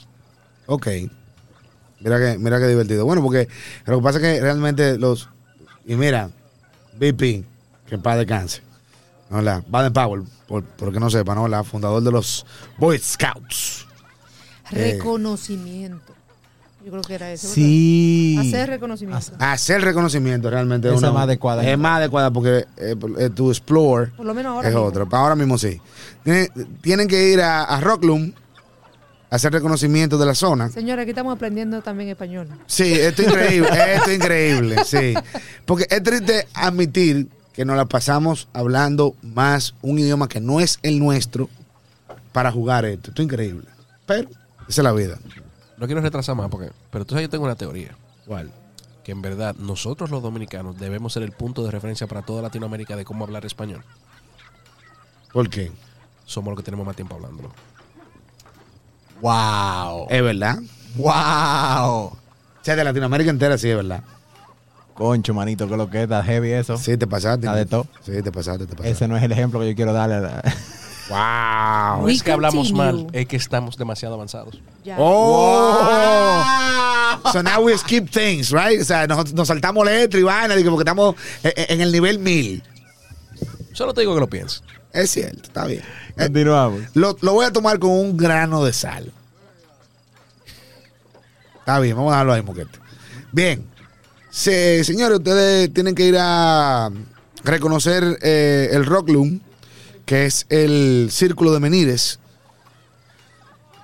Ok. 0.66 0.86
Mira 2.00 2.18
que, 2.18 2.38
mira 2.38 2.58
qué 2.60 2.66
divertido. 2.68 3.04
Bueno, 3.04 3.22
porque 3.22 3.48
lo 3.86 3.98
que 3.98 4.02
pasa 4.04 4.18
es 4.18 4.22
que 4.22 4.40
realmente 4.40 4.98
los. 4.98 5.28
Y 5.86 5.96
mira, 5.96 6.30
BP, 6.98 7.44
que 7.86 7.94
en 7.94 8.02
paz 8.02 8.18
descanse. 8.18 8.62
No, 9.30 9.42
la 9.42 9.62
Baden 9.68 9.92
Powell, 9.92 10.22
por, 10.46 10.64
por 10.64 10.92
que 10.92 11.00
no 11.00 11.10
sepa, 11.10 11.34
¿no? 11.34 11.48
La 11.48 11.64
fundador 11.64 12.02
de 12.02 12.10
los 12.12 12.46
Boy 12.78 12.98
Scouts. 12.98 13.86
Eh. 14.70 14.98
Yo 16.88 16.92
creo 16.92 17.02
que 17.02 17.14
era 17.16 17.30
eso. 17.30 17.48
¿verdad? 17.48 17.54
sí. 17.54 18.36
Hacer 18.40 18.70
reconocimiento. 18.70 19.32
Hacer 19.38 19.82
reconocimiento 19.82 20.48
realmente 20.48 20.88
Esa 20.88 20.96
una- 20.96 21.08
es 21.08 21.12
más 21.14 21.22
adecuada. 21.24 21.70
Es 21.70 21.78
más 21.78 21.98
adecuada 21.98 22.30
porque 22.30 22.64
eh, 22.78 22.96
eh, 23.18 23.28
tu 23.28 23.50
explore 23.50 24.06
Por 24.16 24.24
lo 24.24 24.32
menos 24.32 24.54
ahora 24.56 24.68
es 24.68 24.74
mismo. 24.74 24.88
otro. 24.88 25.06
Ahora 25.12 25.34
mismo 25.34 25.58
sí. 25.58 25.78
Tienen, 26.24 26.48
tienen 26.80 27.06
que 27.08 27.28
ir 27.30 27.42
a, 27.42 27.64
a 27.64 27.78
Rockloom 27.82 28.32
a 29.30 29.36
hacer 29.36 29.52
reconocimiento 29.52 30.16
de 30.16 30.24
la 30.24 30.34
zona. 30.34 30.70
Señora, 30.70 31.02
aquí 31.02 31.10
estamos 31.10 31.34
aprendiendo 31.36 31.82
también 31.82 32.08
español. 32.08 32.48
Sí, 32.66 32.90
esto 32.90 33.20
es 33.20 33.28
increíble, 33.28 33.68
esto 33.96 34.10
es 34.10 34.16
increíble, 34.16 34.76
sí. 34.86 35.12
Porque 35.66 35.86
es 35.90 36.02
triste 36.02 36.48
admitir 36.54 37.28
que 37.52 37.66
nos 37.66 37.76
la 37.76 37.84
pasamos 37.84 38.48
hablando 38.54 39.14
más 39.22 39.74
un 39.82 39.98
idioma 39.98 40.26
que 40.26 40.40
no 40.40 40.58
es 40.60 40.78
el 40.82 40.98
nuestro 40.98 41.50
para 42.32 42.50
jugar 42.50 42.86
esto. 42.86 43.10
Esto 43.10 43.20
es 43.20 43.26
increíble. 43.26 43.66
Pero 44.06 44.30
esa 44.66 44.80
es 44.80 44.84
la 44.84 44.92
vida. 44.92 45.18
No 45.78 45.86
quiero 45.86 46.00
retrasar 46.00 46.34
más, 46.34 46.48
porque, 46.50 46.70
pero 46.90 47.04
tú 47.04 47.14
sabes, 47.14 47.26
yo 47.26 47.30
tengo 47.30 47.44
una 47.44 47.54
teoría. 47.56 47.96
¿Cuál? 48.26 48.50
Que 49.04 49.12
en 49.12 49.22
verdad 49.22 49.54
nosotros 49.56 50.10
los 50.10 50.22
dominicanos 50.22 50.78
debemos 50.78 51.12
ser 51.12 51.22
el 51.22 51.32
punto 51.32 51.64
de 51.64 51.70
referencia 51.70 52.06
para 52.06 52.22
toda 52.22 52.42
Latinoamérica 52.42 52.96
de 52.96 53.04
cómo 53.04 53.24
hablar 53.24 53.46
español. 53.46 53.82
¿Por 55.32 55.48
qué? 55.48 55.70
Somos 56.26 56.50
los 56.52 56.58
que 56.58 56.64
tenemos 56.64 56.84
más 56.84 56.96
tiempo 56.96 57.14
hablándolo. 57.14 57.50
Wow. 59.20 60.06
Es 60.10 60.22
verdad. 60.22 60.58
Wow. 60.96 62.04
O 62.06 62.18
sea, 62.62 62.76
de 62.76 62.84
Latinoamérica 62.84 63.30
entera 63.30 63.56
sí 63.58 63.68
es 63.70 63.76
verdad. 63.76 64.02
Concho, 64.94 65.32
manito, 65.32 65.68
que 65.68 65.76
lo 65.76 65.88
que 65.88 66.02
está 66.02 66.22
heavy 66.24 66.50
eso. 66.52 66.76
Sí, 66.76 66.96
te 66.96 67.06
pasaste. 67.06 67.46
La 67.46 67.54
de 67.54 67.66
todo. 67.66 67.86
Sí, 68.02 68.20
te 68.22 68.32
pasaste, 68.32 68.66
te 68.66 68.72
pasaste. 68.74 68.90
Ese 68.90 69.08
no 69.08 69.16
es 69.16 69.22
el 69.22 69.32
ejemplo 69.32 69.60
que 69.60 69.68
yo 69.70 69.76
quiero 69.76 69.92
darle. 69.92 70.16
a 70.16 70.20
la- 70.20 70.42
¡Wow! 71.08 72.02
No 72.02 72.08
es 72.08 72.22
que 72.22 72.30
hablamos 72.32 72.72
mal, 72.72 73.06
es 73.12 73.26
que 73.26 73.36
estamos 73.36 73.76
demasiado 73.76 74.14
avanzados. 74.14 74.60
¡Oh! 74.96 76.44
So 77.32 77.42
now 77.42 77.60
we 77.62 77.76
skip 77.78 78.10
things, 78.10 78.50
right? 78.50 78.80
O 78.80 78.84
sea, 78.84 79.06
nos, 79.06 79.32
nos 79.32 79.48
saltamos 79.48 79.84
letra 79.86 80.20
y 80.20 80.22
vaina 80.22 80.54
digo, 80.54 80.70
porque 80.70 80.82
estamos 80.82 81.14
en, 81.42 81.52
en 81.56 81.80
el 81.80 81.90
nivel 81.92 82.18
1000. 82.18 82.62
Solo 83.72 83.94
te 83.94 84.02
digo 84.02 84.14
que 84.14 84.20
lo 84.20 84.28
pienses. 84.28 84.62
Es 84.92 85.10
cierto, 85.10 85.42
está 85.44 85.64
bien. 85.66 85.82
Eh, 86.16 86.24
Continuamos. 86.24 86.80
Lo, 86.94 87.16
lo 87.20 87.32
voy 87.32 87.46
a 87.46 87.52
tomar 87.52 87.78
con 87.78 87.90
un 87.90 88.16
grano 88.16 88.64
de 88.64 88.72
sal. 88.72 89.12
Está 91.60 91.78
bien, 91.80 91.96
vamos 91.96 92.10
a 92.12 92.16
dejarlo 92.16 92.32
ahí, 92.32 92.42
moquete. 92.42 92.78
Bien. 93.32 93.64
Se- 94.30 94.84
señores, 94.84 95.18
ustedes 95.18 95.72
tienen 95.72 95.94
que 95.94 96.04
ir 96.04 96.16
a 96.18 96.90
reconocer 97.44 98.18
eh, 98.22 98.68
el 98.72 98.84
Rockloom, 98.86 99.40
que 100.08 100.24
es 100.24 100.46
el 100.48 101.10
círculo 101.12 101.52
de 101.52 101.60
menires 101.60 102.18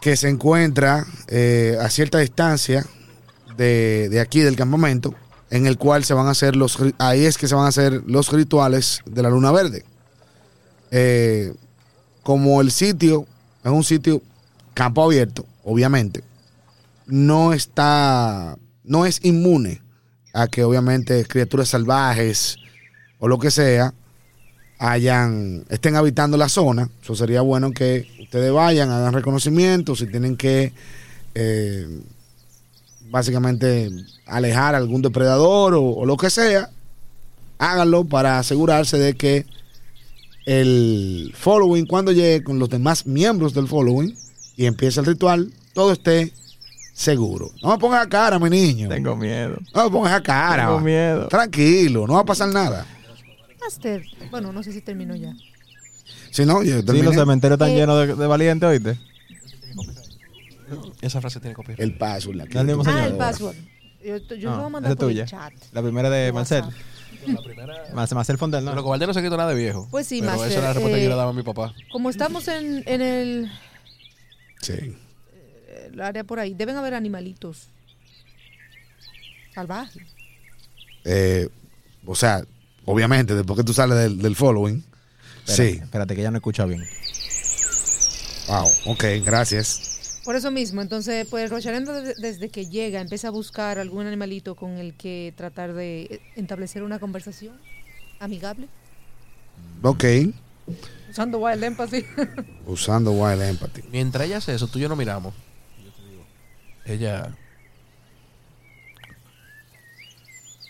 que 0.00 0.16
se 0.16 0.30
encuentra 0.30 1.04
eh, 1.28 1.76
a 1.78 1.90
cierta 1.90 2.18
distancia 2.18 2.86
de, 3.58 4.08
de 4.08 4.20
aquí 4.20 4.40
del 4.40 4.56
campamento, 4.56 5.14
en 5.50 5.66
el 5.66 5.76
cual 5.76 6.02
se 6.02 6.14
van 6.14 6.26
a 6.26 6.30
hacer 6.30 6.56
los, 6.56 6.78
ahí 6.96 7.26
es 7.26 7.36
que 7.36 7.46
se 7.46 7.54
van 7.54 7.66
a 7.66 7.68
hacer 7.68 8.04
los 8.06 8.32
rituales 8.32 9.02
de 9.04 9.22
la 9.22 9.28
luna 9.28 9.52
verde. 9.52 9.84
Eh, 10.90 11.52
como 12.22 12.62
el 12.62 12.70
sitio 12.70 13.26
es 13.62 13.70
un 13.70 13.84
sitio 13.84 14.22
campo 14.72 15.04
abierto, 15.04 15.44
obviamente, 15.62 16.24
no 17.04 17.52
está, 17.52 18.56
no 18.82 19.04
es 19.04 19.22
inmune 19.22 19.82
a 20.32 20.46
que 20.46 20.64
obviamente 20.64 21.26
criaturas 21.26 21.68
salvajes 21.68 22.56
o 23.18 23.28
lo 23.28 23.38
que 23.38 23.50
sea 23.50 23.92
hayan, 24.84 25.64
estén 25.70 25.96
habitando 25.96 26.36
la 26.36 26.48
zona. 26.48 26.90
Eso 27.02 27.14
sería 27.14 27.40
bueno 27.40 27.72
que 27.72 28.06
ustedes 28.22 28.52
vayan, 28.52 28.90
hagan 28.90 29.14
reconocimiento, 29.14 29.96
si 29.96 30.06
tienen 30.06 30.36
que 30.36 30.72
eh, 31.34 31.88
básicamente 33.10 33.90
alejar 34.26 34.74
a 34.74 34.78
algún 34.78 35.00
depredador 35.02 35.74
o, 35.74 35.82
o 35.82 36.06
lo 36.06 36.16
que 36.16 36.28
sea, 36.28 36.70
háganlo 37.58 38.04
para 38.04 38.38
asegurarse 38.38 38.98
de 38.98 39.14
que 39.14 39.46
el 40.44 41.32
following, 41.34 41.86
cuando 41.86 42.12
llegue 42.12 42.44
con 42.44 42.58
los 42.58 42.68
demás 42.68 43.06
miembros 43.06 43.54
del 43.54 43.68
following 43.68 44.14
y 44.56 44.66
empiece 44.66 45.00
el 45.00 45.06
ritual, 45.06 45.50
todo 45.72 45.92
esté 45.92 46.32
seguro. 46.92 47.50
No 47.62 47.70
me 47.70 47.78
pongas 47.78 48.04
a 48.04 48.08
cara, 48.08 48.38
mi 48.38 48.50
niño. 48.50 48.90
Tengo 48.90 49.16
miedo. 49.16 49.56
No 49.74 49.84
me 49.84 49.90
pongas 49.90 50.12
a 50.12 50.22
cara. 50.22 50.66
Tengo 50.66 50.80
miedo. 50.80 51.28
Tranquilo, 51.28 52.06
no 52.06 52.14
va 52.14 52.20
a 52.20 52.24
pasar 52.24 52.50
nada. 52.50 52.86
Master. 53.64 54.04
Bueno, 54.30 54.52
no 54.52 54.62
sé 54.62 54.72
si 54.72 54.80
terminó 54.80 55.14
ya. 55.16 55.34
Si 56.30 56.44
no, 56.44 56.62
yo 56.62 56.78
Sí, 56.80 56.84
terminé. 56.84 57.04
los 57.06 57.14
cementerios 57.14 57.56
están 57.56 57.70
Eh, 57.70 57.76
llenos 57.76 58.06
de, 58.06 58.14
de 58.14 58.26
valientes, 58.26 58.68
¿oíste? 58.68 58.98
Esa 61.00 61.20
frase 61.20 61.40
tiene 61.40 61.54
copia. 61.54 61.74
el 61.78 61.96
paso. 61.96 62.32
La 62.32 62.44
dimos 62.46 62.86
Ah, 62.86 63.06
el 63.06 63.16
password. 63.16 63.54
Yo, 64.04 64.16
yo 64.36 64.50
No, 64.50 64.56
lo 64.56 64.56
voy 64.58 64.66
a 64.66 64.68
mandar 64.70 64.92
es 64.92 64.96
por 64.96 65.08
tuya. 65.08 65.22
el 65.24 65.28
chat. 65.28 65.52
La 65.72 65.82
primera 65.82 66.10
de 66.10 66.32
Marcel. 66.32 66.62
WhatsApp. 66.64 66.80
Marcel, 67.94 68.16
Marcel 68.16 68.38
Fondel, 68.38 68.64
Pero 68.64 68.76
¿no? 68.76 68.82
Cobalde 68.82 69.06
no 69.06 69.14
se 69.14 69.22
quitó 69.22 69.36
nada 69.36 69.50
de 69.50 69.56
viejo. 69.56 69.88
Pues 69.90 70.06
sí, 70.06 70.20
Pero 70.20 70.32
Master, 70.32 70.50
esa 70.50 70.58
era 70.58 70.68
la 70.68 70.72
respuesta 70.74 70.96
que 70.98 71.02
yo 71.04 71.06
eh, 71.08 71.10
le 71.10 71.16
daba 71.16 71.30
a 71.30 71.32
mi 71.34 71.42
papá. 71.42 71.74
Como 71.90 72.10
estamos 72.10 72.48
en, 72.48 72.82
en 72.86 73.00
el, 73.00 73.50
Sí. 74.60 74.74
el 75.92 76.00
área 76.00 76.24
por 76.24 76.38
ahí, 76.38 76.52
deben 76.54 76.76
haber 76.76 76.92
animalitos 76.94 77.68
salvajes. 79.54 80.02
Eh, 81.04 81.48
o 82.04 82.14
sea, 82.14 82.44
obviamente, 82.86 83.34
después 83.34 83.56
que 83.58 83.64
tú 83.64 83.72
sales 83.72 83.96
del, 83.98 84.18
del 84.18 84.36
following. 84.36 84.84
Espérate, 85.46 85.72
Sí. 85.72 85.78
Espérate, 85.82 86.16
que 86.16 86.22
ya 86.22 86.30
no 86.30 86.38
escucha 86.38 86.64
bien. 86.64 86.82
Wow, 88.48 88.68
ok, 88.86 89.04
gracias. 89.24 90.20
Por 90.24 90.36
eso 90.36 90.50
mismo, 90.50 90.80
entonces, 90.80 91.26
pues 91.28 91.50
Rocharendo 91.50 91.92
desde, 91.92 92.14
desde 92.20 92.48
que 92.48 92.66
llega 92.66 93.00
empieza 93.00 93.28
a 93.28 93.30
buscar 93.30 93.78
algún 93.78 94.06
animalito 94.06 94.54
con 94.54 94.78
el 94.78 94.94
que 94.94 95.34
tratar 95.36 95.74
de 95.74 96.20
establecer 96.34 96.82
una 96.82 96.98
conversación 96.98 97.58
amigable, 98.20 98.68
Ok, 99.82 100.04
usando 101.10 101.38
Wild 101.38 101.62
Empathy. 101.62 102.04
usando 102.66 103.12
Wild 103.12 103.42
Empathy. 103.42 103.82
Mientras 103.92 104.26
ella 104.26 104.38
hace 104.38 104.54
eso, 104.54 104.66
tú 104.66 104.78
y 104.78 104.82
yo 104.82 104.88
no 104.88 104.96
miramos. 104.96 105.34
Yo 105.84 105.90
te 105.92 106.08
digo, 106.08 106.24
ella. 106.86 107.36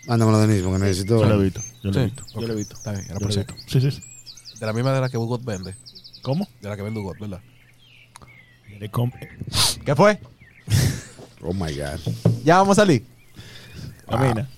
Mándamelo, 0.07 0.39
Denise, 0.39 0.63
porque 0.63 0.79
necesito. 0.79 1.19
Yo 1.19 1.25
lo 1.25 1.39
he 1.41 1.43
visto. 1.43 1.61
Yo 1.83 1.91
lo 1.91 1.99
he 1.99 2.03
Sí, 2.03 2.05
visto. 2.05 2.23
ok. 2.33 2.41
Yo 2.41 2.47
lo 2.47 2.53
he 2.53 2.55
visto. 2.55 2.75
Está 2.75 2.91
bien, 2.91 3.05
era 3.05 3.13
por 3.15 3.21
lo 3.23 3.35
visto. 3.35 3.55
Sí, 3.67 3.81
sí. 3.81 3.91
sí. 3.91 4.01
De 4.59 4.65
la 4.65 4.73
misma 4.73 4.93
de 4.93 5.01
la 5.01 5.09
que 5.09 5.17
Hugo 5.17 5.37
vende. 5.39 5.75
¿Cómo? 6.21 6.47
De 6.61 6.69
la 6.69 6.75
que 6.75 6.81
vende 6.81 6.99
Hugo, 6.99 7.13
¿verdad? 7.19 7.41
¿Qué 9.85 9.95
fue? 9.95 10.19
Oh 11.41 11.53
my 11.53 11.73
God. 11.75 11.99
Ya 12.43 12.57
vamos 12.57 12.77
a 12.77 12.81
salir. 12.81 13.05
Camina. 14.09 14.49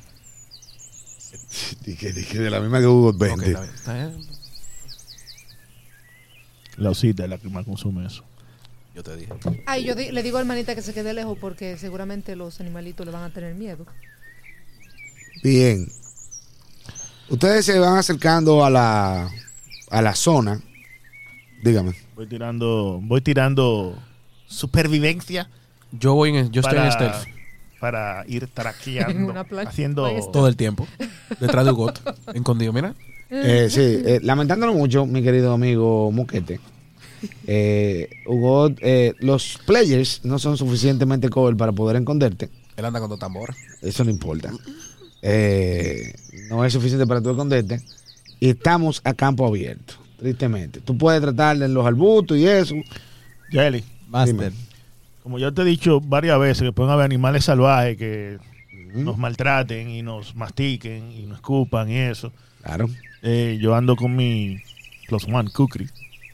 Dije, 1.84 2.14
dije 2.14 2.40
de 2.40 2.50
la 2.50 2.60
misma 2.60 2.80
que 2.80 2.88
Hugo 2.88 3.10
Ok, 3.10 3.18
vende. 3.18 3.48
está 3.48 3.62
bien. 3.62 3.74
Está 3.76 3.94
bien. 3.94 4.28
La 6.78 6.92
osita 6.92 7.24
es 7.24 7.30
la 7.30 7.38
que 7.38 7.50
más 7.50 7.66
consume 7.66 8.06
eso. 8.06 8.24
Yo 8.96 9.04
te 9.04 9.16
dije. 9.16 9.32
Ay, 9.66 9.84
yo 9.84 9.96
di- 9.96 10.12
le 10.12 10.24
digo 10.24 10.38
a 10.38 10.42
hermanita 10.42 10.76
que 10.76 10.82
se 10.82 10.94
quede 10.94 11.14
lejos 11.14 11.38
porque 11.40 11.78
seguramente 11.78 12.36
los 12.36 12.60
animalitos 12.60 13.06
le 13.06 13.12
van 13.12 13.24
a 13.24 13.30
tener 13.34 13.56
miedo. 13.56 13.86
Bien. 15.44 15.88
Ustedes 17.30 17.66
se 17.66 17.78
van 17.80 17.98
acercando 17.98 18.64
a 18.64 18.70
la, 18.70 19.30
a 19.90 20.02
la 20.02 20.16
zona. 20.16 20.62
Dígame. 21.64 21.94
Voy 22.16 22.28
tirando, 22.28 23.00
voy 23.04 23.22
tirando 23.22 23.98
supervivencia 24.48 25.50
Yo 25.92 26.14
voy 26.14 26.36
en, 26.38 26.52
yo 26.52 26.62
estoy 26.62 26.78
en 26.80 26.92
stealth. 26.92 27.28
para 27.80 28.24
ir 28.28 28.48
traqueando, 28.54 29.34
haciendo... 29.68 30.08
Todo 30.32 30.48
el 30.48 30.56
tiempo. 30.56 30.88
Detrás 31.40 31.66
de 31.66 31.72
Ugot. 31.72 32.00
Escondido, 32.34 32.72
mira. 32.74 32.96
Eh, 33.30 33.68
sí, 33.70 33.82
eh, 33.82 34.20
lamentándolo 34.24 34.74
mucho, 34.74 35.06
mi 35.06 35.22
querido 35.22 35.54
amigo 35.54 36.12
Moquete. 36.12 36.60
Eh, 37.48 38.10
Hugo, 38.28 38.70
eh, 38.80 39.16
los 39.20 39.58
players 39.66 40.22
no 40.24 40.38
son 40.38 40.56
suficientemente 40.56 41.30
cover 41.30 41.58
para 41.58 41.72
poder 41.72 41.96
esconderte. 41.96 42.52
Él 42.76 42.86
anda 42.86 43.00
con 43.00 43.10
dos 43.10 43.18
tambores. 43.18 43.56
Eso 43.82 44.04
no 44.04 44.12
importa. 44.12 44.52
Eh, 45.22 46.14
no 46.50 46.64
es 46.64 46.74
suficiente 46.74 47.06
para 47.08 47.22
tú 47.22 47.32
esconderte. 47.32 47.82
Y 48.40 48.50
estamos 48.50 49.02
a 49.04 49.14
campo 49.14 49.48
abierto, 49.48 49.96
tristemente. 50.18 50.80
Tú 50.80 50.98
puedes 50.98 51.22
tratar 51.22 51.58
de 51.58 51.68
los 51.68 51.86
arbustos 51.86 52.38
y 52.38 52.48
eso. 52.48 52.76
Jelly, 53.50 53.84
Master. 54.10 54.52
como 55.24 55.40
yo 55.40 55.54
te 55.54 55.62
he 55.64 55.66
dicho 55.66 56.02
varias 56.02 56.40
veces 56.40 56.64
que 56.64 56.72
pueden 56.72 56.92
haber 56.92 57.06
animales 57.06 57.46
salvajes 57.46 57.98
que 57.98 58.38
nos 58.94 59.18
maltraten 59.18 59.90
y 59.90 60.02
nos 60.02 60.36
mastiquen 60.36 61.12
y 61.12 61.24
nos 61.24 61.38
escupan 61.38 61.90
y 61.90 61.98
eso. 61.98 62.32
Claro. 62.62 62.90
Eh, 63.24 63.58
yo 63.62 63.76
ando 63.76 63.96
con 63.96 64.16
mi 64.16 64.62
Plus 65.08 65.26
One 65.26 65.50
Kukri 65.50 65.90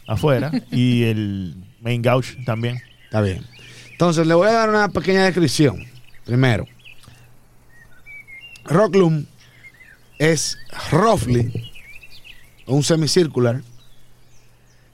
afuera 0.07 0.51
y 0.71 1.03
el 1.03 1.55
Main 1.81 2.01
Gauch 2.01 2.43
también. 2.45 2.81
Está 3.05 3.21
bien. 3.21 3.43
Entonces, 3.91 4.25
le 4.25 4.33
voy 4.33 4.47
a 4.47 4.53
dar 4.53 4.69
una 4.69 4.89
pequeña 4.89 5.23
descripción. 5.23 5.85
Primero, 6.25 6.65
Rockloom 8.65 9.25
es 10.19 10.57
roughly 10.91 11.69
un 12.67 12.81
semicircular 12.83 13.61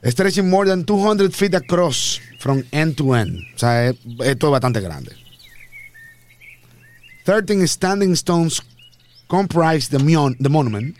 stretching 0.03 0.49
more 0.49 0.65
than 0.65 0.83
200 0.85 1.33
feet 1.35 1.53
across 1.53 2.19
from 2.39 2.63
end 2.71 2.95
to 2.97 3.13
end. 3.13 3.37
O 3.55 3.59
sea, 3.59 3.89
es- 3.89 3.97
esto 4.25 4.47
es 4.47 4.51
bastante 4.51 4.79
grande. 4.81 5.11
13 7.25 7.67
standing 7.67 8.15
stones 8.15 8.61
comprise 9.27 9.89
the, 9.89 9.99
mon- 9.99 10.35
the 10.39 10.49
monument. 10.49 10.95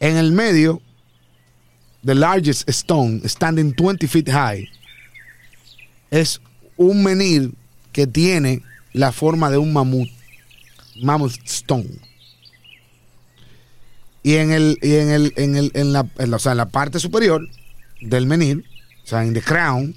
En 0.00 0.16
el 0.16 0.32
medio, 0.32 0.82
the 2.04 2.14
largest 2.14 2.68
stone, 2.68 3.20
standing 3.28 3.72
20 3.72 4.06
feet 4.06 4.28
high, 4.28 4.68
es 6.10 6.38
un 6.76 7.02
menir 7.02 7.52
que 7.92 8.06
tiene 8.06 8.62
la 8.92 9.10
forma 9.12 9.50
de 9.50 9.58
un 9.58 9.72
mamut, 9.72 10.08
mammoth 11.02 11.36
stone. 11.44 11.88
Y 14.22 14.34
en 14.34 14.50
el, 14.52 14.78
y 14.82 14.94
en 14.96 15.10
el, 15.10 15.32
en 15.36 15.56
el, 15.56 15.70
en 15.74 15.92
la, 15.92 16.06
en 16.18 16.30
la- 16.30 16.36
o 16.36 16.40
sea, 16.40 16.52
en 16.52 16.58
la 16.58 16.68
parte 16.68 16.98
superior 16.98 17.48
del 18.00 18.26
menir, 18.26 18.64
o 19.04 19.06
sea, 19.06 19.24
en 19.24 19.32
the 19.34 19.40
crown, 19.42 19.94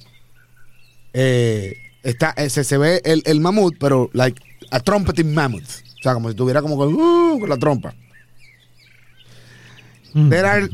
eh, 1.14 1.76
está, 2.04 2.34
eh, 2.38 2.50
se, 2.50 2.64
se 2.64 2.78
ve 2.78 3.02
el, 3.04 3.24
el 3.26 3.40
mamut, 3.42 3.76
pero 3.80 4.10
like 4.14 4.42
a 4.72 4.80
trumpeting 4.80 5.34
mammoth. 5.34 5.64
O 6.00 6.04
sea, 6.04 6.14
como 6.14 6.30
si 6.30 6.36
tuviera 6.36 6.62
como 6.62 6.78
con, 6.78 6.94
uh, 6.94 7.40
con 7.40 7.50
la 7.50 7.58
trompa. 7.58 7.94
There 10.14 10.46
are 10.46 10.68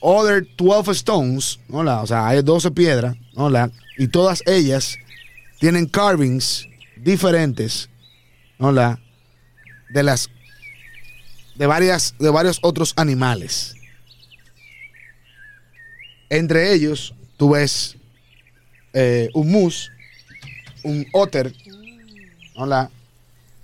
other 0.00 0.46
12 0.56 0.92
stones, 0.92 1.58
¿no? 1.68 1.78
o 2.02 2.06
sea, 2.06 2.28
hay 2.28 2.42
12 2.42 2.70
piedras, 2.70 3.16
¿no? 3.34 3.50
y 3.96 4.06
todas 4.08 4.42
ellas 4.46 4.96
tienen 5.58 5.86
carvings 5.86 6.67
diferentes, 7.02 7.88
¿no? 8.58 8.72
de 8.72 10.02
las 10.02 10.30
de 11.54 11.66
varias 11.66 12.14
de 12.18 12.30
varios 12.30 12.58
otros 12.62 12.92
animales. 12.96 13.74
Entre 16.30 16.72
ellos, 16.72 17.14
tú 17.36 17.50
ves 17.50 17.96
eh, 18.92 19.30
un 19.34 19.50
mus, 19.50 19.90
un 20.82 21.06
otter, 21.12 21.54
¿no? 22.56 22.90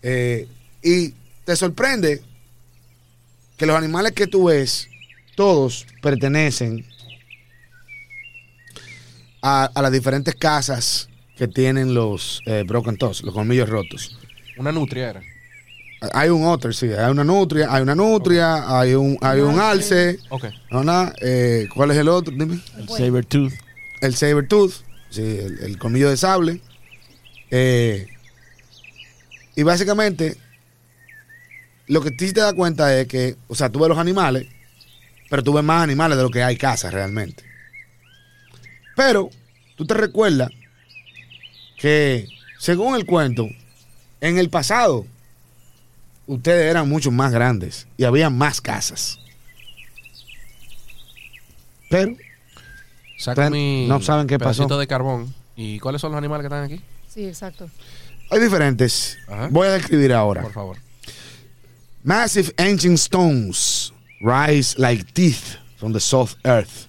Eh, 0.02 0.48
y 0.82 1.10
te 1.44 1.56
sorprende 1.56 2.22
que 3.56 3.66
los 3.66 3.76
animales 3.76 4.12
que 4.12 4.26
tú 4.26 4.44
ves 4.44 4.88
todos 5.36 5.86
pertenecen 6.02 6.86
a, 9.42 9.64
a 9.74 9.82
las 9.82 9.92
diferentes 9.92 10.34
casas 10.34 11.08
que 11.36 11.48
tienen 11.48 11.94
los 11.94 12.40
eh, 12.46 12.64
broken 12.66 12.96
toes, 12.96 13.22
los 13.22 13.34
colmillos 13.34 13.68
rotos. 13.68 14.16
Una 14.56 14.72
nutria 14.72 15.10
era. 15.10 15.22
Hay 16.12 16.28
un 16.28 16.44
otter, 16.44 16.74
sí, 16.74 16.88
hay 16.92 17.10
una 17.10 17.24
nutria, 17.24 17.68
hay 17.72 17.82
una 17.82 17.94
nutria, 17.94 18.78
hay 18.78 18.94
un, 18.94 19.16
hay 19.22 19.40
un 19.40 19.58
alce, 19.58 20.18
Ok. 20.28 20.44
¿no? 20.70 20.84
nada, 20.84 21.14
eh, 21.20 21.66
¿Cuál 21.74 21.92
es 21.92 21.96
el 21.96 22.08
otro? 22.08 22.34
Dime. 22.36 22.60
El 22.76 22.88
Saber 22.88 23.24
Tooth. 23.24 23.52
El 24.00 24.14
saber 24.14 24.46
tooth, 24.48 24.72
sí, 25.08 25.22
el, 25.22 25.58
el 25.60 25.78
colmillo 25.78 26.10
de 26.10 26.16
sable. 26.18 26.60
Eh, 27.50 28.06
y 29.56 29.62
básicamente, 29.62 30.36
lo 31.86 32.02
que 32.02 32.10
sí 32.10 32.32
te 32.34 32.40
das 32.40 32.52
cuenta 32.52 32.98
es 32.98 33.06
que, 33.06 33.36
o 33.48 33.54
sea, 33.54 33.70
tú 33.70 33.78
ves 33.78 33.88
los 33.88 33.96
animales, 33.98 34.46
pero 35.30 35.42
tú 35.42 35.54
ves 35.54 35.64
más 35.64 35.82
animales 35.82 36.18
de 36.18 36.22
lo 36.22 36.30
que 36.30 36.42
hay 36.42 36.56
casas 36.58 36.92
realmente. 36.92 37.44
Pero, 38.94 39.30
tú 39.76 39.86
te 39.86 39.94
recuerdas 39.94 40.50
que, 41.84 42.28
según 42.58 42.94
el 42.94 43.04
cuento, 43.04 43.46
en 44.22 44.38
el 44.38 44.48
pasado, 44.48 45.04
ustedes 46.26 46.70
eran 46.70 46.88
mucho 46.88 47.10
más 47.10 47.30
grandes 47.30 47.86
y 47.98 48.04
había 48.04 48.30
más 48.30 48.62
casas. 48.62 49.18
Pero, 51.90 52.16
Saco 53.18 53.32
Ustedes 53.42 53.50
mi 53.50 53.86
no 53.86 54.00
saben 54.00 54.26
qué 54.26 54.38
pasó. 54.38 54.66
de 54.66 54.86
carbón. 54.86 55.34
¿Y 55.56 55.78
cuáles 55.78 56.00
son 56.00 56.12
los 56.12 56.16
animales 56.16 56.40
que 56.44 56.46
están 56.46 56.64
aquí? 56.64 56.80
Sí, 57.06 57.26
exacto. 57.26 57.68
hay 58.30 58.40
diferentes. 58.40 59.18
Ajá. 59.28 59.48
Voy 59.50 59.66
a 59.68 59.72
describir 59.72 60.14
ahora. 60.14 60.40
Por 60.40 60.52
favor. 60.52 60.78
Massive 62.02 62.50
ancient 62.56 62.96
stones 62.98 63.92
rise 64.22 64.74
like 64.78 65.12
teeth 65.12 65.58
from 65.76 65.92
the 65.92 66.00
soft 66.00 66.38
earth 66.46 66.86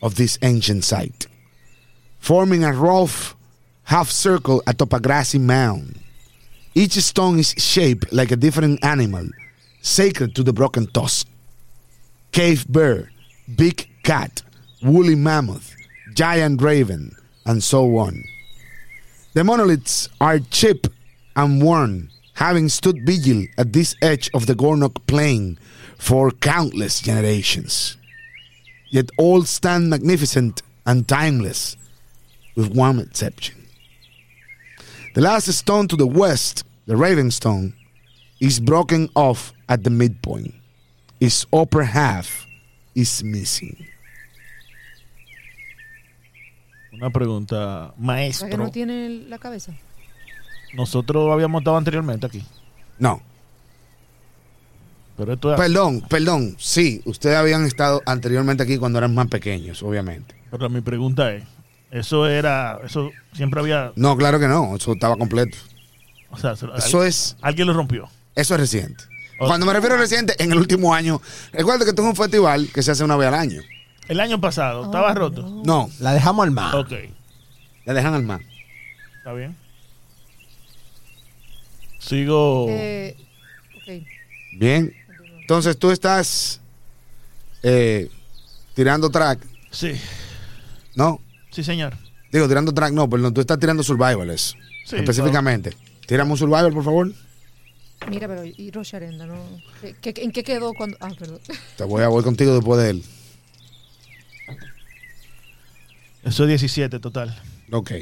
of 0.00 0.14
this 0.14 0.38
ancient 0.40 0.84
site, 0.84 1.26
forming 2.20 2.62
a 2.62 2.70
rough 2.70 3.34
half 3.90 4.08
circle 4.08 4.62
atop 4.68 4.92
a 4.92 5.00
grassy 5.00 5.36
mound. 5.36 5.98
Each 6.76 6.92
stone 6.92 7.40
is 7.40 7.56
shaped 7.58 8.12
like 8.12 8.30
a 8.30 8.36
different 8.36 8.84
animal, 8.84 9.26
sacred 9.82 10.36
to 10.36 10.44
the 10.44 10.52
broken 10.52 10.86
tusk. 10.86 11.26
Cave 12.30 12.70
bear, 12.70 13.10
big 13.56 13.90
cat, 14.04 14.42
woolly 14.80 15.16
mammoth, 15.16 15.74
giant 16.14 16.62
raven, 16.62 17.16
and 17.44 17.64
so 17.64 17.98
on. 17.98 18.22
The 19.34 19.42
monoliths 19.42 20.08
are 20.20 20.38
chipped 20.38 20.88
and 21.34 21.60
worn, 21.60 22.10
having 22.34 22.68
stood 22.68 23.04
vigil 23.04 23.44
at 23.58 23.72
this 23.72 23.96
edge 24.00 24.30
of 24.32 24.46
the 24.46 24.54
Gornok 24.54 25.04
plain 25.08 25.58
for 25.98 26.30
countless 26.30 27.00
generations. 27.00 27.96
Yet 28.90 29.10
all 29.18 29.42
stand 29.42 29.90
magnificent 29.90 30.62
and 30.86 31.08
timeless, 31.08 31.76
with 32.54 32.68
one 32.72 33.00
exception. 33.00 33.59
The 35.14 35.20
last 35.20 35.48
stone 35.52 35.88
to 35.88 35.96
the 35.96 36.06
west, 36.06 36.64
the 36.86 36.94
Raven 36.96 37.30
Stone, 37.30 37.74
is 38.40 38.60
broken 38.60 39.08
off 39.14 39.52
at 39.68 39.82
the 39.82 39.90
midpoint. 39.90 40.54
Its 41.20 41.46
upper 41.52 41.82
half 41.82 42.46
is 42.94 43.22
missing. 43.22 43.76
Una 46.92 47.10
pregunta, 47.10 47.56
¿Para 47.56 47.94
que 47.96 48.02
maestro. 48.02 48.56
no 48.58 48.70
tiene 48.70 49.08
la 49.28 49.38
cabeza? 49.38 49.72
Nosotros 50.74 51.32
habíamos 51.32 51.60
estado 51.60 51.76
anteriormente 51.76 52.26
aquí, 52.26 52.44
No, 52.98 53.20
pero 55.16 55.32
esto 55.32 55.52
es, 55.54 55.60
perdón, 55.60 56.02
perdón. 56.08 56.54
Sí, 56.58 57.00
ustedes 57.04 57.36
habían 57.36 57.64
estado 57.64 58.02
anteriormente 58.06 58.62
aquí 58.62 58.76
cuando 58.78 58.98
eran 58.98 59.14
más 59.14 59.28
pequeños, 59.28 59.82
obviamente. 59.82 60.34
pero 60.50 60.68
mi 60.68 60.80
pregunta 60.80 61.32
es, 61.32 61.44
eso 61.90 62.26
era, 62.28 62.78
eso 62.84 63.10
siempre 63.32 63.60
había, 63.60 63.92
No, 63.96 64.16
claro 64.16 64.38
que 64.38 64.48
no, 64.48 64.76
eso 64.76 64.92
estaba 64.92 65.16
completo. 65.16 65.56
o 66.30 66.38
sea, 66.38 66.56
se- 66.56 66.66
Eso 66.76 67.00
al- 67.00 67.06
es, 67.08 67.36
alguien 67.42 67.66
lo 67.66 67.72
rompió. 67.74 68.08
eso 68.34 68.54
es 68.54 68.60
reciente. 68.60 69.04
Cuando 69.38 69.64
me 69.64 69.72
refiero 69.72 69.94
a 69.94 69.98
reciente, 69.98 70.34
en 70.42 70.52
el 70.52 70.58
último 70.58 70.92
año, 70.94 71.20
recuerda 71.52 71.84
que 71.84 71.90
esto 71.90 72.02
es 72.02 72.08
un 72.08 72.16
festival 72.16 72.68
que 72.74 72.82
se 72.82 72.90
hace 72.90 73.02
una 73.04 73.16
vez 73.16 73.28
al 73.28 73.34
año. 73.34 73.62
El 74.06 74.20
año 74.20 74.38
pasado, 74.40 74.84
¿estaba 74.84 75.14
roto? 75.14 75.62
No, 75.64 75.88
La 75.98 76.12
dejamos 76.12 76.44
al 76.44 76.50
mar. 76.50 76.74
Ok, 76.76 76.92
la 77.86 77.94
dejan 77.94 78.12
al 78.12 78.22
mar. 78.22 78.40
está 79.18 79.32
bien. 79.32 79.56
Sigo, 81.98 82.66
Eh, 82.68 83.16
ok. 83.76 84.06
Bien. 84.58 84.94
Entonces 85.40 85.78
tú 85.78 85.90
estás 85.90 86.60
eh, 87.62 88.10
tirando 88.74 89.10
track, 89.10 89.40
sí, 89.70 89.92
¿no? 90.94 91.20
Sí 91.50 91.62
señor. 91.64 91.94
Digo, 92.32 92.46
tirando 92.48 92.72
track, 92.72 92.92
no, 92.92 93.08
perdón, 93.10 93.34
tú 93.34 93.40
estás 93.40 93.58
tirando 93.58 93.82
survivals. 93.82 94.56
Sí, 94.86 94.96
específicamente. 94.96 95.76
Tírame 96.06 96.30
un 96.32 96.36
survival, 96.38 96.72
por 96.72 96.84
favor. 96.84 97.12
Mira, 98.08 98.26
pero 98.28 98.44
y 98.44 98.70
Rocha 98.70 98.96
Arenda, 98.96 99.26
¿no? 99.26 99.34
¿Qué- 100.00 100.12
qué- 100.14 100.22
en 100.22 100.32
qué 100.32 100.42
quedó 100.42 100.72
cuando.? 100.72 100.96
Ah, 101.00 101.10
perdón. 101.18 101.38
Te 101.76 101.84
voy 101.84 102.02
a 102.02 102.08
voy 102.08 102.22
contigo 102.22 102.54
después 102.54 102.80
de 102.82 102.90
él. 102.90 103.04
Eso 106.24 106.44
es 106.44 106.48
17 106.48 106.98
total. 107.00 107.36
Ok. 107.72 107.92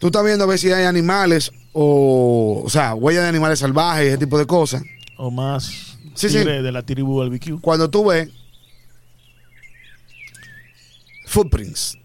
Tú 0.00 0.06
estás 0.08 0.24
viendo 0.24 0.44
a 0.44 0.46
ver 0.46 0.58
si 0.58 0.70
hay 0.72 0.84
animales 0.84 1.52
o, 1.72 2.62
o 2.64 2.70
sea, 2.70 2.94
huellas 2.94 3.22
de 3.22 3.28
animales 3.28 3.58
salvajes 3.58 4.04
y 4.04 4.08
ese 4.08 4.18
tipo 4.18 4.38
de 4.38 4.46
cosas. 4.46 4.82
O 5.18 5.30
más 5.30 5.96
Sí, 6.14 6.28
sí. 6.30 6.38
de 6.38 6.72
la 6.72 6.82
tribu 6.82 7.22
BBQ. 7.22 7.60
Cuando 7.60 7.90
tú 7.90 8.06
ves 8.06 8.28
footprints 11.26 11.98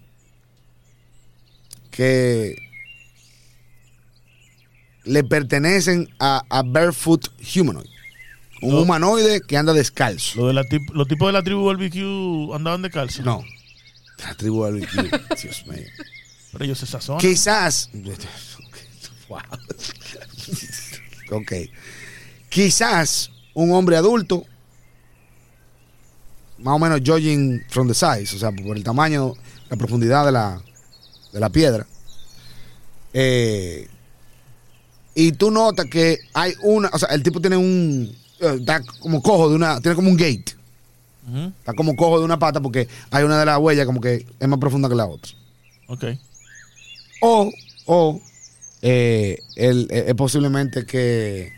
que 1.90 2.56
le 5.04 5.24
pertenecen 5.24 6.08
a, 6.18 6.42
a 6.48 6.62
Barefoot 6.62 7.28
Humanoid, 7.56 7.88
un 8.62 8.70
No. 8.70 8.82
humanoide 8.82 9.40
que 9.40 9.56
anda 9.56 9.72
descalzo. 9.72 10.40
Lo 10.40 10.46
de 10.48 10.54
la 10.54 10.62
tip- 10.64 10.90
los 10.92 11.08
tipos 11.08 11.28
de 11.28 11.32
la 11.32 11.42
tribu 11.42 11.64
BBQ 11.72 12.54
andaban 12.54 12.82
de 12.82 12.90
calcio. 12.90 13.24
No, 13.24 13.42
la 14.24 14.34
tribu 14.34 14.60
barbecue, 14.60 15.02
Dios 15.42 15.66
mío. 15.66 15.82
Pero 16.52 16.64
ellos 16.64 16.78
se 16.78 16.86
sazonan. 16.86 17.20
Quizás. 17.20 17.90
Wow. 19.28 19.40
ok. 21.30 21.52
Quizás 22.50 23.30
un 23.54 23.72
hombre 23.72 23.96
adulto, 23.96 24.44
más 26.62 26.74
o 26.74 26.78
menos 26.78 27.00
judging 27.04 27.62
from 27.68 27.88
the 27.88 27.94
size, 27.94 28.34
o 28.34 28.38
sea, 28.38 28.50
por 28.52 28.76
el 28.76 28.82
tamaño, 28.84 29.34
la 29.70 29.76
profundidad 29.76 30.24
de 30.26 30.32
la, 30.32 30.60
de 31.32 31.40
la 31.40 31.50
piedra. 31.50 31.86
eh, 33.12 33.88
y 35.14 35.32
tú 35.32 35.50
notas 35.50 35.86
que 35.86 36.18
hay 36.32 36.54
una, 36.62 36.88
o 36.92 36.98
sea, 36.98 37.08
el 37.10 37.22
tipo 37.22 37.38
tiene 37.40 37.56
un, 37.58 38.10
eh, 38.40 38.56
está 38.60 38.82
como 39.00 39.22
cojo 39.22 39.50
de 39.50 39.56
una, 39.56 39.78
tiene 39.80 39.94
como 39.94 40.08
un 40.08 40.16
gate. 40.16 40.56
Está 41.58 41.74
como 41.74 41.94
cojo 41.94 42.18
de 42.18 42.24
una 42.24 42.38
pata 42.38 42.60
porque 42.60 42.88
hay 43.10 43.22
una 43.22 43.38
de 43.38 43.44
las 43.46 43.58
huellas 43.58 43.86
como 43.86 44.00
que 44.00 44.26
es 44.40 44.48
más 44.48 44.58
profunda 44.58 44.88
que 44.88 44.94
la 44.94 45.06
otra. 45.06 45.30
Ok. 45.86 46.04
O, 47.20 47.50
o 47.86 48.20
eh, 48.80 49.38
el- 49.54 49.86
eh, 49.90 50.06
es 50.08 50.14
posiblemente 50.14 50.84
que 50.86 51.52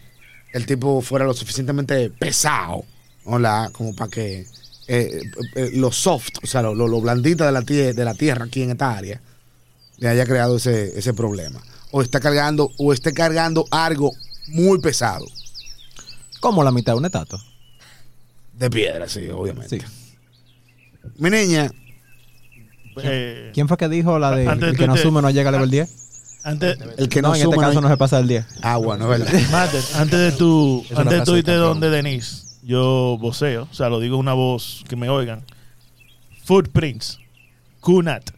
el 0.53 0.67
tipo 0.67 1.01
fuera 1.01 1.25
lo 1.25 1.33
suficientemente 1.33 2.11
pesado, 2.11 2.85
¿hola? 3.25 3.71
como 3.73 3.95
para 3.95 4.11
que 4.11 4.47
eh, 4.89 5.23
eh, 5.55 5.71
lo 5.75 5.91
soft, 5.93 6.31
o 6.43 6.47
sea, 6.47 6.63
lo, 6.63 6.75
lo, 6.75 6.87
lo 6.89 7.01
blandita 7.01 7.47
de 7.47 7.53
la, 7.53 7.63
tie- 7.63 7.95
de 7.95 8.05
la 8.05 8.15
tierra 8.15 8.45
aquí 8.47 8.63
en 8.63 8.71
esta 8.71 8.97
área, 8.97 9.21
le 9.99 10.09
haya 10.09 10.25
creado 10.27 10.57
ese, 10.57 10.99
ese 10.99 11.15
problema. 11.15 11.63
O 11.91 12.03
está 12.03 12.21
cargando, 12.21 12.71
o 12.79 12.93
esté 12.93 13.13
cargando 13.13 13.65
algo 13.71 14.13
muy 14.49 14.81
pesado. 14.81 15.25
Como 16.41 16.63
la 16.65 16.73
mitad 16.73 16.93
de 16.93 16.99
una 16.99 17.07
estatua. 17.09 17.43
De 18.59 18.69
piedra, 18.71 19.09
sí, 19.09 19.29
obviamente. 19.31 19.81
Sí. 19.81 19.87
Mi 21.19 21.31
niña, 21.31 21.71
Eh, 23.03 23.51
¿Quién 23.53 23.67
fue 23.67 23.77
que 23.77 23.89
dijo 23.89 24.19
la 24.21 24.31
de 24.37 24.47
Antes 24.47 24.69
el 24.71 24.77
que 24.77 24.87
no 24.87 24.93
tú 24.93 24.97
te- 24.97 25.01
asume 25.01 25.21
no 25.23 25.31
llega 25.31 25.49
al 25.49 25.55
level 25.57 25.71
10? 25.71 25.91
antes, 26.45 26.79
el 26.99 27.09
que 27.09 27.23
no, 27.23 27.29
no, 27.29 27.35
en 27.35 27.41
este 27.41 27.51
suma 27.55 27.63
caso 27.63 27.81
no 27.81 27.89
no 27.89 27.95
se 27.95 27.97
pasa 27.97 28.19
del 28.19 28.29
10. 28.29 28.47
Ah, 28.63 28.77
bueno, 28.77 29.13
es 29.13 29.19
verdad. 29.21 29.41
Mater, 29.51 29.83
antes 29.97 30.19
de 30.21 30.33
tu, 30.33 30.85
antes 30.95 31.25
de 31.27 31.33
de 31.33 31.39
irte 31.39 31.53
donde 31.55 31.91
Denise, 31.91 32.44
yo 32.65 33.17
voceo, 33.21 33.69
o 33.71 33.75
sea, 33.75 33.89
lo 33.89 34.01
digo 34.01 34.15
en 34.17 34.21
una 34.21 34.33
voz 34.35 34.85
que 34.89 34.97
me 34.97 35.09
oigan. 35.09 35.45
Footprints, 36.45 37.19
Kunat. 37.81 38.31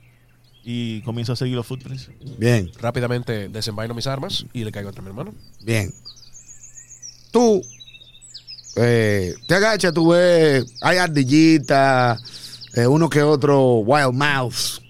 Y 0.68 1.00
comienzo 1.02 1.32
a 1.32 1.36
seguir 1.36 1.54
los 1.54 1.66
footprints. 1.66 2.10
Bien. 2.38 2.70
Rápidamente 2.80 3.48
desenvaino 3.48 3.94
mis 3.94 4.06
armas 4.08 4.44
y 4.52 4.64
le 4.64 4.72
caigo 4.72 4.88
entre 4.88 5.02
mi 5.02 5.08
hermano. 5.08 5.32
Bien. 5.62 5.94
Tú 7.30 7.62
eh, 8.76 9.34
te 9.46 9.54
agachas, 9.54 9.94
tú 9.94 10.08
ves, 10.08 10.64
hay 10.80 10.98
ardillitas, 10.98 12.20
eh, 12.74 12.86
uno 12.86 13.08
que 13.08 13.22
otro 13.22 13.76
wild 13.78 14.12
mouse. 14.12 14.82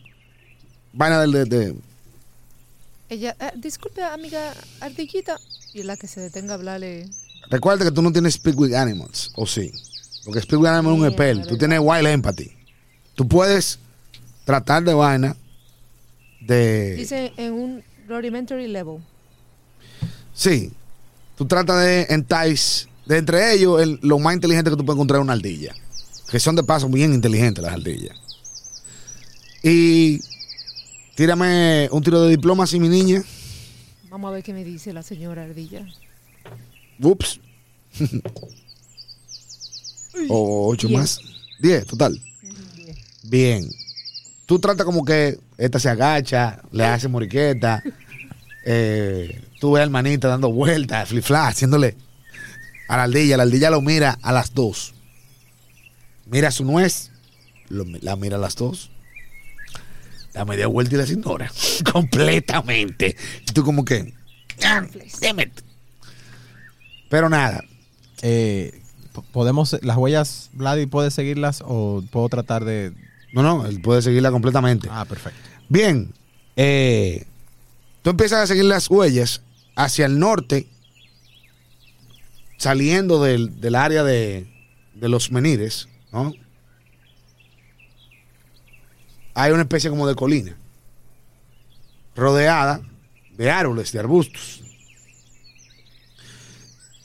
Vaina 0.95 1.20
del 1.20 1.32
de, 1.32 1.45
de- 1.45 1.74
Ella, 3.11 3.37
eh, 3.39 3.53
disculpe, 3.57 4.03
amiga 4.03 4.55
Ardillita. 4.80 5.39
Y 5.74 5.82
la 5.82 5.99
que 5.99 6.07
se 6.07 6.20
detenga 6.20 6.53
a 6.53 6.55
hablarle. 6.55 7.07
Recuerda 7.51 7.84
que 7.84 7.90
tú 7.90 8.03
no 8.03 8.12
tienes 8.12 8.34
speak 8.34 8.59
with 8.59 8.74
animals, 8.74 9.30
o 9.36 9.47
sí. 9.47 9.72
Porque 10.24 10.40
speak 10.40 10.61
with 10.61 10.68
animals 10.68 10.97
es 10.97 11.01
un 11.03 11.07
Sí, 11.09 11.14
es 11.14 11.16
Tú 11.16 11.55
verdad. 11.55 11.59
tienes 11.59 11.80
wild 11.82 12.07
empathy. 12.09 12.51
Tú 13.14 13.28
puedes 13.28 13.78
tratar 14.44 14.82
de 14.84 14.94
vaina 14.94 15.36
de. 16.40 16.94
Dice 16.97 17.32
en 17.36 17.53
un 17.53 17.82
rudimentary 18.09 18.66
level. 18.68 18.99
Sí. 20.34 20.72
Tú 21.36 21.47
tratas 21.47 21.82
de 21.84 22.07
entice. 22.11 22.88
De 23.07 23.18
entre 23.18 23.53
ellos, 23.55 23.80
el- 23.80 24.01
lo 24.03 24.18
más 24.18 24.34
inteligente 24.34 24.70
que 24.70 24.76
tú 24.76 24.84
puedes 24.84 24.97
encontrar 24.97 25.20
es 25.20 25.24
una 25.24 25.32
ardilla. 25.34 25.74
Que 26.30 26.40
son 26.40 26.57
de 26.57 26.64
paso 26.64 26.88
bien 26.88 27.14
inteligentes 27.14 27.62
las 27.62 27.72
ardillas. 27.74 28.16
Y. 29.62 30.20
Tírame 31.14 31.88
un 31.92 32.03
tiro 32.03 32.20
de 32.22 32.30
diplomacia, 32.30 32.78
mi 32.78 32.88
niña. 32.90 33.22
Vamos 34.11 34.28
a 34.28 34.32
ver 34.32 34.42
qué 34.42 34.53
me 34.53 34.64
dice 34.64 34.92
la 34.92 35.03
señora 35.03 35.44
Ardilla. 35.44 35.86
Ups. 37.01 37.40
o 40.28 40.68
ocho 40.68 40.88
Diez. 40.88 40.99
más. 41.01 41.20
Diez, 41.61 41.86
total. 41.86 42.20
Bien. 43.24 43.68
Tú 44.47 44.59
tratas 44.59 44.86
como 44.86 45.05
que 45.05 45.38
esta 45.59 45.78
se 45.78 45.88
agacha, 45.88 46.61
le 46.72 46.84
hace 46.84 47.09
moriqueta. 47.09 47.82
eh, 48.64 49.42
tú 49.61 49.72
ves 49.72 49.82
al 49.82 49.90
manita 49.90 50.28
dando 50.28 50.51
vueltas, 50.53 51.09
flip 51.09 51.24
flap, 51.24 51.49
haciéndole 51.51 51.97
a 52.88 52.97
la 52.97 53.03
ardilla. 53.05 53.36
La 53.36 53.42
ardilla 53.44 53.70
lo 53.70 53.80
mira 53.80 54.18
a 54.22 54.32
las 54.32 54.55
dos. 54.55 54.94
Mira 56.26 56.51
su 56.51 56.64
nuez, 56.64 57.11
lo- 57.68 57.84
la 58.01 58.16
mira 58.16 58.36
a 58.36 58.40
las 58.40 58.57
dos. 58.57 58.90
Da 60.34 60.44
media 60.44 60.66
vuelta 60.66 60.94
y 60.94 60.99
las 60.99 61.11
ignora. 61.11 61.51
Completamente. 61.92 63.16
Y 63.49 63.53
tú 63.53 63.64
como 63.64 63.84
que... 63.84 64.12
"Ah, 64.64 64.86
damn 65.20 65.40
it". 65.40 65.51
Pero 67.09 67.29
nada, 67.29 67.63
Eh, 68.23 68.81
po- 69.13 69.23
podemos, 69.33 69.77
las 69.83 69.97
huellas, 69.99 70.49
Vladi, 70.55 70.87
¿puedes 70.87 71.13
seguirlas 71.15 71.63
o 71.65 72.03
puedo 72.11 72.29
tratar 72.31 72.65
de...? 72.65 72.93
No, 73.33 73.43
no, 73.43 73.67
él 73.67 73.81
puede 73.83 74.01
seguirla 74.01 74.31
completamente. 74.31 74.89
Ah, 74.91 75.05
perfecto. 75.05 75.39
Bien, 75.69 76.13
eh, 76.57 77.27
tú 78.03 78.11
empiezas 78.11 78.41
a 78.41 78.47
seguir 78.47 78.65
las 78.65 78.89
huellas 78.89 79.43
hacia 79.75 80.07
el 80.07 80.19
norte, 80.19 80.67
saliendo 82.57 83.23
del, 83.23 83.61
del 83.61 83.75
área 83.75 84.03
de, 84.03 84.47
de 84.95 85.09
los 85.11 85.31
menires, 85.31 85.89
¿no? 86.13 86.33
Hay 89.35 89.53
una 89.53 89.63
especie 89.63 89.91
como 89.91 90.07
de 90.09 90.15
colina, 90.15 90.57
rodeada 92.15 92.81
de 93.37 93.51
árboles, 93.51 93.93
de 93.93 93.99
arbustos. 93.99 94.63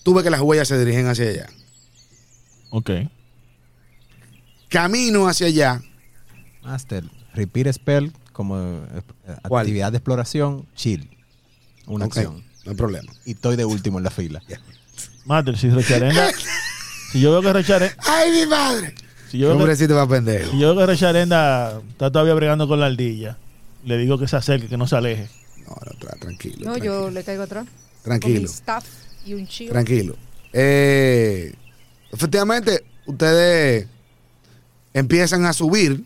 Tú 0.04 0.14
ves 0.14 0.24
que 0.24 0.30
las 0.30 0.42
huellas 0.42 0.68
se 0.68 0.78
dirigen 0.80 1.08
hacia 1.08 1.30
allá. 1.30 1.48
Ok. 2.72 2.90
Camino 4.70 5.28
hacia 5.28 5.48
allá, 5.48 5.82
Master, 6.64 7.04
repeat 7.34 7.74
spell 7.74 8.12
como 8.32 8.58
eh, 8.58 9.02
¿Cuál? 9.48 9.64
actividad 9.64 9.92
de 9.92 9.98
exploración, 9.98 10.66
chill. 10.76 11.10
Una 11.88 12.06
acción. 12.06 12.44
no 12.64 12.72
hay 12.72 12.78
problema. 12.78 13.12
Y 13.26 13.32
estoy 13.32 13.56
de 13.58 13.66
último 13.66 13.98
en 13.98 14.06
la 14.06 14.12
fila. 14.12 14.42
Mater, 15.26 15.58
si 15.58 15.70
Recharenda. 15.70 16.30
si 17.12 17.20
yo 17.20 17.32
veo 17.32 17.42
que 17.42 17.52
Recharenda. 17.54 17.96
¡Ay, 18.08 18.32
mi 18.32 18.46
madre! 18.48 18.96
Si 19.30 19.38
yo 19.40 19.48
veo 19.48 19.58
que, 19.58 19.64
Hombrecito 19.64 19.96
va 19.96 20.04
a 20.04 20.08
pendejo. 20.08 20.52
si 20.52 20.60
yo 20.60 20.74
veo 20.74 20.78
que 20.86 20.92
Recharenda 20.94 21.82
está 21.90 22.10
todavía 22.12 22.34
bregando 22.34 22.68
con 22.68 22.80
la 22.80 22.86
ardilla, 22.86 23.38
le 23.84 23.98
digo 23.98 24.18
que 24.18 24.28
se 24.28 24.38
acerque, 24.38 24.68
que 24.70 24.78
no 24.78 24.88
se 24.88 24.96
aleje. 24.96 25.30
No, 25.66 25.76
no, 25.86 25.92
tra- 26.00 26.18
tranquilo. 26.20 26.58
No, 26.60 26.72
tranquilo, 26.74 27.06
yo 27.06 27.12
le 27.12 27.24
caigo 27.26 27.44
atrás. 27.44 27.66
Con 27.66 28.14
mi 28.14 28.20
Tranquilo, 28.20 28.46
staff 28.50 28.86
y 29.26 29.34
un 29.34 29.48
chivo. 29.48 29.72
tranquilo. 29.72 30.16
Eh, 30.54 31.54
efectivamente, 32.12 32.84
ustedes 33.06 33.88
empiezan 34.94 35.46
a 35.46 35.54
subir 35.54 36.04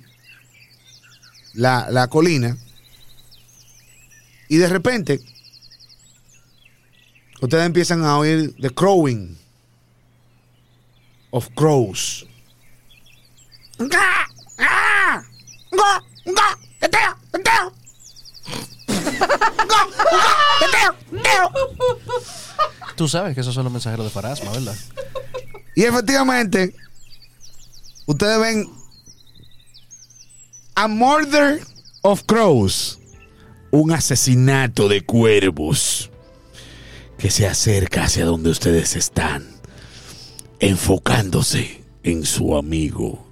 la, 1.54 1.88
la 1.90 2.08
colina 2.08 2.58
y 4.48 4.58
de 4.58 4.68
repente 4.68 5.20
ustedes 7.42 7.66
empiezan 7.66 8.04
a 8.04 8.18
oír 8.18 8.56
the 8.60 8.70
crowing 8.70 9.38
of 11.32 11.50
crows. 11.56 12.26
Tú 22.96 23.08
sabes 23.08 23.36
que 23.36 23.42
esos 23.42 23.54
son 23.54 23.64
los 23.66 23.74
mensajeros 23.74 24.06
de 24.06 24.10
Farasma, 24.10 24.52
¿verdad? 24.52 24.76
Y 25.76 25.84
efectivamente, 25.84 26.74
ustedes 28.06 28.40
ven 28.40 28.70
a 30.76 30.88
murder 30.88 31.62
of 32.02 32.24
crows, 32.26 33.00
un 33.72 33.92
asesinato 33.92 34.88
de 34.88 35.02
cuervos 35.02 36.10
que 37.18 37.32
se 37.32 37.48
acerca 37.48 38.04
hacia 38.06 38.26
donde 38.26 38.50
ustedes 38.50 38.96
están, 38.96 39.46
enfocándose 40.60 41.84
en 42.04 42.26
su 42.26 42.56
amigo, 42.58 43.26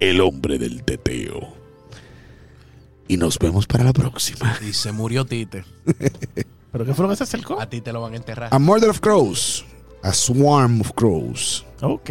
el 0.00 0.20
hombre 0.20 0.58
del 0.58 0.82
teteo. 0.84 1.56
y 3.10 3.16
nos 3.16 3.38
vemos 3.38 3.66
para 3.66 3.84
la 3.84 3.94
próxima. 3.94 4.58
Y 4.66 4.74
se 4.74 4.92
murió 4.92 5.24
Tite. 5.24 5.64
¿Pero 6.72 6.84
qué 6.84 6.94
fue 6.94 7.04
lo 7.04 7.10
que 7.10 7.16
se 7.16 7.24
acercó? 7.24 7.60
A 7.60 7.68
ti 7.68 7.80
te 7.80 7.92
lo 7.92 8.00
van 8.00 8.12
a 8.12 8.16
enterrar. 8.16 8.48
A 8.52 8.58
Murder 8.58 8.90
of 8.90 9.00
Crows. 9.00 9.64
A 10.02 10.12
Swarm 10.12 10.80
of 10.82 10.92
Crows. 10.94 11.64
Ok. 11.82 12.10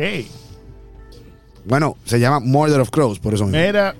Bueno, 1.66 1.98
se 2.06 2.20
llama 2.20 2.40
Murder 2.40 2.80
of 2.80 2.90
Crows, 2.90 3.20
por 3.20 3.34
eso 3.34 3.46
mismo. 3.46 3.60
Mira, 3.60 3.96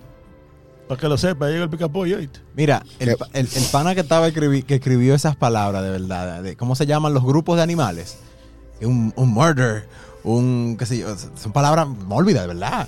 para 0.88 1.00
que 1.00 1.08
lo 1.10 1.18
sepa, 1.18 1.48
llega 1.50 1.64
el 1.64 1.70
picapollo. 1.70 2.18
Mira, 2.56 2.84
pa- 3.18 3.28
el- 3.34 3.48
el 3.54 3.64
pana 3.72 3.94
que 3.94 4.02
estaba 4.02 4.28
escribi- 4.30 4.64
que 4.64 4.76
escribió 4.76 5.14
esas 5.16 5.36
palabras 5.36 5.84
de 5.84 5.90
verdad, 5.92 6.42
de 6.42 6.56
cómo 6.56 6.76
se 6.76 6.86
llaman 6.86 7.14
los 7.14 7.24
grupos 7.24 7.58
de 7.58 7.64
animales. 7.64 8.18
Un, 8.82 9.12
un 9.16 9.30
murder, 9.30 9.88
un 10.24 10.76
qué 10.80 10.86
sé 10.86 11.00
yo, 11.00 11.16
son 11.18 11.52
palabras 11.52 11.88
mórbidas, 11.88 12.44
de 12.44 12.48
verdad. 12.48 12.88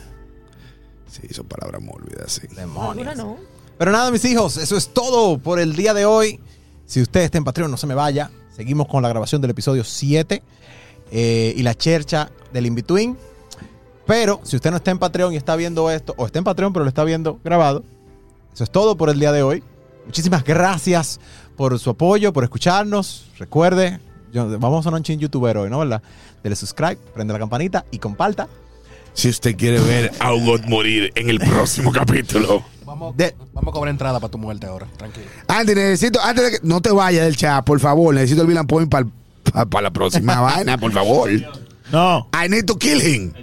Sí, 1.11 1.27
son 1.33 1.45
palabras 1.47 1.81
mórbidas, 1.81 2.31
sí. 2.31 2.47
Demonios. 2.55 3.17
No. 3.17 3.37
Pero 3.77 3.91
nada, 3.91 4.11
mis 4.11 4.23
hijos, 4.25 4.57
eso 4.57 4.77
es 4.77 4.89
todo 4.93 5.37
por 5.39 5.59
el 5.59 5.75
día 5.75 5.93
de 5.93 6.05
hoy. 6.05 6.39
Si 6.89 6.99
usted 6.99 7.21
está 7.21 7.37
en 7.37 7.43
Patreon, 7.43 7.69
no 7.69 7.77
se 7.77 7.85
me 7.85 7.93
vaya. 7.93 8.31
Seguimos 8.55 8.87
con 8.87 9.03
la 9.03 9.09
grabación 9.09 9.39
del 9.41 9.51
episodio 9.51 9.83
7 9.83 10.41
eh, 11.11 11.53
y 11.55 11.61
la 11.61 11.75
chercha 11.75 12.31
del 12.51 12.65
In-Between. 12.65 13.15
Pero 14.07 14.41
si 14.43 14.55
usted 14.55 14.71
no 14.71 14.77
está 14.77 14.89
en 14.89 14.97
Patreon 14.97 15.31
y 15.31 15.37
está 15.37 15.55
viendo 15.55 15.91
esto, 15.91 16.15
o 16.17 16.25
está 16.25 16.39
en 16.39 16.45
Patreon 16.45 16.73
pero 16.73 16.83
lo 16.83 16.89
está 16.89 17.03
viendo 17.03 17.39
grabado, 17.43 17.83
eso 18.51 18.63
es 18.63 18.71
todo 18.71 18.97
por 18.97 19.11
el 19.11 19.19
día 19.19 19.31
de 19.31 19.43
hoy. 19.43 19.63
Muchísimas 20.07 20.43
gracias 20.43 21.19
por 21.55 21.77
su 21.77 21.91
apoyo, 21.91 22.33
por 22.33 22.43
escucharnos. 22.43 23.27
Recuerde, 23.37 23.99
vamos 24.33 24.87
a 24.87 24.89
un 24.89 25.03
chin 25.03 25.19
youtuber 25.19 25.57
hoy, 25.57 25.69
¿no? 25.69 25.77
¿Verdad? 25.77 26.01
Dele 26.41 26.55
subscribe, 26.55 26.97
prende 27.13 27.33
la 27.33 27.39
campanita 27.39 27.85
y 27.91 27.99
comparta. 27.99 28.47
Si 29.13 29.29
usted 29.29 29.55
quiere 29.55 29.79
ver 29.79 30.11
a 30.19 30.33
Hugot 30.33 30.65
morir 30.65 31.11
en 31.13 31.29
el 31.29 31.39
próximo 31.39 31.91
capítulo. 31.93 32.63
Vamos, 32.99 33.15
De- 33.17 33.35
vamos 33.53 33.69
a 33.69 33.71
cobrar 33.73 33.91
entrada 33.91 34.19
para 34.19 34.29
tu 34.31 34.37
muerte 34.37 34.67
ahora. 34.67 34.87
Tranquilo. 34.97 35.27
Andy, 35.47 35.75
necesito, 35.75 36.19
antes 36.21 36.43
de 36.43 36.51
que 36.59 36.67
no 36.67 36.81
te 36.81 36.91
vayas 36.91 37.23
del 37.25 37.37
chat, 37.37 37.63
por 37.65 37.79
favor, 37.79 38.13
necesito 38.13 38.41
el 38.41 38.47
villain 38.47 38.67
point 38.67 38.89
para 38.89 39.05
la 39.81 39.91
próxima 39.91 40.39
vaina, 40.41 40.77
por 40.77 40.91
favor. 40.91 41.29
No. 41.91 42.27
I 42.33 42.49
need 42.49 42.65
to 42.65 42.77
kill 42.77 43.01
him. 43.01 43.33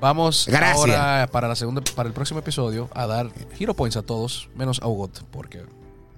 Vamos 0.00 0.46
Gracias. 0.50 0.76
ahora 0.76 1.28
para, 1.32 1.48
la 1.48 1.56
segunda, 1.56 1.82
para 1.94 2.08
el 2.08 2.12
próximo 2.12 2.40
episodio 2.40 2.90
a 2.94 3.06
dar 3.06 3.30
hero 3.58 3.72
points 3.74 3.96
a 3.96 4.02
todos, 4.02 4.50
menos 4.54 4.80
a 4.82 4.88
Ugot, 4.88 5.22
porque 5.30 5.62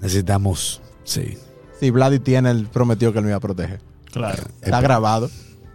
Necesitamos, 0.01 0.81
sí. 1.05 1.39
Si 1.79 1.91
Vladi 1.91 2.19
tiene, 2.19 2.51
él 2.51 2.69
prometió 2.73 3.13
que 3.13 3.19
él 3.19 3.25
me 3.25 3.31
iba 3.31 3.37
a 3.37 3.41
proteger. 3.41 3.81
Claro. 4.13 4.43
Está 4.61 4.81
grabado. 4.81 5.31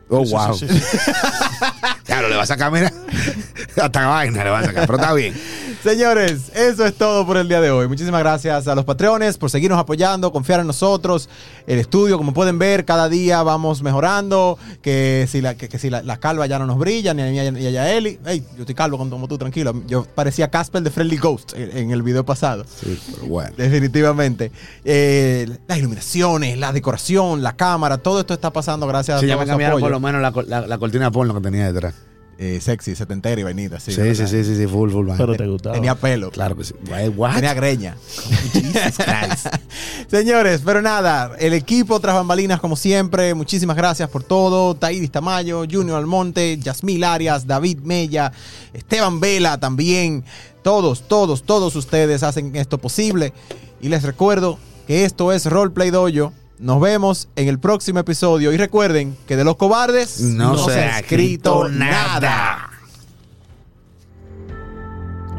Oh, 0.10 0.26
Sí, 0.26 0.32
wow. 0.34 0.54
sí, 0.56 0.68
sí, 0.68 0.80
sí. 0.80 0.98
Claro, 2.12 2.28
le 2.28 2.36
va 2.36 2.44
a 2.44 2.46
sacar, 2.46 2.70
mira. 2.74 2.92
Hasta 3.82 4.06
vaina 4.06 4.44
le 4.44 4.50
va 4.50 4.60
a 4.60 4.66
sacar, 4.66 4.86
pero 4.86 5.00
está 5.00 5.14
bien. 5.14 5.34
Señores, 5.84 6.52
eso 6.54 6.86
es 6.86 6.94
todo 6.94 7.26
por 7.26 7.38
el 7.38 7.48
día 7.48 7.62
de 7.62 7.72
hoy. 7.72 7.88
Muchísimas 7.88 8.20
gracias 8.20 8.68
a 8.68 8.76
los 8.76 8.84
Patreones 8.84 9.38
por 9.38 9.50
seguirnos 9.50 9.80
apoyando, 9.80 10.32
confiar 10.32 10.60
en 10.60 10.68
nosotros. 10.68 11.30
El 11.66 11.80
estudio, 11.80 12.18
como 12.18 12.34
pueden 12.34 12.60
ver, 12.60 12.84
cada 12.84 13.08
día 13.08 13.42
vamos 13.44 13.82
mejorando. 13.82 14.60
Que 14.82 15.26
si 15.32 15.40
la, 15.40 15.56
que, 15.56 15.70
que 15.70 15.80
si 15.80 15.90
la, 15.90 16.02
la 16.04 16.18
calva 16.18 16.46
ya 16.48 16.60
no 16.60 16.66
nos 16.68 16.78
brilla, 16.78 17.14
ni 17.14 17.22
a 17.22 17.26
mí 17.52 17.52
ni 17.60 17.66
a 17.68 17.70
Yaeli. 17.72 18.20
Ey, 18.26 18.44
yo 18.56 18.60
estoy 18.64 18.76
calvo 18.76 18.98
como 18.98 19.28
tú, 19.30 19.38
tranquilo. 19.38 19.82
Yo 19.88 20.04
parecía 20.04 20.50
Casper 20.52 20.84
de 20.84 20.92
Friendly 20.92 21.18
Ghost 21.18 21.54
en, 21.56 21.76
en 21.78 21.92
el 21.92 22.04
video 22.04 22.26
pasado. 22.26 22.66
Sí, 22.66 23.00
pero 23.16 23.28
bueno. 23.28 23.52
Definitivamente. 23.58 24.52
Eh, 24.84 25.48
las 25.66 25.78
iluminaciones, 25.80 26.58
la 26.58 26.74
decoración, 26.74 27.42
la 27.42 27.56
cámara, 27.56 27.98
todo 28.00 28.20
esto 28.20 28.34
está 28.34 28.52
pasando 28.52 28.86
gracias 28.86 29.20
Sí, 29.22 29.26
a 29.26 29.30
ya 29.30 29.34
todo 29.36 29.44
me 29.46 29.48
cambiaron 29.50 29.74
apoyo. 29.78 29.86
por 29.86 29.92
lo 29.92 30.00
menos 30.00 30.22
la, 30.22 30.60
la, 30.62 30.68
la 30.68 30.78
cortina 30.78 31.06
de 31.06 31.12
porno 31.12 31.34
que 31.34 31.42
tenía 31.42 31.72
detrás. 31.72 31.96
Eh, 32.44 32.60
sexy, 32.60 32.96
setentera 32.96 33.40
y 33.40 33.44
vainita. 33.44 33.80
Sí, 33.80 33.92
Sí, 33.92 34.16
sí, 34.16 34.26
sí, 34.26 34.44
sí, 34.44 34.56
sí, 34.56 34.66
full, 34.66 34.90
full. 34.90 35.06
vaina. 35.06 35.18
Pero 35.24 35.36
te 35.36 35.46
gustaba. 35.46 35.76
Tenía 35.76 35.94
pelo. 35.94 36.32
Claro 36.32 36.58
que 36.58 36.64
sí. 36.64 36.74
What? 37.16 37.36
Tenía 37.36 37.54
greña. 37.54 37.96
Jesus 38.52 38.96
Christ. 38.98 39.48
Señores, 40.10 40.64
pero 40.66 40.82
nada, 40.82 41.34
el 41.38 41.54
equipo 41.54 42.00
tras 42.00 42.16
bambalinas 42.16 42.60
como 42.60 42.76
siempre, 42.76 43.36
muchísimas 43.36 43.78
gracias 43.78 44.10
por 44.10 44.24
todo. 44.24 44.74
Tairis 44.74 45.12
Tamayo, 45.12 45.66
Junior 45.72 46.00
Almonte, 46.00 46.58
Yasmil 46.58 47.04
Arias, 47.04 47.46
David 47.46 47.78
Mella, 47.84 48.32
Esteban 48.74 49.20
Vela 49.20 49.60
también. 49.60 50.24
Todos, 50.64 51.08
todos, 51.08 51.44
todos 51.44 51.76
ustedes 51.76 52.24
hacen 52.24 52.56
esto 52.56 52.80
posible. 52.80 53.34
Y 53.82 53.90
les 53.90 54.02
recuerdo 54.02 54.58
que 54.88 55.06
esto 55.06 55.32
es 55.32 55.46
Roleplay 55.46 55.92
Dojo. 55.92 56.34
Nos 56.62 56.80
vemos 56.80 57.28
en 57.36 57.48
el 57.48 57.58
próximo 57.58 57.98
episodio. 58.00 58.54
Y 58.54 58.58
recuerden 58.58 59.18
que 59.28 59.36
de 59.36 59.44
los 59.44 59.56
cobardes 59.56 60.22
No 60.22 60.56
se 60.58 60.80
ha 60.80 61.00
escrito 61.00 61.68
nada. 61.68 62.70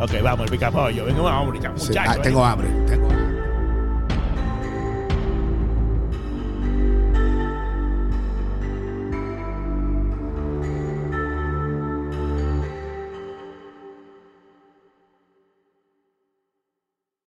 Ok, 0.00 0.10
vamos, 0.20 0.46
el 0.46 0.50
picapollo. 0.50 1.04
Venga, 1.04 1.22
vamos, 1.22 1.54
Sí, 1.76 1.88
muchachos. 1.88 2.16
ah, 2.18 2.20
tengo 2.20 2.44
hambre. 2.44 2.68
Tengo 2.88 3.06
hambre. 3.08 3.32